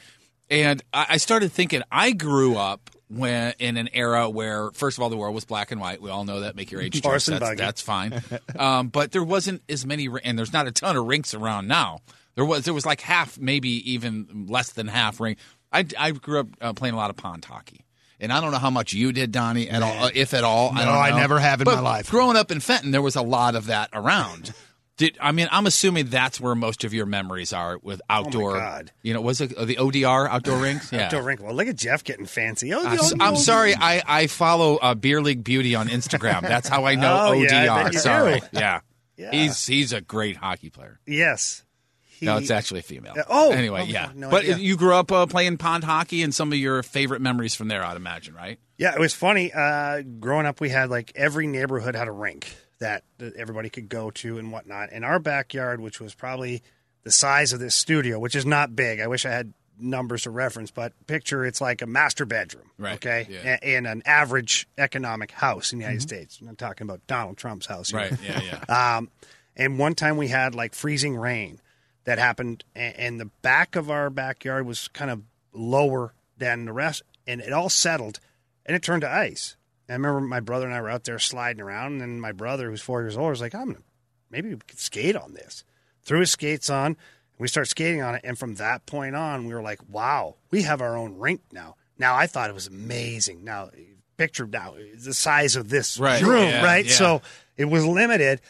And 0.49 0.81
I, 0.93 1.05
I 1.12 1.17
started 1.17 1.51
thinking. 1.51 1.81
I 1.91 2.12
grew 2.12 2.55
up 2.58 2.89
when 3.10 3.53
in 3.60 3.77
an 3.77 3.89
era 3.93 4.29
where, 4.29 4.71
first 4.71 4.97
of 4.97 5.03
all, 5.03 5.10
the 5.10 5.17
world 5.17 5.34
was 5.36 5.45
black 5.45 5.71
and 5.71 5.79
white. 5.81 6.01
We 6.01 6.10
all 6.10 6.25
know 6.25 6.41
that. 6.41 6.55
Make 6.55 6.71
your 6.71 6.81
age 6.81 6.93
jokes. 7.01 7.25
That's, 7.25 7.58
that's 7.58 7.81
fine. 7.81 8.21
Um, 8.58 8.88
but 8.88 9.12
there 9.12 9.23
wasn't 9.23 9.63
as 9.67 9.86
many, 9.86 10.08
and 10.23 10.38
there's 10.38 10.53
not 10.53 10.65
a 10.67 10.71
ton 10.71 10.95
of 10.95 11.05
rinks 11.05 11.34
around 11.34 11.67
now. 11.67 11.99
There 12.36 12.45
was 12.45 12.63
there 12.65 12.73
was 12.73 12.86
like 12.86 13.01
half, 13.01 13.38
maybe 13.38 13.91
even 13.93 14.45
less 14.49 14.71
than 14.73 14.88
half 14.88 15.19
rink. 15.19 15.39
I, 15.71 15.86
I 15.97 16.12
grew 16.12 16.39
up 16.41 16.47
uh, 16.62 16.73
playing 16.73 16.93
a 16.93 16.97
lot 16.97 17.10
of 17.10 17.17
pond 17.17 17.43
hockey. 17.45 17.81
And 18.17 18.31
I 18.31 18.39
don't 18.39 18.51
know 18.51 18.60
how 18.60 18.69
much 18.69 18.93
you 18.93 19.12
did, 19.12 19.34
Donnie, 19.34 19.69
at 19.69 19.84
all, 19.84 20.05
uh, 20.05 20.10
if 20.13 20.34
at 20.34 20.45
all. 20.45 20.69
I 20.71 20.79
No, 20.79 20.86
don't 20.86 20.95
I 20.95 21.10
never 21.17 21.38
have 21.38 21.60
in 21.60 21.65
But 21.65 21.75
my 21.75 21.81
life. 21.81 22.10
Growing 22.10 22.38
up 22.38 22.49
in 22.49 22.62
Fenton, 22.62 22.91
there 22.91 23.01
was 23.01 23.17
a 23.17 23.21
lot 23.21 23.55
of 23.55 23.65
that 23.65 23.89
around. 23.91 24.53
Did 24.97 25.17
I 25.19 25.34
mean? 25.34 25.49
I'm 25.51 25.65
assuming 25.65 26.05
that's 26.08 26.39
where 26.39 26.55
most 26.55 26.86
of 26.86 26.93
your 26.93 27.05
memories 27.05 27.51
are 27.51 27.77
with 27.81 28.01
outdoor. 28.10 28.53
God. 28.53 28.91
You 29.01 29.13
know, 29.13 29.19
was 29.21 29.41
it 29.41 29.53
uh, 29.55 29.65
the 29.65 29.75
ODR 29.75 30.29
outdoor 30.29 30.58
rinks? 30.60 30.91
Yeah. 30.95 31.05
Outdoor 31.05 31.23
rink. 31.23 31.41
Well, 31.41 31.53
look 31.53 31.67
at 31.67 31.75
Jeff 31.75 32.03
getting 32.03 32.25
fancy. 32.25 32.73
Oh, 32.73 32.81
I'm, 33.19 33.36
sorry. 33.36 33.75
I, 33.75 34.01
I 34.08 34.27
follow 34.27 34.77
uh, 34.77 34.95
Beer 34.95 35.21
League 35.21 35.43
Beauty 35.43 35.75
on 35.75 35.89
Instagram. 35.89 36.41
That's 36.41 36.69
how 36.69 36.86
I 36.86 36.95
know 37.03 37.13
Oh, 37.27 37.34
ODR. 37.36 37.49
yeah, 37.65 37.73
I 37.73 37.91
sorry. 37.91 38.41
Yeah. 38.51 38.79
Yeah. 39.17 39.31
He's 39.31 39.65
he's 39.65 39.93
a 39.93 40.01
great 40.01 40.36
hockey 40.36 40.69
player. 40.69 40.99
Yes. 41.08 41.63
He, 42.03 42.25
No, 42.25 42.36
it's 42.36 42.51
actually 42.51 42.81
a 42.81 42.84
female. 42.84 43.13
Uh, 43.17 43.23
oh, 43.29 43.51
anyway, 43.53 43.84
oh, 43.84 43.86
yeah. 43.86 44.12
no 44.13 44.29
but 44.29 44.43
idea. 44.43 44.58
you 44.58 44.75
grew 44.75 44.93
up 44.93 45.10
uh, 45.10 45.25
playing 45.25 45.55
pond 45.55 45.86
hockey, 45.86 46.21
and 46.21 46.36
some 46.36 46.51
of 46.51 46.58
your 46.58 46.84
favorite 46.84 47.21
memories 47.21 47.55
from 47.55 47.69
there, 47.69 47.81
I'd 47.81 47.95
imagine, 47.95 48.34
right? 48.34 48.60
Yeah, 48.77 48.93
it 48.93 48.99
was 48.99 49.13
funny. 49.13 49.53
Uh, 49.53 50.01
growing 50.19 50.45
up, 50.45 50.60
we 50.60 50.69
had 50.69 50.89
like 50.89 51.13
every 51.15 51.47
neighborhood 51.47 51.95
had 51.95 52.10
a 52.10 52.12
rink 52.12 52.58
that, 52.79 53.03
that 53.17 53.35
everybody 53.35 53.69
could 53.69 53.89
go 53.89 54.11
to 54.11 54.38
and 54.38 54.51
whatnot. 54.51 54.89
And 54.91 55.05
our 55.05 55.19
backyard, 55.19 55.79
which 55.79 55.99
was 55.99 56.13
probably 56.13 56.61
the 57.03 57.11
size 57.11 57.53
of 57.53 57.59
this 57.59 57.75
studio, 57.75 58.19
which 58.19 58.35
is 58.35 58.45
not 58.45 58.75
big. 58.75 58.99
I 58.99 59.07
wish 59.07 59.25
I 59.25 59.31
had 59.31 59.53
numbers 59.79 60.23
to 60.23 60.29
reference, 60.29 60.71
but 60.71 60.93
picture 61.07 61.45
it's 61.45 61.61
like 61.61 61.81
a 61.81 61.85
master 61.85 62.25
bedroom, 62.25 62.71
Right, 62.77 62.95
okay, 62.95 63.27
yeah. 63.29 63.57
In 63.61 63.85
an 63.85 64.01
average 64.05 64.67
economic 64.77 65.31
house 65.31 65.73
in 65.73 65.79
the 65.79 65.83
United 65.83 66.01
States. 66.01 66.39
I'm 66.47 66.55
talking 66.55 66.88
about 66.88 67.05
Donald 67.07 67.38
Trump's 67.38 67.65
house, 67.65 67.89
here. 67.89 67.99
Right. 67.99 68.13
Yeah. 68.23 68.41
Yeah. 68.41 68.97
Um, 68.97 69.09
and 69.57 69.79
one 69.79 69.95
time 69.95 70.17
we 70.17 70.27
had 70.27 70.53
like 70.53 70.73
freezing 70.73 71.15
rain 71.15 71.61
that 72.03 72.19
happened, 72.19 72.63
and 72.75 73.19
the 73.19 73.29
back 73.41 73.75
of 73.75 73.89
our 73.89 74.09
backyard 74.09 74.65
was 74.65 74.89
kind 74.89 75.09
of 75.09 75.21
lower 75.53 76.13
than 76.38 76.65
the 76.65 76.73
rest, 76.73 77.03
and 77.25 77.41
it 77.41 77.53
all 77.53 77.69
settled, 77.69 78.19
and 78.65 78.75
it 78.75 78.83
turned 78.83 79.01
to 79.01 79.09
ice. 79.09 79.55
I 79.89 79.93
remember 79.93 80.21
my 80.21 80.39
brother 80.39 80.65
and 80.65 80.74
I 80.76 80.82
were 80.82 80.89
out 80.89 81.04
there 81.04 81.19
sliding 81.19 81.62
around, 81.62 81.93
and 81.93 82.02
then 82.02 82.19
my 82.19 82.32
brother, 82.32 82.69
who's 82.69 82.82
four 82.82 83.02
years 83.02 83.17
old, 83.17 83.30
was 83.30 83.41
like, 83.41 83.54
"I'm 83.56 83.67
gonna 83.74 83.84
maybe 84.32 84.50
we 84.50 84.56
could 84.67 84.80
skate 84.80 85.15
on 85.15 85.34
this." 85.34 85.63
Threw 86.04 86.19
his 86.19 86.32
skates 86.32 86.69
on, 86.69 86.86
and 86.88 86.98
we 87.39 87.48
start 87.48 87.67
skating 87.67 88.02
on 88.02 88.15
it, 88.15 88.21
and 88.24 88.38
from 88.38 88.56
that 88.56 88.86
point 88.86 89.15
on, 89.15 89.45
we 89.45 89.54
were 89.54 89.62
like, 89.62 89.80
"Wow, 89.89 90.36
we 90.52 90.63
have 90.63 90.82
our 90.82 90.95
own 90.98 91.17
rink 91.17 91.41
now." 91.52 91.76
Now 91.98 92.15
I 92.15 92.28
thought 92.28 92.50
it 92.50 92.54
was 92.54 92.67
amazing. 92.67 93.43
Now 93.43 93.69
picture 94.17 94.48
now 94.48 94.76
the 94.98 95.13
size 95.13 95.56
of 95.56 95.69
this 95.69 95.98
Right, 96.00 96.21
room, 96.21 96.48
yeah, 96.50 96.63
right? 96.63 96.86
yeah. 96.86 96.91
So 96.93 97.21
it 97.58 97.65
was 97.65 97.86
limited. 97.86 98.41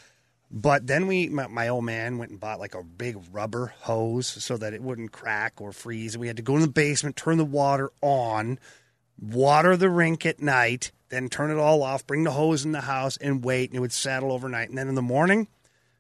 But 0.52 0.86
then 0.88 1.08
we, 1.08 1.28
my, 1.28 1.48
my 1.48 1.68
old 1.70 1.86
man 1.86 2.18
went 2.20 2.30
and 2.32 2.40
bought 2.40 2.60
like 2.60 2.76
a 2.76 2.84
big 2.84 3.18
rubber 3.32 3.74
hose 3.82 4.28
so 4.28 4.58
that 4.58 4.74
it 4.74 4.82
wouldn't 4.82 5.12
crack 5.12 5.60
or 5.60 5.72
freeze. 5.72 6.14
And 6.14 6.22
we 6.22 6.28
had 6.28 6.38
to 6.38 6.44
go 6.44 6.56
in 6.56 6.62
the 6.62 6.68
basement, 6.68 7.16
turn 7.16 7.38
the 7.38 7.44
water 7.44 7.92
on, 8.02 8.60
water 9.20 9.76
the 9.76 9.90
rink 9.90 10.26
at 10.26 10.40
night, 10.42 10.92
then 11.10 11.30
turn 11.30 11.52
it 11.52 11.58
all 11.58 11.84
off, 11.84 12.06
bring 12.08 12.24
the 12.24 12.32
hose 12.32 12.66
in 12.66 12.72
the 12.72 12.82
house, 12.82 13.18
and 13.18 13.44
wait. 13.44 13.70
And 13.70 13.78
it 13.78 13.80
would 13.80 13.94
settle 13.94 14.32
overnight. 14.32 14.70
And 14.70 14.78
then 14.78 14.88
in 14.88 14.96
the 14.96 15.02
morning, 15.02 15.48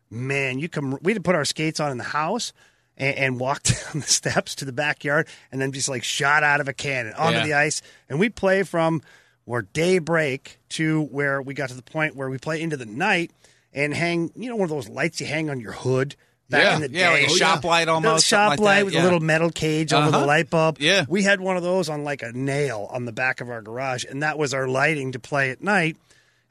man, 0.09 0.59
you 0.59 0.67
come. 0.69 0.97
We 1.01 1.11
had 1.13 1.17
to 1.17 1.23
put 1.27 1.35
our 1.35 1.45
skates 1.45 1.79
on 1.79 1.91
in 1.91 1.97
the 1.97 2.03
house 2.03 2.53
and, 2.97 3.15
and 3.15 3.39
walk 3.39 3.63
down 3.63 4.01
the 4.01 4.01
steps 4.01 4.55
to 4.55 4.65
the 4.65 4.71
backyard, 4.73 5.27
and 5.51 5.61
then 5.61 5.71
just 5.71 5.89
like 5.89 6.03
shot 6.03 6.43
out 6.43 6.61
of 6.61 6.67
a 6.67 6.73
cannon 6.73 7.13
onto 7.13 7.39
Yeah. 7.39 7.45
the 7.45 7.53
ice. 7.53 7.81
And 8.09 8.19
we 8.19 8.29
play 8.29 8.63
from 8.63 9.01
where 9.45 9.61
daybreak 9.61 10.59
to 10.69 11.01
where 11.03 11.41
we 11.41 11.53
got 11.53 11.69
to 11.69 11.75
the 11.75 11.83
point 11.83 12.15
where 12.15 12.29
we 12.29 12.37
play 12.37 12.61
into 12.61 12.77
the 12.77 12.85
night 12.85 13.31
and 13.73 13.93
hang. 13.93 14.31
You 14.35 14.49
know, 14.49 14.55
one 14.55 14.65
of 14.65 14.69
those 14.71 14.89
lights 14.89 15.19
you 15.21 15.27
hang 15.27 15.49
on 15.49 15.59
your 15.59 15.73
hood. 15.73 16.15
Back 16.49 16.63
Yeah, 16.63 16.75
in 16.75 16.81
the 16.81 16.89
yeah, 16.91 17.13
day, 17.15 17.21
like 17.23 17.31
a 17.31 17.37
shop 17.37 17.63
light 17.63 17.85
The 17.85 17.91
almost, 17.91 18.27
shop 18.27 18.51
like 18.51 18.59
light 18.59 18.75
that, 18.79 18.85
with 18.85 18.93
yeah. 18.93 19.01
a 19.01 19.05
little 19.05 19.19
metal 19.19 19.49
cage 19.49 19.91
over 19.93 20.11
the 20.11 20.17
Uh-huh. 20.17 20.25
light 20.27 20.49
bulb. 20.49 20.77
Yeah. 20.79 21.05
we 21.07 21.23
had 21.23 21.41
one 21.41 21.57
of 21.57 21.63
those 21.63 21.89
on 21.89 22.03
like 22.03 22.21
a 22.21 22.31
nail 22.33 22.87
on 22.91 23.05
the 23.05 23.11
back 23.11 23.41
of 23.41 23.49
our 23.49 23.61
garage, 23.63 24.05
and 24.07 24.21
that 24.21 24.37
was 24.37 24.53
our 24.53 24.67
lighting 24.67 25.13
to 25.13 25.19
play 25.19 25.49
at 25.49 25.61
night. 25.63 25.97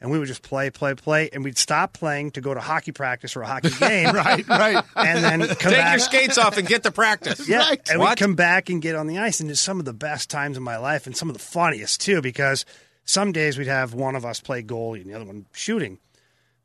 And 0.01 0.11
we 0.11 0.19
would 0.19 0.29
just 0.29 0.43
play, 0.43 0.69
play, 0.69 0.93
play, 0.95 1.31
and 1.33 1.43
we'd 1.45 1.57
stop 1.57 1.95
playing 1.95 2.33
to 2.33 2.43
go 2.43 2.53
to 2.53 2.61
hockey 2.61 2.93
practice 2.93 3.37
or 3.37 3.43
a 3.43 3.47
hockey 3.47 3.71
game, 3.81 4.13
Right, 4.15 4.47
right. 4.47 4.85
and 4.97 5.25
then 5.25 5.41
come 5.41 5.73
Take 5.73 5.81
back. 5.81 5.93
your 5.93 5.99
skates 6.01 6.37
off 6.37 6.59
and 6.59 6.67
get 6.69 6.83
to 6.83 6.91
practice. 6.91 7.49
Yeah, 7.49 7.59
Right. 7.61 7.81
and 7.89 8.01
What? 8.01 8.11
we'd 8.11 8.19
come 8.23 8.35
back 8.35 8.69
and 8.69 8.83
get 8.83 8.97
on 8.97 9.07
the 9.07 9.19
ice, 9.19 9.41
and 9.41 9.51
it's 9.51 9.61
some 9.61 9.79
of 9.79 9.87
the 9.87 9.95
best 9.95 10.29
times 10.29 10.59
of 10.59 10.63
my 10.63 10.77
life, 10.77 11.07
and 11.07 11.17
some 11.17 11.31
of 11.31 11.35
the 11.35 11.43
funniest 11.43 12.03
too, 12.03 12.21
because 12.21 12.67
some 13.07 13.33
days 13.33 13.57
we'd 13.57 13.69
have 13.69 13.95
one 13.95 14.15
of 14.15 14.27
us 14.27 14.41
play 14.41 14.63
goalie 14.63 15.01
and 15.01 15.09
the 15.09 15.15
other 15.15 15.25
one 15.25 15.47
shooting. 15.53 15.99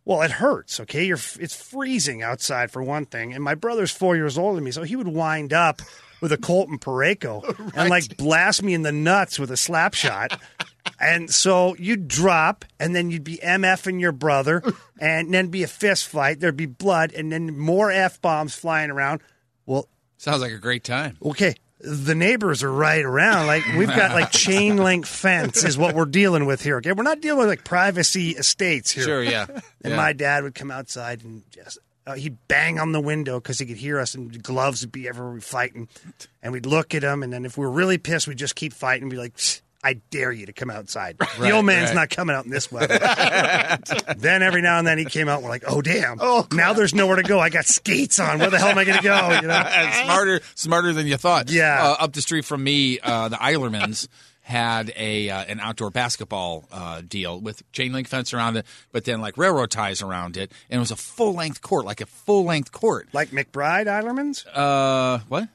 Well, 0.09 0.23
it 0.23 0.31
hurts. 0.31 0.79
Okay, 0.79 1.05
you're 1.05 1.19
it's 1.39 1.53
freezing 1.53 2.23
outside 2.23 2.71
for 2.71 2.81
one 2.81 3.05
thing, 3.05 3.31
and 3.31 3.43
my 3.43 3.53
brother's 3.53 3.91
four 3.91 4.15
years 4.15 4.39
older 4.39 4.55
than 4.55 4.63
me, 4.63 4.71
so 4.71 4.81
he 4.81 4.95
would 4.95 5.07
wind 5.07 5.53
up 5.53 5.83
with 6.19 6.31
a 6.31 6.37
Colton 6.37 6.79
Parayko 6.79 7.73
and 7.75 7.91
like 7.91 8.17
blast 8.17 8.63
me 8.63 8.73
in 8.73 8.81
the 8.81 8.91
nuts 8.91 9.37
with 9.37 9.51
a 9.51 9.55
slap 9.55 9.93
shot. 9.93 10.41
And 10.99 11.29
so 11.29 11.75
you'd 11.75 12.07
drop, 12.07 12.65
and 12.79 12.95
then 12.95 13.11
you'd 13.11 13.23
be 13.23 13.37
MFing 13.37 14.01
your 14.01 14.11
brother, 14.11 14.63
and 14.99 15.31
then 15.31 15.49
be 15.49 15.61
a 15.61 15.67
fist 15.67 16.07
fight. 16.07 16.39
There'd 16.39 16.57
be 16.57 16.65
blood, 16.65 17.13
and 17.13 17.31
then 17.31 17.55
more 17.55 17.91
F 17.91 18.19
bombs 18.19 18.55
flying 18.55 18.89
around. 18.89 19.21
Well, 19.67 19.89
Sounds 20.17 20.41
like 20.41 20.51
a 20.51 20.57
great 20.57 20.83
time. 20.83 21.17
okay, 21.23 21.53
the 21.79 22.15
neighbors 22.15 22.61
are 22.63 22.71
right 22.71 23.03
around. 23.03 23.47
Like 23.47 23.63
we've 23.77 23.87
got 23.87 24.11
like 24.11 24.31
chain 24.33 24.77
link 24.77 25.05
fence 25.05 25.63
is 25.63 25.77
what 25.77 25.95
we're 25.95 26.05
dealing 26.05 26.45
with 26.45 26.61
here. 26.61 26.77
Okay, 26.77 26.91
we're 26.91 27.03
not 27.03 27.21
dealing 27.21 27.39
with 27.39 27.47
like 27.47 27.63
privacy 27.63 28.31
estates 28.31 28.91
here. 28.91 29.03
Sure, 29.03 29.23
yeah. 29.23 29.45
And 29.49 29.91
Yeah. 29.91 29.95
my 29.95 30.13
dad 30.13 30.43
would 30.43 30.55
come 30.55 30.71
outside 30.71 31.23
and 31.23 31.43
just 31.51 31.77
uh, 32.05 32.15
he'd 32.15 32.37
bang 32.47 32.79
on 32.79 32.91
the 32.91 32.99
window 32.99 33.39
because 33.39 33.59
he 33.59 33.65
could 33.65 33.77
hear 33.77 33.99
us, 33.99 34.15
and 34.15 34.41
gloves 34.41 34.81
would 34.81 34.91
be 34.91 35.07
everywhere 35.07 35.33
we 35.33 35.41
fighting. 35.41 35.87
And 36.41 36.51
we'd 36.51 36.65
look 36.65 36.95
at 36.95 37.03
him, 37.03 37.21
and 37.23 37.31
then 37.31 37.45
if 37.45 37.57
we 37.57 37.65
were 37.65 37.71
really 37.71 37.97
pissed, 37.97 38.27
we'd 38.27 38.37
just 38.37 38.55
keep 38.55 38.73
fighting 38.73 39.03
and 39.03 39.11
be 39.11 39.17
like. 39.17 39.33
"Psst, 39.79 39.87
I 39.87 39.93
dare 40.09 40.31
you 40.31 40.45
to 40.45 40.53
come 40.53 40.69
outside. 40.69 41.17
the 41.39 41.51
old 41.51 41.65
man's 41.65 41.89
right. 41.89 41.95
not 41.95 42.09
coming 42.09 42.35
out 42.35 42.45
in 42.45 42.51
this 42.51 42.71
weather. 42.71 42.97
then 44.17 44.43
every 44.43 44.61
now 44.61 44.77
and 44.77 44.87
then 44.87 44.97
he 44.97 45.05
came 45.05 45.27
out. 45.27 45.35
and 45.35 45.43
We're 45.43 45.49
like, 45.49 45.63
oh 45.67 45.81
damn! 45.81 46.17
Oh, 46.19 46.47
now 46.51 46.73
there's 46.73 46.93
nowhere 46.93 47.17
to 47.17 47.23
go. 47.23 47.39
I 47.39 47.49
got 47.49 47.65
skates 47.65 48.19
on. 48.19 48.39
Where 48.39 48.49
the 48.49 48.57
hell 48.57 48.69
am 48.69 48.77
I 48.77 48.85
going 48.85 48.97
to 48.97 49.03
go? 49.03 49.39
You 49.41 49.47
know? 49.47 49.89
Smarter, 50.03 50.41
smarter 50.55 50.93
than 50.93 51.07
you 51.07 51.17
thought. 51.17 51.49
Yeah. 51.49 51.81
Uh, 51.81 52.03
up 52.03 52.13
the 52.13 52.21
street 52.21 52.45
from 52.45 52.63
me, 52.63 52.99
uh, 52.99 53.29
the 53.29 53.37
Eilermans 53.37 54.07
had 54.41 54.91
a 54.95 55.29
uh, 55.29 55.43
an 55.45 55.59
outdoor 55.59 55.91
basketball 55.91 56.67
uh, 56.71 57.01
deal 57.07 57.39
with 57.39 57.69
chain 57.71 57.93
link 57.93 58.07
fence 58.07 58.33
around 58.33 58.57
it, 58.57 58.65
but 58.91 59.05
then 59.05 59.21
like 59.21 59.37
railroad 59.37 59.69
ties 59.69 60.01
around 60.01 60.37
it, 60.37 60.51
and 60.69 60.77
it 60.77 60.79
was 60.79 60.91
a 60.91 60.95
full 60.95 61.33
length 61.33 61.61
court, 61.61 61.85
like 61.85 62.01
a 62.01 62.05
full 62.05 62.45
length 62.45 62.71
court. 62.71 63.07
Like 63.13 63.29
McBride 63.29 63.85
Eilerman's? 63.85 64.45
Uh, 64.47 65.19
what? 65.27 65.47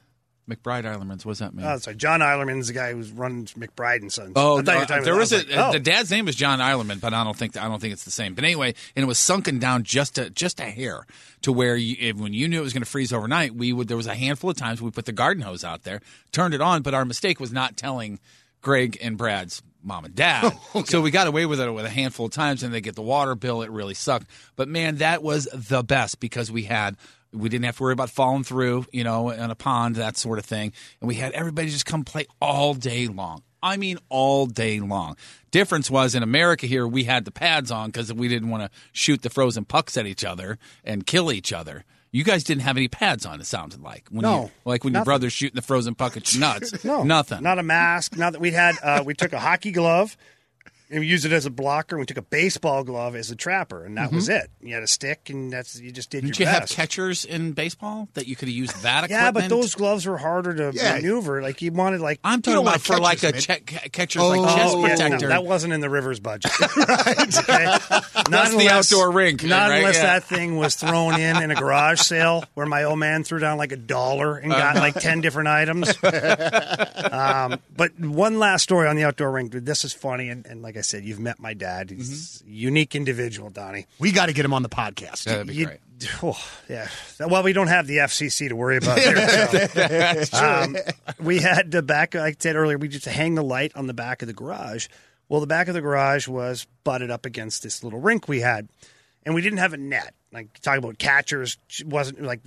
McBride 0.49 0.83
Eilermans. 0.83 1.25
What 1.25 1.31
does 1.31 1.39
that 1.39 1.53
mean? 1.53 1.65
Oh, 1.65 1.77
sorry. 1.77 1.95
John 1.95 2.19
Eilerman's 2.19 2.67
the 2.67 2.73
guy 2.73 2.93
who's 2.93 3.11
running 3.11 3.45
McBride 3.45 4.01
and 4.01 4.11
Sons. 4.11 4.33
Oh, 4.35 4.59
I 4.59 4.61
thought 4.61 4.89
you 4.89 4.95
uh, 4.95 5.01
there 5.01 5.15
was 5.15 5.31
that. 5.31 5.49
a 5.49 5.55
like, 5.55 5.71
the 5.71 5.77
oh. 5.77 5.81
dad's 5.81 6.11
name 6.11 6.25
was 6.25 6.35
John 6.35 6.59
Eilerman, 6.59 6.99
but 7.01 7.13
I 7.13 7.23
don't 7.23 7.35
think 7.35 7.57
I 7.57 7.67
don't 7.67 7.79
think 7.79 7.93
it's 7.93 8.05
the 8.05 8.11
same. 8.11 8.35
But 8.35 8.43
anyway, 8.43 8.75
and 8.95 9.03
it 9.03 9.07
was 9.07 9.17
sunken 9.17 9.59
down 9.59 9.83
just 9.83 10.17
a 10.17 10.29
just 10.29 10.59
a 10.59 10.65
hair 10.65 11.05
to 11.41 11.51
where 11.51 11.75
you, 11.75 11.95
if, 11.99 12.17
when 12.17 12.33
you 12.33 12.47
knew 12.47 12.59
it 12.59 12.63
was 12.63 12.73
going 12.73 12.83
to 12.83 12.89
freeze 12.89 13.11
overnight, 13.11 13.55
we 13.55 13.73
would 13.73 13.87
there 13.87 13.97
was 13.97 14.07
a 14.07 14.15
handful 14.15 14.49
of 14.49 14.57
times 14.57 14.81
we 14.81 14.91
put 14.91 15.05
the 15.05 15.11
garden 15.11 15.43
hose 15.43 15.63
out 15.63 15.83
there, 15.83 16.01
turned 16.31 16.53
it 16.53 16.61
on, 16.61 16.81
but 16.81 16.93
our 16.93 17.05
mistake 17.05 17.39
was 17.39 17.51
not 17.51 17.77
telling 17.77 18.19
Greg 18.61 18.97
and 19.01 19.17
Brad's 19.17 19.61
mom 19.83 20.05
and 20.05 20.15
dad. 20.15 20.53
So 20.85 21.01
we 21.01 21.09
got 21.09 21.27
away 21.27 21.45
with 21.45 21.61
it 21.61 21.71
with 21.71 21.85
a 21.85 21.89
handful 21.89 22.25
of 22.25 22.33
times, 22.33 22.61
and 22.61 22.73
they 22.73 22.81
get 22.81 22.95
the 22.95 23.01
water 23.01 23.33
bill. 23.33 23.61
It 23.61 23.71
really 23.71 23.93
sucked. 23.93 24.27
But 24.55 24.67
man, 24.67 24.97
that 24.97 25.23
was 25.23 25.47
the 25.53 25.83
best 25.83 26.19
because 26.19 26.51
we 26.51 26.63
had 26.63 26.97
we 27.35 27.49
didn't 27.49 27.65
have 27.65 27.77
to 27.77 27.83
worry 27.83 27.93
about 27.93 28.09
falling 28.09 28.43
through, 28.43 28.85
you 28.91 29.03
know, 29.03 29.29
in 29.29 29.51
a 29.51 29.55
pond, 29.55 29.95
that 29.97 30.17
sort 30.17 30.39
of 30.39 30.45
thing. 30.45 30.71
And 31.01 31.07
we 31.07 31.15
had 31.15 31.33
everybody 31.33 31.69
just 31.69 31.85
come 31.85 32.03
play 32.03 32.25
all 32.41 32.73
day 32.73 33.07
long. 33.07 33.43
I 33.61 33.77
mean, 33.77 33.97
all 34.09 34.45
day 34.45 34.79
long. 34.79 35.17
Difference 35.51 35.89
was 35.89 36.13
in 36.15 36.21
America 36.23 36.67
here, 36.67 36.87
we 36.87 37.03
had 37.05 37.25
the 37.25 37.31
pads 37.31 37.71
on 37.71 37.89
because 37.89 38.13
we 38.13 38.27
didn't 38.27 38.49
want 38.49 38.63
to 38.63 38.69
shoot 38.91 39.21
the 39.21 39.29
frozen 39.29 39.65
pucks 39.65 39.97
at 39.97 40.05
each 40.05 40.23
other 40.23 40.57
and 40.83 41.05
kill 41.05 41.31
each 41.31 41.51
other. 41.51 41.83
You 42.11 42.23
guys 42.23 42.43
didn't 42.45 42.61
have 42.61 42.77
any 42.77 42.87
pads 42.87 43.25
on. 43.25 43.41
It 43.41 43.45
sounded 43.45 43.81
like 43.81 44.07
when 44.09 44.21
No, 44.21 44.43
you, 44.43 44.51
like 44.63 44.83
when 44.85 44.93
your 44.93 45.03
brother's 45.03 45.33
shooting 45.33 45.55
the 45.55 45.61
frozen 45.61 45.95
puck 45.95 46.15
at 46.15 46.33
your 46.33 46.39
nuts. 46.39 46.71
No, 46.85 47.03
nothing. 47.03 47.43
Not 47.43 47.59
a 47.59 47.63
mask. 47.63 48.15
Not 48.15 48.33
that 48.33 48.39
we 48.39 48.51
had. 48.51 48.75
Uh, 48.81 49.03
we 49.05 49.13
took 49.15 49.33
a 49.33 49.39
hockey 49.39 49.71
glove 49.71 50.15
and 50.95 51.01
we 51.01 51.07
used 51.07 51.25
it 51.25 51.33
as 51.33 51.45
a 51.45 51.49
blocker. 51.49 51.97
We 51.99 52.05
took 52.05 52.15
a 52.17 52.21
baseball 52.21 52.83
glove 52.85 53.15
as 53.15 53.29
a 53.31 53.35
trapper, 53.35 53.83
and 53.83 53.97
that 53.97 54.11
was 54.13 54.29
it. 54.29 54.49
You 54.61 54.73
had 54.73 54.83
a 54.83 54.87
stick, 54.87 55.29
and 55.29 55.51
that's 55.51 55.79
you 55.79 55.91
just 55.91 56.09
did 56.09 56.19
Mm-hmm. 56.23 56.27
Didn't 56.27 56.39
your 56.39 56.47
you 56.47 56.53
have 56.59 56.69
catchers 56.69 57.25
in 57.25 57.51
baseball 57.51 58.07
that 58.13 58.27
you 58.27 58.35
could 58.37 58.47
have 58.47 58.55
used 58.55 58.81
that 58.83 59.09
yeah, 59.09 59.27
equipment? 59.27 59.49
but 59.49 59.55
those 59.55 59.75
gloves 59.75 60.05
were 60.05 60.17
harder 60.17 60.53
to 60.71 60.71
Yeah. 60.77 60.95
maneuver. 60.95 61.41
Like 61.41 61.61
you 61.61 61.71
wanted, 61.73 61.99
like 61.99 62.19
I'm 62.23 62.41
talking 62.41 62.61
about 62.61 62.79
for 62.81 62.97
like 62.97 63.17
a 63.23 63.33
catchers, 63.33 63.45
check, 63.45 63.65
ca- 63.67 63.79
like 63.83 63.91
chest 64.09 64.17
Oh, 64.17 64.33
yeah, 64.33 64.95
no, 64.95 64.97
protector. 65.09 65.27
that 65.27 65.43
wasn't 65.43 65.73
in 65.73 65.81
the 65.81 65.89
Rivers 65.89 66.19
budget. 66.21 66.51
Okay? 66.65 67.65
Not 67.65 68.29
That's 68.29 68.55
the 68.55 68.69
outdoor 68.69 69.11
rink, 69.11 69.43
Not 69.43 69.69
right? 69.69 69.77
unless 69.79 69.97
Yeah. 69.97 70.03
that 70.19 70.23
thing 70.23 70.55
was 70.57 70.75
thrown 70.75 71.19
in 71.19 71.41
in 71.43 71.51
a 71.51 71.55
garage 71.55 71.99
sale 71.99 72.43
where 72.53 72.65
my 72.65 72.83
old 72.83 72.97
man 72.99 73.23
threw 73.23 73.39
down 73.39 73.57
like 73.57 73.71
a 73.71 73.77
dollar 73.77 74.37
and 74.37 74.51
got 74.51 74.75
like 74.77 74.95
ten 74.95 75.19
different 75.21 75.49
items. 75.49 75.89
um, 77.11 77.59
but 77.75 77.99
one 77.99 78.39
last 78.39 78.63
story 78.63 78.87
on 78.87 78.95
the 78.95 79.03
outdoor 79.03 79.31
rink. 79.31 79.51
This 79.51 79.83
is 79.85 79.93
funny, 79.93 80.29
and, 80.29 80.45
and 80.45 80.61
like 80.61 80.77
I 80.77 80.81
said, 80.85 81.03
you've 81.03 81.19
met 81.19 81.39
my 81.39 81.53
dad. 81.53 81.89
He's 81.89 82.41
a 82.45 82.49
unique 82.49 82.95
individual, 82.95 83.49
Donnie. 83.49 83.85
We 83.99 84.11
got 84.11 84.27
to 84.27 84.33
get 84.33 84.45
him 84.45 84.53
on 84.53 84.63
the 84.63 84.69
podcast. 84.69 85.25
Yeah, 85.25 85.33
that'd 85.33 85.47
be 85.47 85.55
You- 85.55 85.65
great. 85.65 85.79
oh, 86.23 86.37
yeah. 86.69 86.87
Well, 87.19 87.43
we 87.43 87.53
don't 87.53 87.67
have 87.67 87.87
the 87.87 87.97
FCC 87.97 88.49
to 88.49 88.55
worry 88.55 88.77
about 88.77 88.97
there. 88.97 90.25
so. 90.25 90.37
Um, 90.45 90.75
we 91.19 91.39
had 91.39 91.71
the 91.71 91.81
back, 91.81 92.13
like 92.13 92.35
I 92.35 92.37
said 92.39 92.55
earlier, 92.55 92.77
we 92.77 92.87
just 92.87 93.05
hang 93.05 93.35
the 93.35 93.43
light 93.43 93.71
on 93.75 93.87
the 93.87 93.93
back 93.93 94.21
of 94.21 94.27
the 94.27 94.33
garage. 94.33 94.87
Well, 95.29 95.41
the 95.41 95.47
back 95.47 95.67
of 95.67 95.73
the 95.73 95.81
garage 95.81 96.27
was 96.27 96.67
butted 96.83 97.09
up 97.11 97.25
against 97.25 97.63
this 97.63 97.83
little 97.83 97.99
rink 97.99 98.27
we 98.27 98.41
had, 98.41 98.67
and 99.25 99.33
we 99.33 99.41
didn't 99.41 99.57
have 99.59 99.73
a 99.73 99.77
net. 99.77 100.13
Like 100.31 100.59
talking 100.61 100.83
about 100.83 100.97
catchers 100.99 101.57
wasn't 101.85 102.21
like 102.21 102.41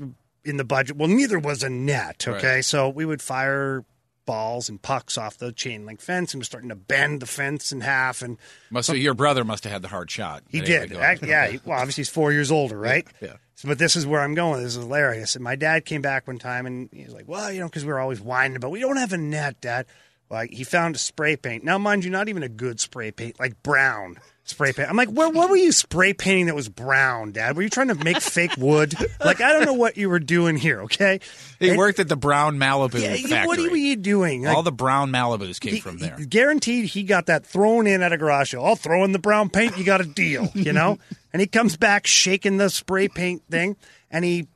in 0.45 0.59
the 0.59 0.65
budget. 0.65 0.97
Well, 0.97 1.09
neither 1.09 1.39
was 1.39 1.63
a 1.63 1.71
net. 1.71 2.25
Okay, 2.29 2.57
Right. 2.57 2.65
so 2.65 2.89
we 2.91 3.05
would 3.05 3.21
fire 3.23 3.85
balls 4.29 4.69
and 4.69 4.81
pucks 4.81 5.17
off 5.17 5.39
the 5.39 5.51
chain 5.53 5.87
link 5.87 6.03
fence, 6.03 6.35
and 6.35 6.41
we're 6.41 6.45
starting 6.45 6.69
to 6.69 6.77
bend 6.77 7.23
the 7.23 7.27
fence 7.27 7.73
in 7.73 7.81
half, 7.81 8.21
and 8.21 8.37
Must 8.71 8.91
your 8.91 9.15
brother 9.15 9.43
must 9.43 9.65
have 9.65 9.73
had 9.73 9.81
the 9.81 9.89
hard 9.89 10.11
shot. 10.11 10.43
he 10.51 10.61
did. 10.61 10.93
Act- 10.93 11.25
yeah. 11.25 11.47
He, 11.49 11.61
well, 11.65 11.79
obviously 11.79 12.03
he's 12.03 12.11
four 12.11 12.31
years 12.31 12.51
older, 12.53 12.79
right? 12.79 13.07
Yeah. 13.23 13.37
So, 13.55 13.69
but 13.69 13.79
this 13.79 13.97
is 13.97 14.07
where 14.07 14.21
I'm 14.21 14.35
going. 14.35 14.63
This 14.63 14.77
is 14.77 14.83
hilarious. 14.85 15.35
And 15.35 15.43
my 15.43 15.57
dad 15.57 15.87
came 15.87 16.03
back 16.03 16.29
one 16.29 16.39
time 16.39 16.67
and 16.67 16.91
he's 16.93 17.13
like, 17.13 17.27
well, 17.27 17.51
you 17.51 17.61
know, 17.61 17.67
because 17.67 17.85
we 17.85 17.91
were 17.93 17.99
always 17.99 18.21
whining 18.21 18.57
about, 18.57 18.71
we 18.71 18.81
don't 18.81 18.99
have 18.99 19.13
a 19.15 19.19
net, 19.19 19.61
Dad. 19.61 19.87
Like 20.31 20.53
he 20.53 20.63
found 20.63 20.95
a 20.95 20.99
spray 20.99 21.37
paint. 21.37 21.65
Now, 21.65 21.79
mind 21.79 22.05
you, 22.05 22.11
not 22.11 22.29
even 22.29 22.43
a 22.43 22.49
good 22.49 22.79
spray 22.79 23.11
paint, 23.11 23.41
like 23.41 23.63
brown 23.63 24.19
spray 24.49 24.73
paint. 24.73 24.89
I'm 24.89 24.97
like, 24.97 25.09
what, 25.11 25.35
what 25.35 25.51
were 25.51 25.57
you 25.57 25.73
spray 25.73 26.13
painting 26.15 26.47
that 26.47 26.55
was 26.55 26.69
brown, 26.69 27.33
Dad? 27.33 27.57
Were 27.57 27.63
you 27.63 27.69
trying 27.69 27.89
to 27.89 27.95
make 27.95 28.21
fake 28.21 28.57
wood? 28.57 28.95
Like, 29.25 29.41
I 29.41 29.53
don't 29.53 29.65
know 29.67 29.75
what 29.75 29.97
you 29.97 30.09
were 30.09 30.19
doing 30.19 30.57
here, 30.57 30.83
okay? 30.83 31.21
He 31.59 31.71
And- 31.71 31.79
worked 31.79 31.99
at 31.99 32.09
the 32.09 32.17
Brown 32.17 32.59
Malibu 32.59 33.01
Yeah, 33.03 33.15
factory. 33.29 33.47
what 33.47 33.59
were 33.71 33.77
you 33.77 33.97
doing? 33.97 34.43
Like, 34.45 34.57
All 34.57 34.63
the 34.63 34.73
Brown 34.73 35.11
Malibus 35.13 35.61
came 35.61 35.75
he- 35.75 35.81
from 35.81 35.99
there. 35.99 36.17
guaranteed 36.29 36.87
he 36.87 37.03
got 37.03 37.27
that 37.27 37.47
thrown 37.47 37.87
in 37.87 38.03
at 38.03 38.13
a 38.13 38.17
garage 38.17 38.51
sale. 38.53 38.65
I'll 38.65 38.77
throw 38.77 39.05
in 39.05 39.13
the 39.13 39.19
brown 39.19 39.51
paint. 39.51 39.77
You 39.79 39.85
got 39.85 40.01
a 40.01 40.05
deal, 40.07 40.49
you 40.55 40.73
know? 40.73 40.99
and 41.33 41.41
he 41.41 41.47
comes 41.47 41.77
back 41.77 42.07
shaking 42.07 42.57
the 42.57 42.71
spray 42.71 43.09
paint 43.09 43.43
thing 43.51 43.77
and 44.11 44.25
he 44.25 44.49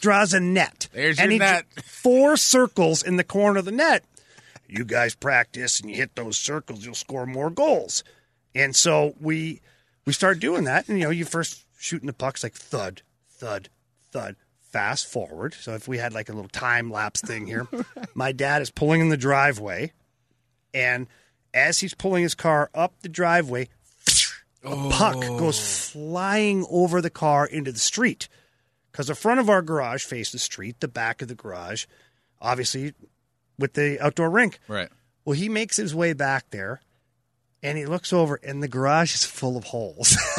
draws 0.00 0.32
a 0.34 0.40
net. 0.40 0.88
There's 0.92 1.18
and 1.18 1.32
your 1.32 1.32
he 1.32 1.38
net. 1.38 1.64
four 1.84 2.36
circles 2.36 3.02
in 3.02 3.16
the 3.16 3.24
corner 3.24 3.58
of 3.58 3.64
the 3.64 3.72
net. 3.72 4.04
You 4.68 4.84
guys 4.84 5.14
practice 5.14 5.80
and 5.80 5.90
you 5.90 5.96
hit 5.96 6.14
those 6.14 6.36
circles, 6.36 6.84
you'll 6.84 6.94
score 6.94 7.26
more 7.26 7.50
goals. 7.50 8.04
And 8.54 8.76
so 8.76 9.14
we 9.20 9.60
we 10.04 10.12
start 10.12 10.40
doing 10.40 10.64
that. 10.64 10.88
And 10.88 10.98
you 10.98 11.04
know, 11.04 11.10
you 11.10 11.24
first 11.24 11.64
shooting 11.78 12.06
the 12.06 12.12
pucks 12.12 12.42
like 12.42 12.54
thud, 12.54 13.02
thud, 13.30 13.70
thud. 14.12 14.36
Fast 14.60 15.06
forward. 15.06 15.54
So 15.54 15.72
if 15.72 15.88
we 15.88 15.96
had 15.96 16.12
like 16.12 16.28
a 16.28 16.32
little 16.34 16.50
time 16.50 16.90
lapse 16.90 17.22
thing 17.22 17.46
here, 17.46 17.66
my 18.14 18.32
dad 18.32 18.60
is 18.60 18.70
pulling 18.70 19.00
in 19.00 19.08
the 19.08 19.16
driveway, 19.16 19.92
and 20.74 21.06
as 21.54 21.80
he's 21.80 21.94
pulling 21.94 22.22
his 22.22 22.34
car 22.34 22.68
up 22.74 22.92
the 23.00 23.08
driveway, 23.08 23.70
a 24.62 24.76
puck 24.90 25.16
oh. 25.24 25.38
goes 25.38 25.90
flying 25.90 26.66
over 26.68 27.00
the 27.00 27.08
car 27.08 27.46
into 27.46 27.72
the 27.72 27.78
street. 27.78 28.28
Because 28.92 29.06
the 29.06 29.14
front 29.14 29.40
of 29.40 29.48
our 29.48 29.62
garage 29.62 30.04
faced 30.04 30.32
the 30.32 30.38
street, 30.38 30.80
the 30.80 30.88
back 30.88 31.22
of 31.22 31.28
the 31.28 31.34
garage, 31.34 31.86
obviously 32.40 32.92
with 33.58 33.74
the 33.74 34.00
outdoor 34.00 34.30
rink. 34.30 34.60
Right. 34.68 34.88
Well, 35.24 35.36
he 35.36 35.48
makes 35.48 35.76
his 35.76 35.94
way 35.94 36.12
back 36.12 36.50
there 36.50 36.80
and 37.62 37.76
he 37.76 37.86
looks 37.86 38.12
over 38.12 38.40
and 38.42 38.62
the 38.62 38.68
garage 38.68 39.14
is 39.14 39.24
full 39.24 39.56
of 39.56 39.64
holes. 39.64 40.16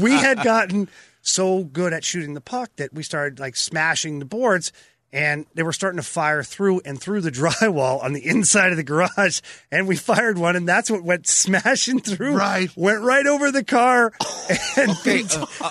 we 0.00 0.12
had 0.12 0.42
gotten 0.42 0.88
so 1.22 1.64
good 1.64 1.92
at 1.92 2.04
shooting 2.04 2.34
the 2.34 2.40
puck 2.40 2.70
that 2.76 2.92
we 2.92 3.02
started 3.02 3.38
like 3.38 3.56
smashing 3.56 4.18
the 4.18 4.24
boards 4.24 4.72
and 5.12 5.44
they 5.54 5.62
were 5.62 5.72
starting 5.72 5.98
to 5.98 6.02
fire 6.06 6.42
through 6.42 6.80
and 6.84 7.00
through 7.00 7.20
the 7.20 7.30
drywall 7.32 8.02
on 8.02 8.12
the 8.14 8.26
inside 8.26 8.70
of 8.70 8.76
the 8.76 8.82
garage 8.82 9.40
and 9.70 9.86
we 9.86 9.96
fired 9.96 10.38
one 10.38 10.56
and 10.56 10.66
that's 10.68 10.90
what 10.90 11.02
went 11.02 11.26
smashing 11.26 12.00
through 12.00 12.34
Right. 12.36 12.70
went 12.76 13.02
right 13.02 13.26
over 13.26 13.50
the 13.52 13.64
car 13.64 14.12
and 14.76 14.90
Okay, 14.92 15.22
uh, 15.36 15.46
uh, 15.60 15.70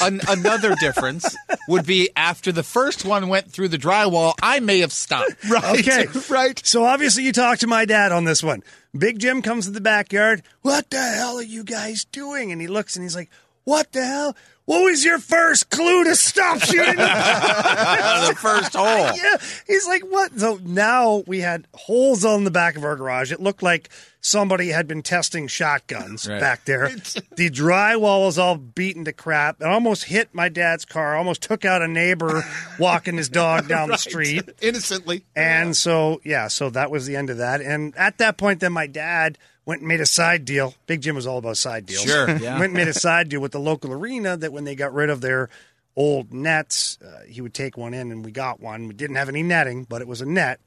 an, 0.00 0.20
another 0.28 0.74
difference 0.76 1.36
would 1.68 1.86
be 1.86 2.10
after 2.16 2.50
the 2.52 2.62
first 2.62 3.04
one 3.04 3.28
went 3.28 3.50
through 3.50 3.68
the 3.68 3.78
drywall, 3.78 4.34
I 4.42 4.60
may 4.60 4.80
have 4.80 4.92
stopped. 4.92 5.34
Right. 5.48 5.80
Okay. 5.80 6.06
Right. 6.28 6.60
So 6.64 6.84
obviously 6.84 7.24
you 7.24 7.32
talked 7.32 7.60
to 7.62 7.66
my 7.66 7.84
dad 7.84 8.12
on 8.12 8.24
this 8.24 8.42
one. 8.42 8.62
Big 8.96 9.18
Jim 9.18 9.42
comes 9.42 9.66
to 9.66 9.70
the 9.70 9.80
backyard. 9.80 10.42
What 10.62 10.90
the 10.90 11.00
hell 11.00 11.36
are 11.38 11.42
you 11.42 11.62
guys 11.64 12.04
doing? 12.04 12.52
And 12.52 12.60
he 12.60 12.66
looks 12.68 12.96
and 12.96 13.02
he's 13.02 13.14
like, 13.16 13.30
What 13.68 13.92
the 13.92 14.02
hell? 14.02 14.34
What 14.64 14.82
was 14.82 15.04
your 15.04 15.18
first 15.18 15.68
clue 15.68 16.04
to 16.04 16.16
stop 16.16 16.58
shooting 16.60 16.96
the 16.96 18.28
the 18.28 18.34
first 18.34 18.74
hole. 18.74 18.86
yeah. 19.14 19.36
He's 19.66 19.86
like, 19.86 20.02
what? 20.02 20.38
So 20.38 20.58
now 20.64 21.22
we 21.26 21.40
had 21.40 21.66
holes 21.74 22.24
on 22.24 22.44
the 22.44 22.50
back 22.50 22.76
of 22.76 22.84
our 22.84 22.96
garage. 22.96 23.30
It 23.30 23.40
looked 23.40 23.62
like 23.62 23.90
somebody 24.22 24.68
had 24.68 24.88
been 24.88 25.02
testing 25.02 25.48
shotguns 25.48 26.26
Right. 26.26 26.40
back 26.40 26.64
there. 26.64 26.88
the 27.36 27.50
drywall 27.50 28.24
was 28.24 28.38
all 28.38 28.56
beaten 28.56 29.04
to 29.04 29.12
crap. 29.12 29.60
It 29.60 29.66
almost 29.66 30.04
hit 30.04 30.30
my 30.32 30.48
dad's 30.48 30.86
car, 30.86 31.14
almost 31.14 31.42
took 31.42 31.66
out 31.66 31.82
a 31.82 31.88
neighbor 31.88 32.42
walking 32.78 33.18
his 33.18 33.28
dog 33.28 33.68
down 33.68 33.90
the 33.90 33.98
street. 33.98 34.48
Innocently. 34.62 35.26
And 35.36 35.76
so, 35.76 36.22
yeah, 36.24 36.48
so 36.48 36.70
that 36.70 36.90
was 36.90 37.04
the 37.06 37.16
end 37.16 37.28
of 37.28 37.36
that. 37.36 37.60
And 37.60 37.94
at 37.98 38.16
that 38.16 38.38
point, 38.38 38.60
then 38.60 38.72
my 38.72 38.86
dad 38.86 39.36
went 39.68 39.82
and 39.82 39.88
made 39.88 40.00
a 40.00 40.06
side 40.06 40.46
deal. 40.46 40.74
Big 40.86 41.02
Jim 41.02 41.14
was 41.14 41.26
all 41.26 41.36
about 41.36 41.58
side 41.58 41.84
deals. 41.84 42.02
Sure, 42.02 42.26
yeah. 42.40 42.54
went 42.54 42.70
and 42.70 42.74
made 42.74 42.88
a 42.88 42.94
side 42.94 43.28
deal 43.28 43.40
with 43.40 43.52
the 43.52 43.60
local 43.60 43.92
arena 43.92 44.34
that 44.38 44.50
when 44.50 44.64
they 44.64 44.74
got 44.74 44.94
rid 44.94 45.10
of 45.10 45.20
their 45.20 45.50
old 45.94 46.32
nets, 46.32 46.96
uh, 47.04 47.20
he 47.28 47.42
would 47.42 47.52
take 47.52 47.76
one 47.76 47.92
in, 47.92 48.10
and 48.10 48.24
we 48.24 48.30
got 48.32 48.60
one. 48.60 48.88
We 48.88 48.94
didn't 48.94 49.16
have 49.16 49.28
any 49.28 49.42
netting, 49.42 49.84
but 49.84 50.00
it 50.00 50.08
was 50.08 50.22
a 50.22 50.26
net. 50.26 50.58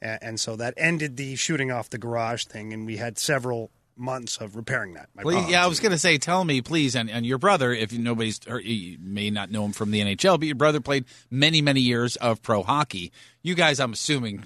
A- 0.00 0.22
And 0.24 0.38
so 0.38 0.54
that 0.56 0.74
ended 0.76 1.16
the 1.16 1.34
shooting 1.34 1.72
off 1.72 1.90
the 1.90 1.98
garage 1.98 2.44
thing, 2.44 2.72
and 2.72 2.86
we 2.86 2.98
had 2.98 3.18
several 3.18 3.70
months 3.96 4.36
of 4.38 4.54
repairing 4.54 4.94
that. 4.94 5.08
Please, 5.20 5.50
yeah, 5.50 5.64
I 5.64 5.66
was 5.66 5.80
going 5.80 5.92
to 5.92 5.98
say, 5.98 6.16
tell 6.16 6.44
me, 6.44 6.62
please, 6.62 6.94
and, 6.94 7.10
and 7.10 7.26
your 7.26 7.36
brother, 7.36 7.72
if 7.72 7.92
nobody's, 7.92 8.38
or 8.46 8.60
you 8.60 8.96
may 9.00 9.28
not 9.30 9.50
know 9.50 9.64
him 9.64 9.72
from 9.72 9.90
the 9.90 10.00
NHL, 10.00 10.38
but 10.38 10.46
your 10.46 10.54
brother 10.54 10.80
played 10.80 11.04
many, 11.30 11.60
many 11.60 11.80
years 11.80 12.14
of 12.16 12.40
pro 12.42 12.62
hockey. 12.62 13.10
You 13.42 13.54
guys, 13.56 13.80
I'm 13.80 13.92
assuming, 13.92 14.44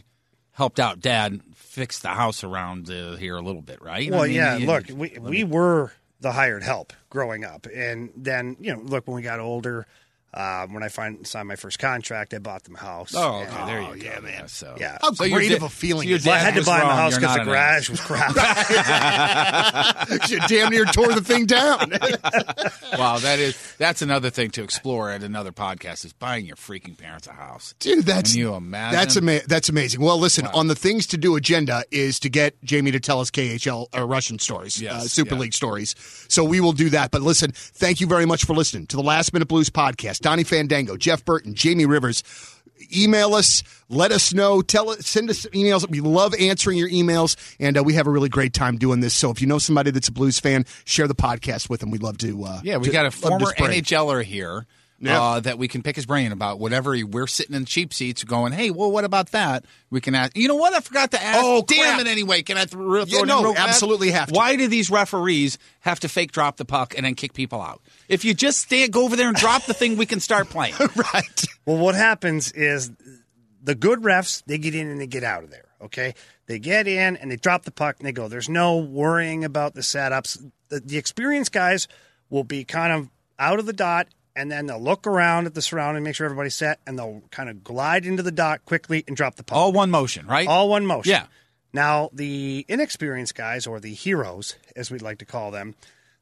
helped 0.55 0.80
out 0.80 1.00
dad 1.00 1.40
fix 1.55 1.98
the 2.00 2.09
house 2.09 2.42
around 2.42 2.88
uh, 2.90 3.16
here 3.16 3.36
a 3.36 3.42
little 3.42 3.62
bit, 3.62 3.80
right? 3.82 4.11
Well, 4.11 4.22
I 4.22 4.26
mean, 4.26 4.36
yeah. 4.36 4.57
you- 4.57 4.66
Look, 4.66 4.86
we 4.94 5.16
we 5.20 5.44
were 5.44 5.92
the 6.20 6.32
hired 6.32 6.62
help 6.62 6.92
growing 7.11 7.44
up, 7.44 7.66
and 7.74 8.11
then 8.16 8.57
you 8.61 8.72
know, 8.74 8.80
look 8.80 9.07
when 9.07 9.16
we 9.16 9.22
got 9.22 9.40
older, 9.40 9.86
Um, 10.37 10.72
when 10.74 10.82
I 10.82 10.89
find, 10.89 11.24
signed 11.26 11.47
my 11.47 11.55
first 11.57 11.78
contract, 11.78 12.35
I 12.35 12.39
bought 12.39 12.64
them 12.64 12.74
a 12.74 12.78
house. 12.78 13.14
Oh, 13.16 13.43
okay. 13.43 13.51
And- 13.57 13.68
there 13.68 13.80
you 13.82 13.87
go. 13.89 13.95
yeah, 13.95 14.20
man. 14.20 14.32
Yeah, 14.32 14.47
so 14.47 14.76
Yeah. 14.78 14.99
How 15.01 15.12
So 15.12 15.28
great 15.28 15.53
of 15.53 15.62
a 15.62 15.68
feeling 15.68 16.09
so 16.09 16.14
is 16.14 16.26
I 16.26 16.39
had 16.39 16.55
to 16.55 16.61
was 16.61 16.66
buy 16.66 16.82
my 16.82 16.97
house 16.97 17.14
because 17.16 17.35
the 17.37 17.41
an 17.43 17.47
garage 17.47 17.89
was 17.89 18.01
crap. 18.01 18.35
you 20.28 20.41
damn 20.49 20.70
near 20.70 20.85
tore 20.87 21.12
the 21.12 21.22
thing 21.22 21.47
down. 21.47 21.93
Wow, 22.97 23.18
that 23.18 23.41
is 23.41 23.57
that's 23.76 24.03
another 24.03 24.30
thing 24.30 24.51
to 24.51 24.62
explore 24.62 25.11
at 25.11 25.24
another 25.24 25.51
podcast 25.51 26.05
is 26.05 26.12
buying 26.12 26.47
your 26.47 26.55
freaking 26.55 26.97
parents 26.97 27.26
a 27.26 27.32
house. 27.32 27.74
Dude, 27.80 28.05
that's 28.05 28.32
Can 28.32 28.41
you 28.41 28.55
imagine? 28.55 28.97
That's 29.01 29.16
ama- 29.16 29.41
That's 29.49 29.68
amazing. 29.68 30.01
Well, 30.01 30.16
listen, 30.18 30.47
on 30.47 30.68
the 30.68 30.76
things 30.76 31.09
to 31.09 31.16
do 31.16 31.35
agenda 31.35 31.82
is 31.91 32.20
to 32.20 32.28
get 32.28 32.62
Jamie 32.62 32.93
to 32.93 33.01
tell 33.01 33.18
us 33.20 33.32
KHL 33.32 33.89
uh, 33.97 34.05
Russian 34.07 34.39
stories, 34.39 34.80
Yes, 34.80 34.93
uh, 34.95 35.01
Super 35.09 35.35
yeah. 35.35 35.41
League 35.41 35.55
stories. 35.55 35.97
So 36.28 36.45
we 36.45 36.61
will 36.61 36.72
do 36.72 36.89
that. 36.91 37.11
But 37.11 37.22
listen, 37.22 37.51
thank 37.53 38.01
you 38.01 38.07
very 38.07 38.26
much 38.26 38.45
for 38.45 38.55
listening 38.55 38.87
to 38.89 38.97
the 38.97 39.03
Last 39.03 39.32
Minute 39.32 39.49
Blues 39.49 39.70
podcast. 39.70 40.20
Donnie 40.25 40.43
Fandango, 40.43 40.97
Jeff 40.97 41.22
Burton, 41.22 41.55
Jamie 41.55 41.85
Rivers. 41.85 42.22
Email 42.97 43.35
us, 43.35 43.62
let 43.91 44.11
us 44.11 44.33
know, 44.33 44.62
tell 44.62 44.89
us, 44.89 45.07
send 45.07 45.29
us 45.29 45.45
emails. 45.53 45.89
We 45.89 46.01
love 46.01 46.35
answering 46.41 46.79
your 46.79 46.89
emails, 46.89 47.37
and 47.61 47.77
uh, 47.79 47.83
we 47.85 47.93
have 47.95 48.07
a 48.07 48.11
really 48.11 48.31
great 48.31 48.55
time 48.55 48.79
doing 48.79 49.01
this. 49.01 49.12
So 49.12 49.31
if 49.31 49.43
you 49.43 49.47
know 49.47 49.59
somebody 49.59 49.91
that's 49.91 50.09
a 50.09 50.12
blues 50.12 50.41
fan, 50.41 50.64
share 50.87 51.07
the 51.07 51.14
podcast 51.14 51.68
with 51.68 51.81
them. 51.81 51.91
We'd 51.91 52.03
love 52.03 52.16
to. 52.18 52.43
Uh, 52.43 52.61
Yeah, 52.64 52.79
we 52.79 52.87
to- 52.87 52.91
got 52.93 53.05
a 53.05 53.11
former. 53.11 53.47
NHLer 53.53 54.25
here 54.25 54.66
Yeah. 55.01 55.20
uh, 55.20 55.40
that 55.40 55.59
we 55.59 55.68
can 55.68 55.82
pick 55.82 55.97
his 55.97 56.07
brain 56.07 56.32
about 56.32 56.59
whatever. 56.61 56.95
he- 56.95 57.05
We're 57.05 57.26
sitting 57.26 57.55
in 57.55 57.64
cheap 57.66 57.92
seats 57.92 58.24
going, 58.24 58.53
hey, 58.53 58.70
well, 58.70 58.90
what 58.90 59.05
about 59.05 59.32
that? 59.32 59.64
We 59.90 60.01
can 60.01 60.14
ask. 60.14 60.36
You 60.36 60.49
know 60.49 60.55
what? 60.55 60.72
I 60.72 60.80
forgot 60.80 61.11
to 61.11 61.22
ask. 61.22 61.38
Oh, 61.42 61.62
damn 61.66 61.97
crap. 61.97 62.01
it! 62.07 62.11
Anyway, 62.11 62.42
can 62.42 62.57
I 62.57 62.61
th- 62.61 62.70
throw 62.70 63.05
Yeah, 63.05 63.18
it 63.18 63.22
in 63.22 63.28
no, 63.28 63.42
real 63.42 63.55
absolutely 63.57 64.12
have 64.12 64.28
to. 64.28 64.34
Why 64.34 64.57
do 64.57 64.66
these 64.68 64.90
referees 64.90 65.59
have 65.80 66.01
to 66.01 66.09
fake 66.09 66.32
drop 66.32 66.57
the 66.57 66.64
puck 66.64 66.95
and 66.97 67.05
then 67.05 67.14
kick 67.16 67.34
people 67.34 67.61
out? 67.61 67.82
If 68.09 68.24
you 68.24 68.34
just 68.34 68.61
stand, 68.61 68.92
go 68.92 69.05
over 69.05 69.16
there 69.16 69.28
and 69.28 69.36
drop 69.36 69.64
the 69.64 69.74
thing, 69.74 69.97
we 69.97 70.07
can 70.07 70.20
start 70.20 70.49
playing. 70.49 70.74
right. 70.97 71.45
Well, 71.66 71.76
what 71.78 71.95
happens 71.97 72.53
is 72.53 72.90
the 73.62 73.74
good 73.74 74.01
refs 74.01 74.42
they 74.47 74.59
get 74.59 74.74
in 74.74 74.88
and 74.88 75.01
they 75.01 75.07
get 75.07 75.24
out 75.24 75.45
of 75.45 75.51
there. 75.51 75.64
Okay, 75.82 76.14
they 76.47 76.59
get 76.59 76.86
in 76.86 77.16
and 77.16 77.30
they 77.30 77.36
drop 77.36 77.64
the 77.64 77.70
puck 77.70 77.97
and 77.99 78.07
they 78.07 78.12
go. 78.12 78.28
There's 78.28 78.49
no 78.49 78.78
worrying 78.78 79.45
about 79.45 79.74
the 79.74 79.82
setups. 79.82 80.51
The, 80.68 80.80
the 80.80 80.97
experienced 80.97 81.53
guys 81.53 81.88
will 82.30 82.45
be 82.45 82.64
kind 82.64 82.92
of 82.92 83.11
out 83.38 83.59
of 83.59 83.66
the 83.66 83.72
dot 83.74 84.07
and 84.37 84.51
then 84.51 84.66
they'll 84.66 84.82
look 84.82 85.07
around 85.07 85.47
at 85.47 85.55
the 85.55 85.62
surrounding, 85.62 86.03
make 86.03 86.14
sure 86.14 86.24
everybody's 86.24 86.55
set, 86.55 86.80
and 86.87 86.99
they'll 86.99 87.22
kind 87.30 87.49
of 87.49 87.62
glide 87.62 88.05
into 88.07 88.22
the 88.22 88.32
dot 88.32 88.64
quickly 88.64 89.05
and 89.07 89.16
drop 89.16 89.37
the 89.37 89.45
puck. 89.45 89.57
All 89.57 89.72
one 89.72 89.91
motion, 89.91 90.26
right? 90.26 90.47
All 90.49 90.68
one 90.68 90.87
motion. 90.87 91.11
Yeah. 91.11 91.26
Now, 91.72 92.11
the 92.12 92.64
inexperienced 92.68 93.35
guys, 93.35 93.66
or 93.66 93.80
the 93.80 93.95
heroes, 93.95 94.57
as 94.76 94.91
we'd 94.91 95.03
like 95.03 95.18
to 95.18 95.24
call 95.24 95.51
them, 95.51 95.74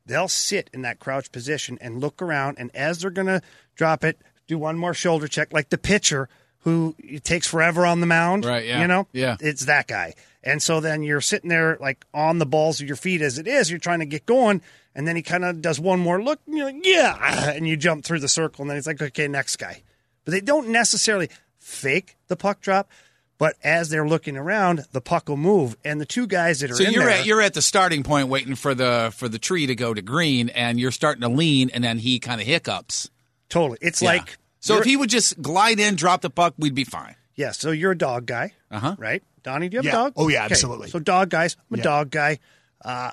they'll 0.07 0.29
sit 0.29 0.71
in 0.73 0.83
that 0.83 0.99
crouch 0.99 1.31
position 1.31 1.79
and 1.81 2.01
look 2.01 2.23
around, 2.23 2.57
and 2.59 2.75
as 2.75 3.01
they're 3.01 3.11
going 3.11 3.27
to 3.27 3.43
drop 3.75 4.03
it, 4.03 4.19
do 4.47 4.59
one 4.59 4.79
more 4.79 4.95
shoulder 4.95 5.29
check, 5.29 5.53
like 5.53 5.69
the 5.69 5.79
pitcher 5.79 6.29
who 6.61 6.95
it 6.99 7.25
takes 7.25 7.47
forever 7.47 7.85
on 7.85 8.01
the 8.01 8.07
mound. 8.07 8.45
Right, 8.45 8.65
yeah. 8.65 8.81
You 8.81 8.87
know? 8.87 9.09
Yeah. 9.13 9.37
It's 9.41 9.67
that 9.67 9.89
guy. 9.89 10.15
And 10.43 10.63
so 10.63 10.81
then 10.81 11.03
you're 11.03 11.21
sitting 11.21 11.51
there, 11.51 11.77
like, 11.81 12.05
on 12.15 12.39
the 12.39 12.47
balls 12.47 12.81
of 12.81 12.87
your 12.87 12.97
feet 12.97 13.21
as 13.21 13.39
it 13.39 13.47
is. 13.47 13.71
You're 13.71 13.79
trying 13.79 14.01
to 14.01 14.07
get 14.07 14.27
going, 14.27 14.63
and 14.95 15.07
then 15.07 15.17
he 15.17 15.23
kind 15.23 15.45
of 15.45 15.61
does 15.63 15.79
one 15.81 16.01
more 16.01 16.23
look, 16.23 16.41
and 16.47 16.57
you're 16.57 16.67
like, 16.67 16.85
yeah. 16.87 17.51
And 17.51 17.67
you 17.67 17.77
jump 17.77 18.05
through 18.05 18.21
the 18.21 18.29
circle, 18.29 18.63
and 18.63 18.71
then 18.71 18.77
he's 18.77 18.87
like, 18.87 19.01
okay, 19.03 19.29
next 19.29 19.57
guy. 19.57 19.83
But 20.25 20.33
they 20.33 20.41
don't 20.41 20.69
necessarily 20.69 21.29
fake 21.59 22.17
the 22.29 22.37
puck 22.37 22.61
drop. 22.61 22.91
But 23.39 23.57
as 23.65 23.89
they're 23.89 24.07
looking 24.07 24.37
around, 24.37 24.85
the 24.93 25.01
puck 25.01 25.29
will 25.29 25.37
move, 25.37 25.77
and 25.85 26.01
the 26.01 26.07
two 26.07 26.29
guys 26.29 26.61
that 26.61 26.71
are 26.71 26.75
So 26.77 26.85
in 26.85 26.93
you're 26.93 27.05
there, 27.07 27.19
at 27.21 27.27
you're 27.27 27.41
at 27.43 27.55
the 27.55 27.63
starting 27.63 28.05
point 28.05 28.29
waiting 28.29 28.55
for 28.55 28.73
the 28.73 29.13
for 29.17 29.29
the 29.29 29.39
tree 29.41 29.67
to 29.67 29.75
go 29.75 29.93
to 29.93 30.01
green, 30.03 30.49
and 30.51 30.79
you're 30.79 30.93
starting 30.93 31.23
to 31.23 31.29
lean, 31.29 31.69
and 31.75 31.83
then 31.83 31.99
he 31.99 32.21
kind 32.21 32.41
of 32.41 32.47
hiccups. 32.47 33.11
totally. 33.49 33.79
It's 33.83 34.01
Yeah. 34.01 34.11
like 34.11 34.39
so 34.61 34.79
if 34.79 34.85
he 34.85 34.97
would 34.97 35.11
just 35.11 35.43
glide 35.43 35.81
in, 35.81 35.97
drop 35.97 36.21
the 36.21 36.31
puck, 36.31 36.55
we'd 36.57 36.75
be 36.75 36.85
fine. 36.85 37.17
yeah. 37.35 37.51
So 37.51 37.73
you're 37.73 37.93
a 37.93 37.99
dog 37.99 38.27
guy, 38.27 38.53
Uh-huh. 38.71 38.95
right? 38.97 39.25
Donnie, 39.43 39.69
do 39.69 39.75
you 39.75 39.79
have 39.79 39.85
Yeah. 39.87 39.91
a 39.91 39.95
dog? 40.05 40.13
Oh, 40.15 40.29
yeah, 40.29 40.45
Okay. 40.45 40.53
absolutely. 40.55 40.89
So 40.91 41.01
dog 41.01 41.29
guys, 41.29 41.57
I'm 41.69 41.75
a 41.75 41.79
Yeah. 41.79 41.83
dog 41.83 42.11
guy. 42.11 42.39
Uh, 42.85 43.11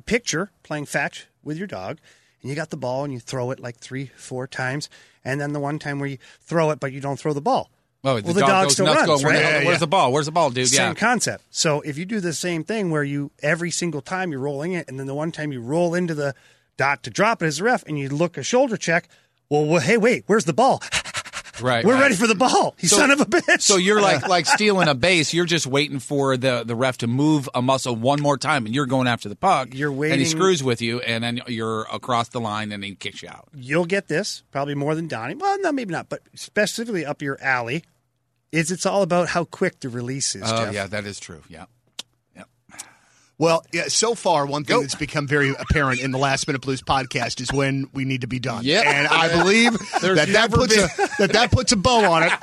picture 0.00 0.50
playing 0.62 0.86
fetch 0.86 1.26
with 1.42 1.56
your 1.56 1.66
dog, 1.66 1.98
and 2.42 2.50
you 2.50 2.56
got 2.56 2.70
the 2.70 2.76
ball, 2.76 3.04
and 3.04 3.12
you 3.12 3.20
throw 3.20 3.50
it 3.50 3.60
like 3.60 3.76
three, 3.76 4.10
four 4.16 4.46
times, 4.46 4.88
and 5.24 5.40
then 5.40 5.52
the 5.52 5.60
one 5.60 5.78
time 5.78 5.98
where 5.98 6.08
you 6.08 6.18
throw 6.40 6.70
it, 6.70 6.80
but 6.80 6.92
you 6.92 7.00
don't 7.00 7.18
throw 7.18 7.32
the 7.32 7.40
ball. 7.40 7.70
Oh, 8.04 8.14
well, 8.14 8.22
the, 8.22 8.32
the 8.34 8.40
dog, 8.40 8.48
dog 8.48 8.64
goes 8.64 8.72
still 8.74 8.86
nuts. 8.86 9.08
runs, 9.08 9.22
going, 9.22 9.34
right? 9.34 9.42
where's 9.42 9.66
yeah. 9.66 9.78
the 9.78 9.86
ball? 9.88 10.12
Where's 10.12 10.26
the 10.26 10.32
ball, 10.32 10.50
dude? 10.50 10.68
Same 10.68 10.88
yeah. 10.88 10.94
concept. 10.94 11.44
So 11.50 11.80
if 11.80 11.98
you 11.98 12.04
do 12.04 12.20
the 12.20 12.32
same 12.32 12.62
thing 12.62 12.90
where 12.90 13.02
you 13.02 13.32
every 13.42 13.72
single 13.72 14.00
time 14.00 14.30
you're 14.30 14.40
rolling 14.40 14.72
it, 14.72 14.88
and 14.88 15.00
then 15.00 15.06
the 15.06 15.14
one 15.14 15.32
time 15.32 15.50
you 15.50 15.60
roll 15.60 15.92
into 15.92 16.14
the 16.14 16.34
dot 16.76 17.02
to 17.02 17.10
drop 17.10 17.42
it 17.42 17.46
as 17.46 17.58
a 17.58 17.64
ref, 17.64 17.82
and 17.88 17.98
you 17.98 18.08
look 18.08 18.36
a 18.36 18.44
shoulder 18.44 18.76
check. 18.76 19.08
Well, 19.48 19.64
well 19.64 19.80
hey, 19.80 19.96
wait, 19.96 20.22
where's 20.26 20.44
the 20.44 20.52
ball? 20.52 20.82
Right. 21.60 21.84
We're 21.84 21.94
right. 21.94 22.02
ready 22.02 22.14
for 22.14 22.26
the 22.26 22.34
ball. 22.34 22.74
You 22.80 22.88
So- 22.88 22.96
son 22.96 23.10
of 23.10 23.20
a 23.20 23.24
bitch. 23.24 23.62
So 23.62 23.76
you're 23.76 24.00
like 24.00 24.26
like 24.28 24.46
stealing 24.46 24.88
a 24.88 24.94
base. 24.94 25.32
You're 25.32 25.44
just 25.46 25.66
waiting 25.66 25.98
for 25.98 26.36
the, 26.36 26.64
the 26.64 26.74
ref 26.76 26.98
to 26.98 27.06
move 27.06 27.48
a 27.54 27.62
muscle 27.62 27.94
one 27.96 28.20
more 28.20 28.36
time, 28.38 28.66
and 28.66 28.74
you're 28.74 28.86
going 28.86 29.06
after 29.08 29.28
the 29.28 29.36
puck. 29.36 29.68
You're 29.72 29.92
waiting, 29.92 30.14
and 30.14 30.20
he 30.20 30.26
screws 30.26 30.62
with 30.62 30.80
you, 30.82 31.00
and 31.00 31.22
then 31.24 31.40
you're 31.46 31.82
across 31.92 32.28
the 32.28 32.40
line, 32.40 32.72
and 32.72 32.82
he 32.84 32.94
kicks 32.94 33.22
you 33.22 33.28
out. 33.28 33.48
you'll 33.54 33.86
get 33.86 34.08
this 34.08 34.42
probably 34.50 34.74
more 34.74 34.94
than 34.94 35.08
Donnie. 35.08 35.34
Well, 35.34 35.58
no, 35.60 35.72
maybe 35.72 35.92
not, 35.92 36.08
but 36.08 36.20
specifically 36.34 37.04
up 37.04 37.22
your 37.22 37.38
alley. 37.42 37.84
Is 38.52 38.70
it's 38.70 38.86
all 38.86 39.02
about 39.02 39.28
how 39.28 39.44
quick 39.44 39.80
the 39.80 39.88
release 39.88 40.34
is. 40.34 40.44
Oh 40.46 40.64
Jeff. 40.66 40.72
yeah, 40.74 40.86
that 40.86 41.04
is 41.04 41.18
true. 41.18 41.42
Yeah. 41.48 41.66
Well, 43.38 43.66
yeah, 43.70 43.84
so 43.88 44.14
far, 44.14 44.46
one 44.46 44.64
thing 44.64 44.76
Go. 44.76 44.80
that's 44.80 44.94
become 44.94 45.26
very 45.26 45.50
apparent 45.58 46.00
in 46.00 46.10
the 46.10 46.16
Last 46.16 46.46
Minute 46.46 46.62
Blues 46.62 46.80
podcast 46.80 47.42
is 47.42 47.52
when 47.52 47.86
we 47.92 48.06
need 48.06 48.22
to 48.22 48.26
be 48.26 48.38
done. 48.38 48.64
Yep. 48.64 48.86
And 48.86 49.06
I 49.08 49.28
believe 49.28 49.72
that 50.00 50.14
that 50.14 50.28
never 50.30 50.56
puts, 50.56 50.74
a, 50.74 50.88
that 51.18 51.32
that 51.32 51.50
puts 51.50 51.72
a 51.72 51.76
bow 51.76 52.10
on 52.12 52.22
it. 52.22 52.32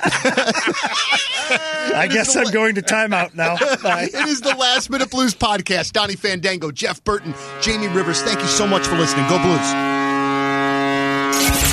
I 1.96 2.08
guess 2.10 2.36
I'm 2.36 2.50
going 2.52 2.76
to 2.76 2.82
timeout 2.82 3.34
now. 3.34 3.56
It 3.60 4.28
is 4.28 4.40
the 4.40 4.54
Last 4.54 4.88
Minute 4.88 5.10
Blues 5.10 5.34
podcast. 5.34 5.92
Donnie 5.92 6.14
Fandango, 6.16 6.70
Jeff 6.70 7.02
Burton, 7.02 7.34
Jamie 7.60 7.88
Rivers, 7.88 8.22
thank 8.22 8.38
you 8.40 8.46
so 8.46 8.64
much 8.66 8.86
for 8.86 8.96
listening. 8.96 9.28
Go 9.28 9.38
Blues. 9.42 9.70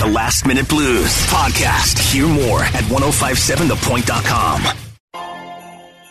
The 0.02 0.08
Last 0.12 0.48
Minute 0.48 0.68
Blues 0.68 1.16
podcast. 1.28 2.00
Hear 2.12 2.26
more 2.28 2.64
at 2.64 2.84
1057thepoint.com. 2.86 4.64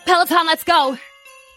Peloton, 0.07 0.47
let's 0.47 0.63
go. 0.65 0.97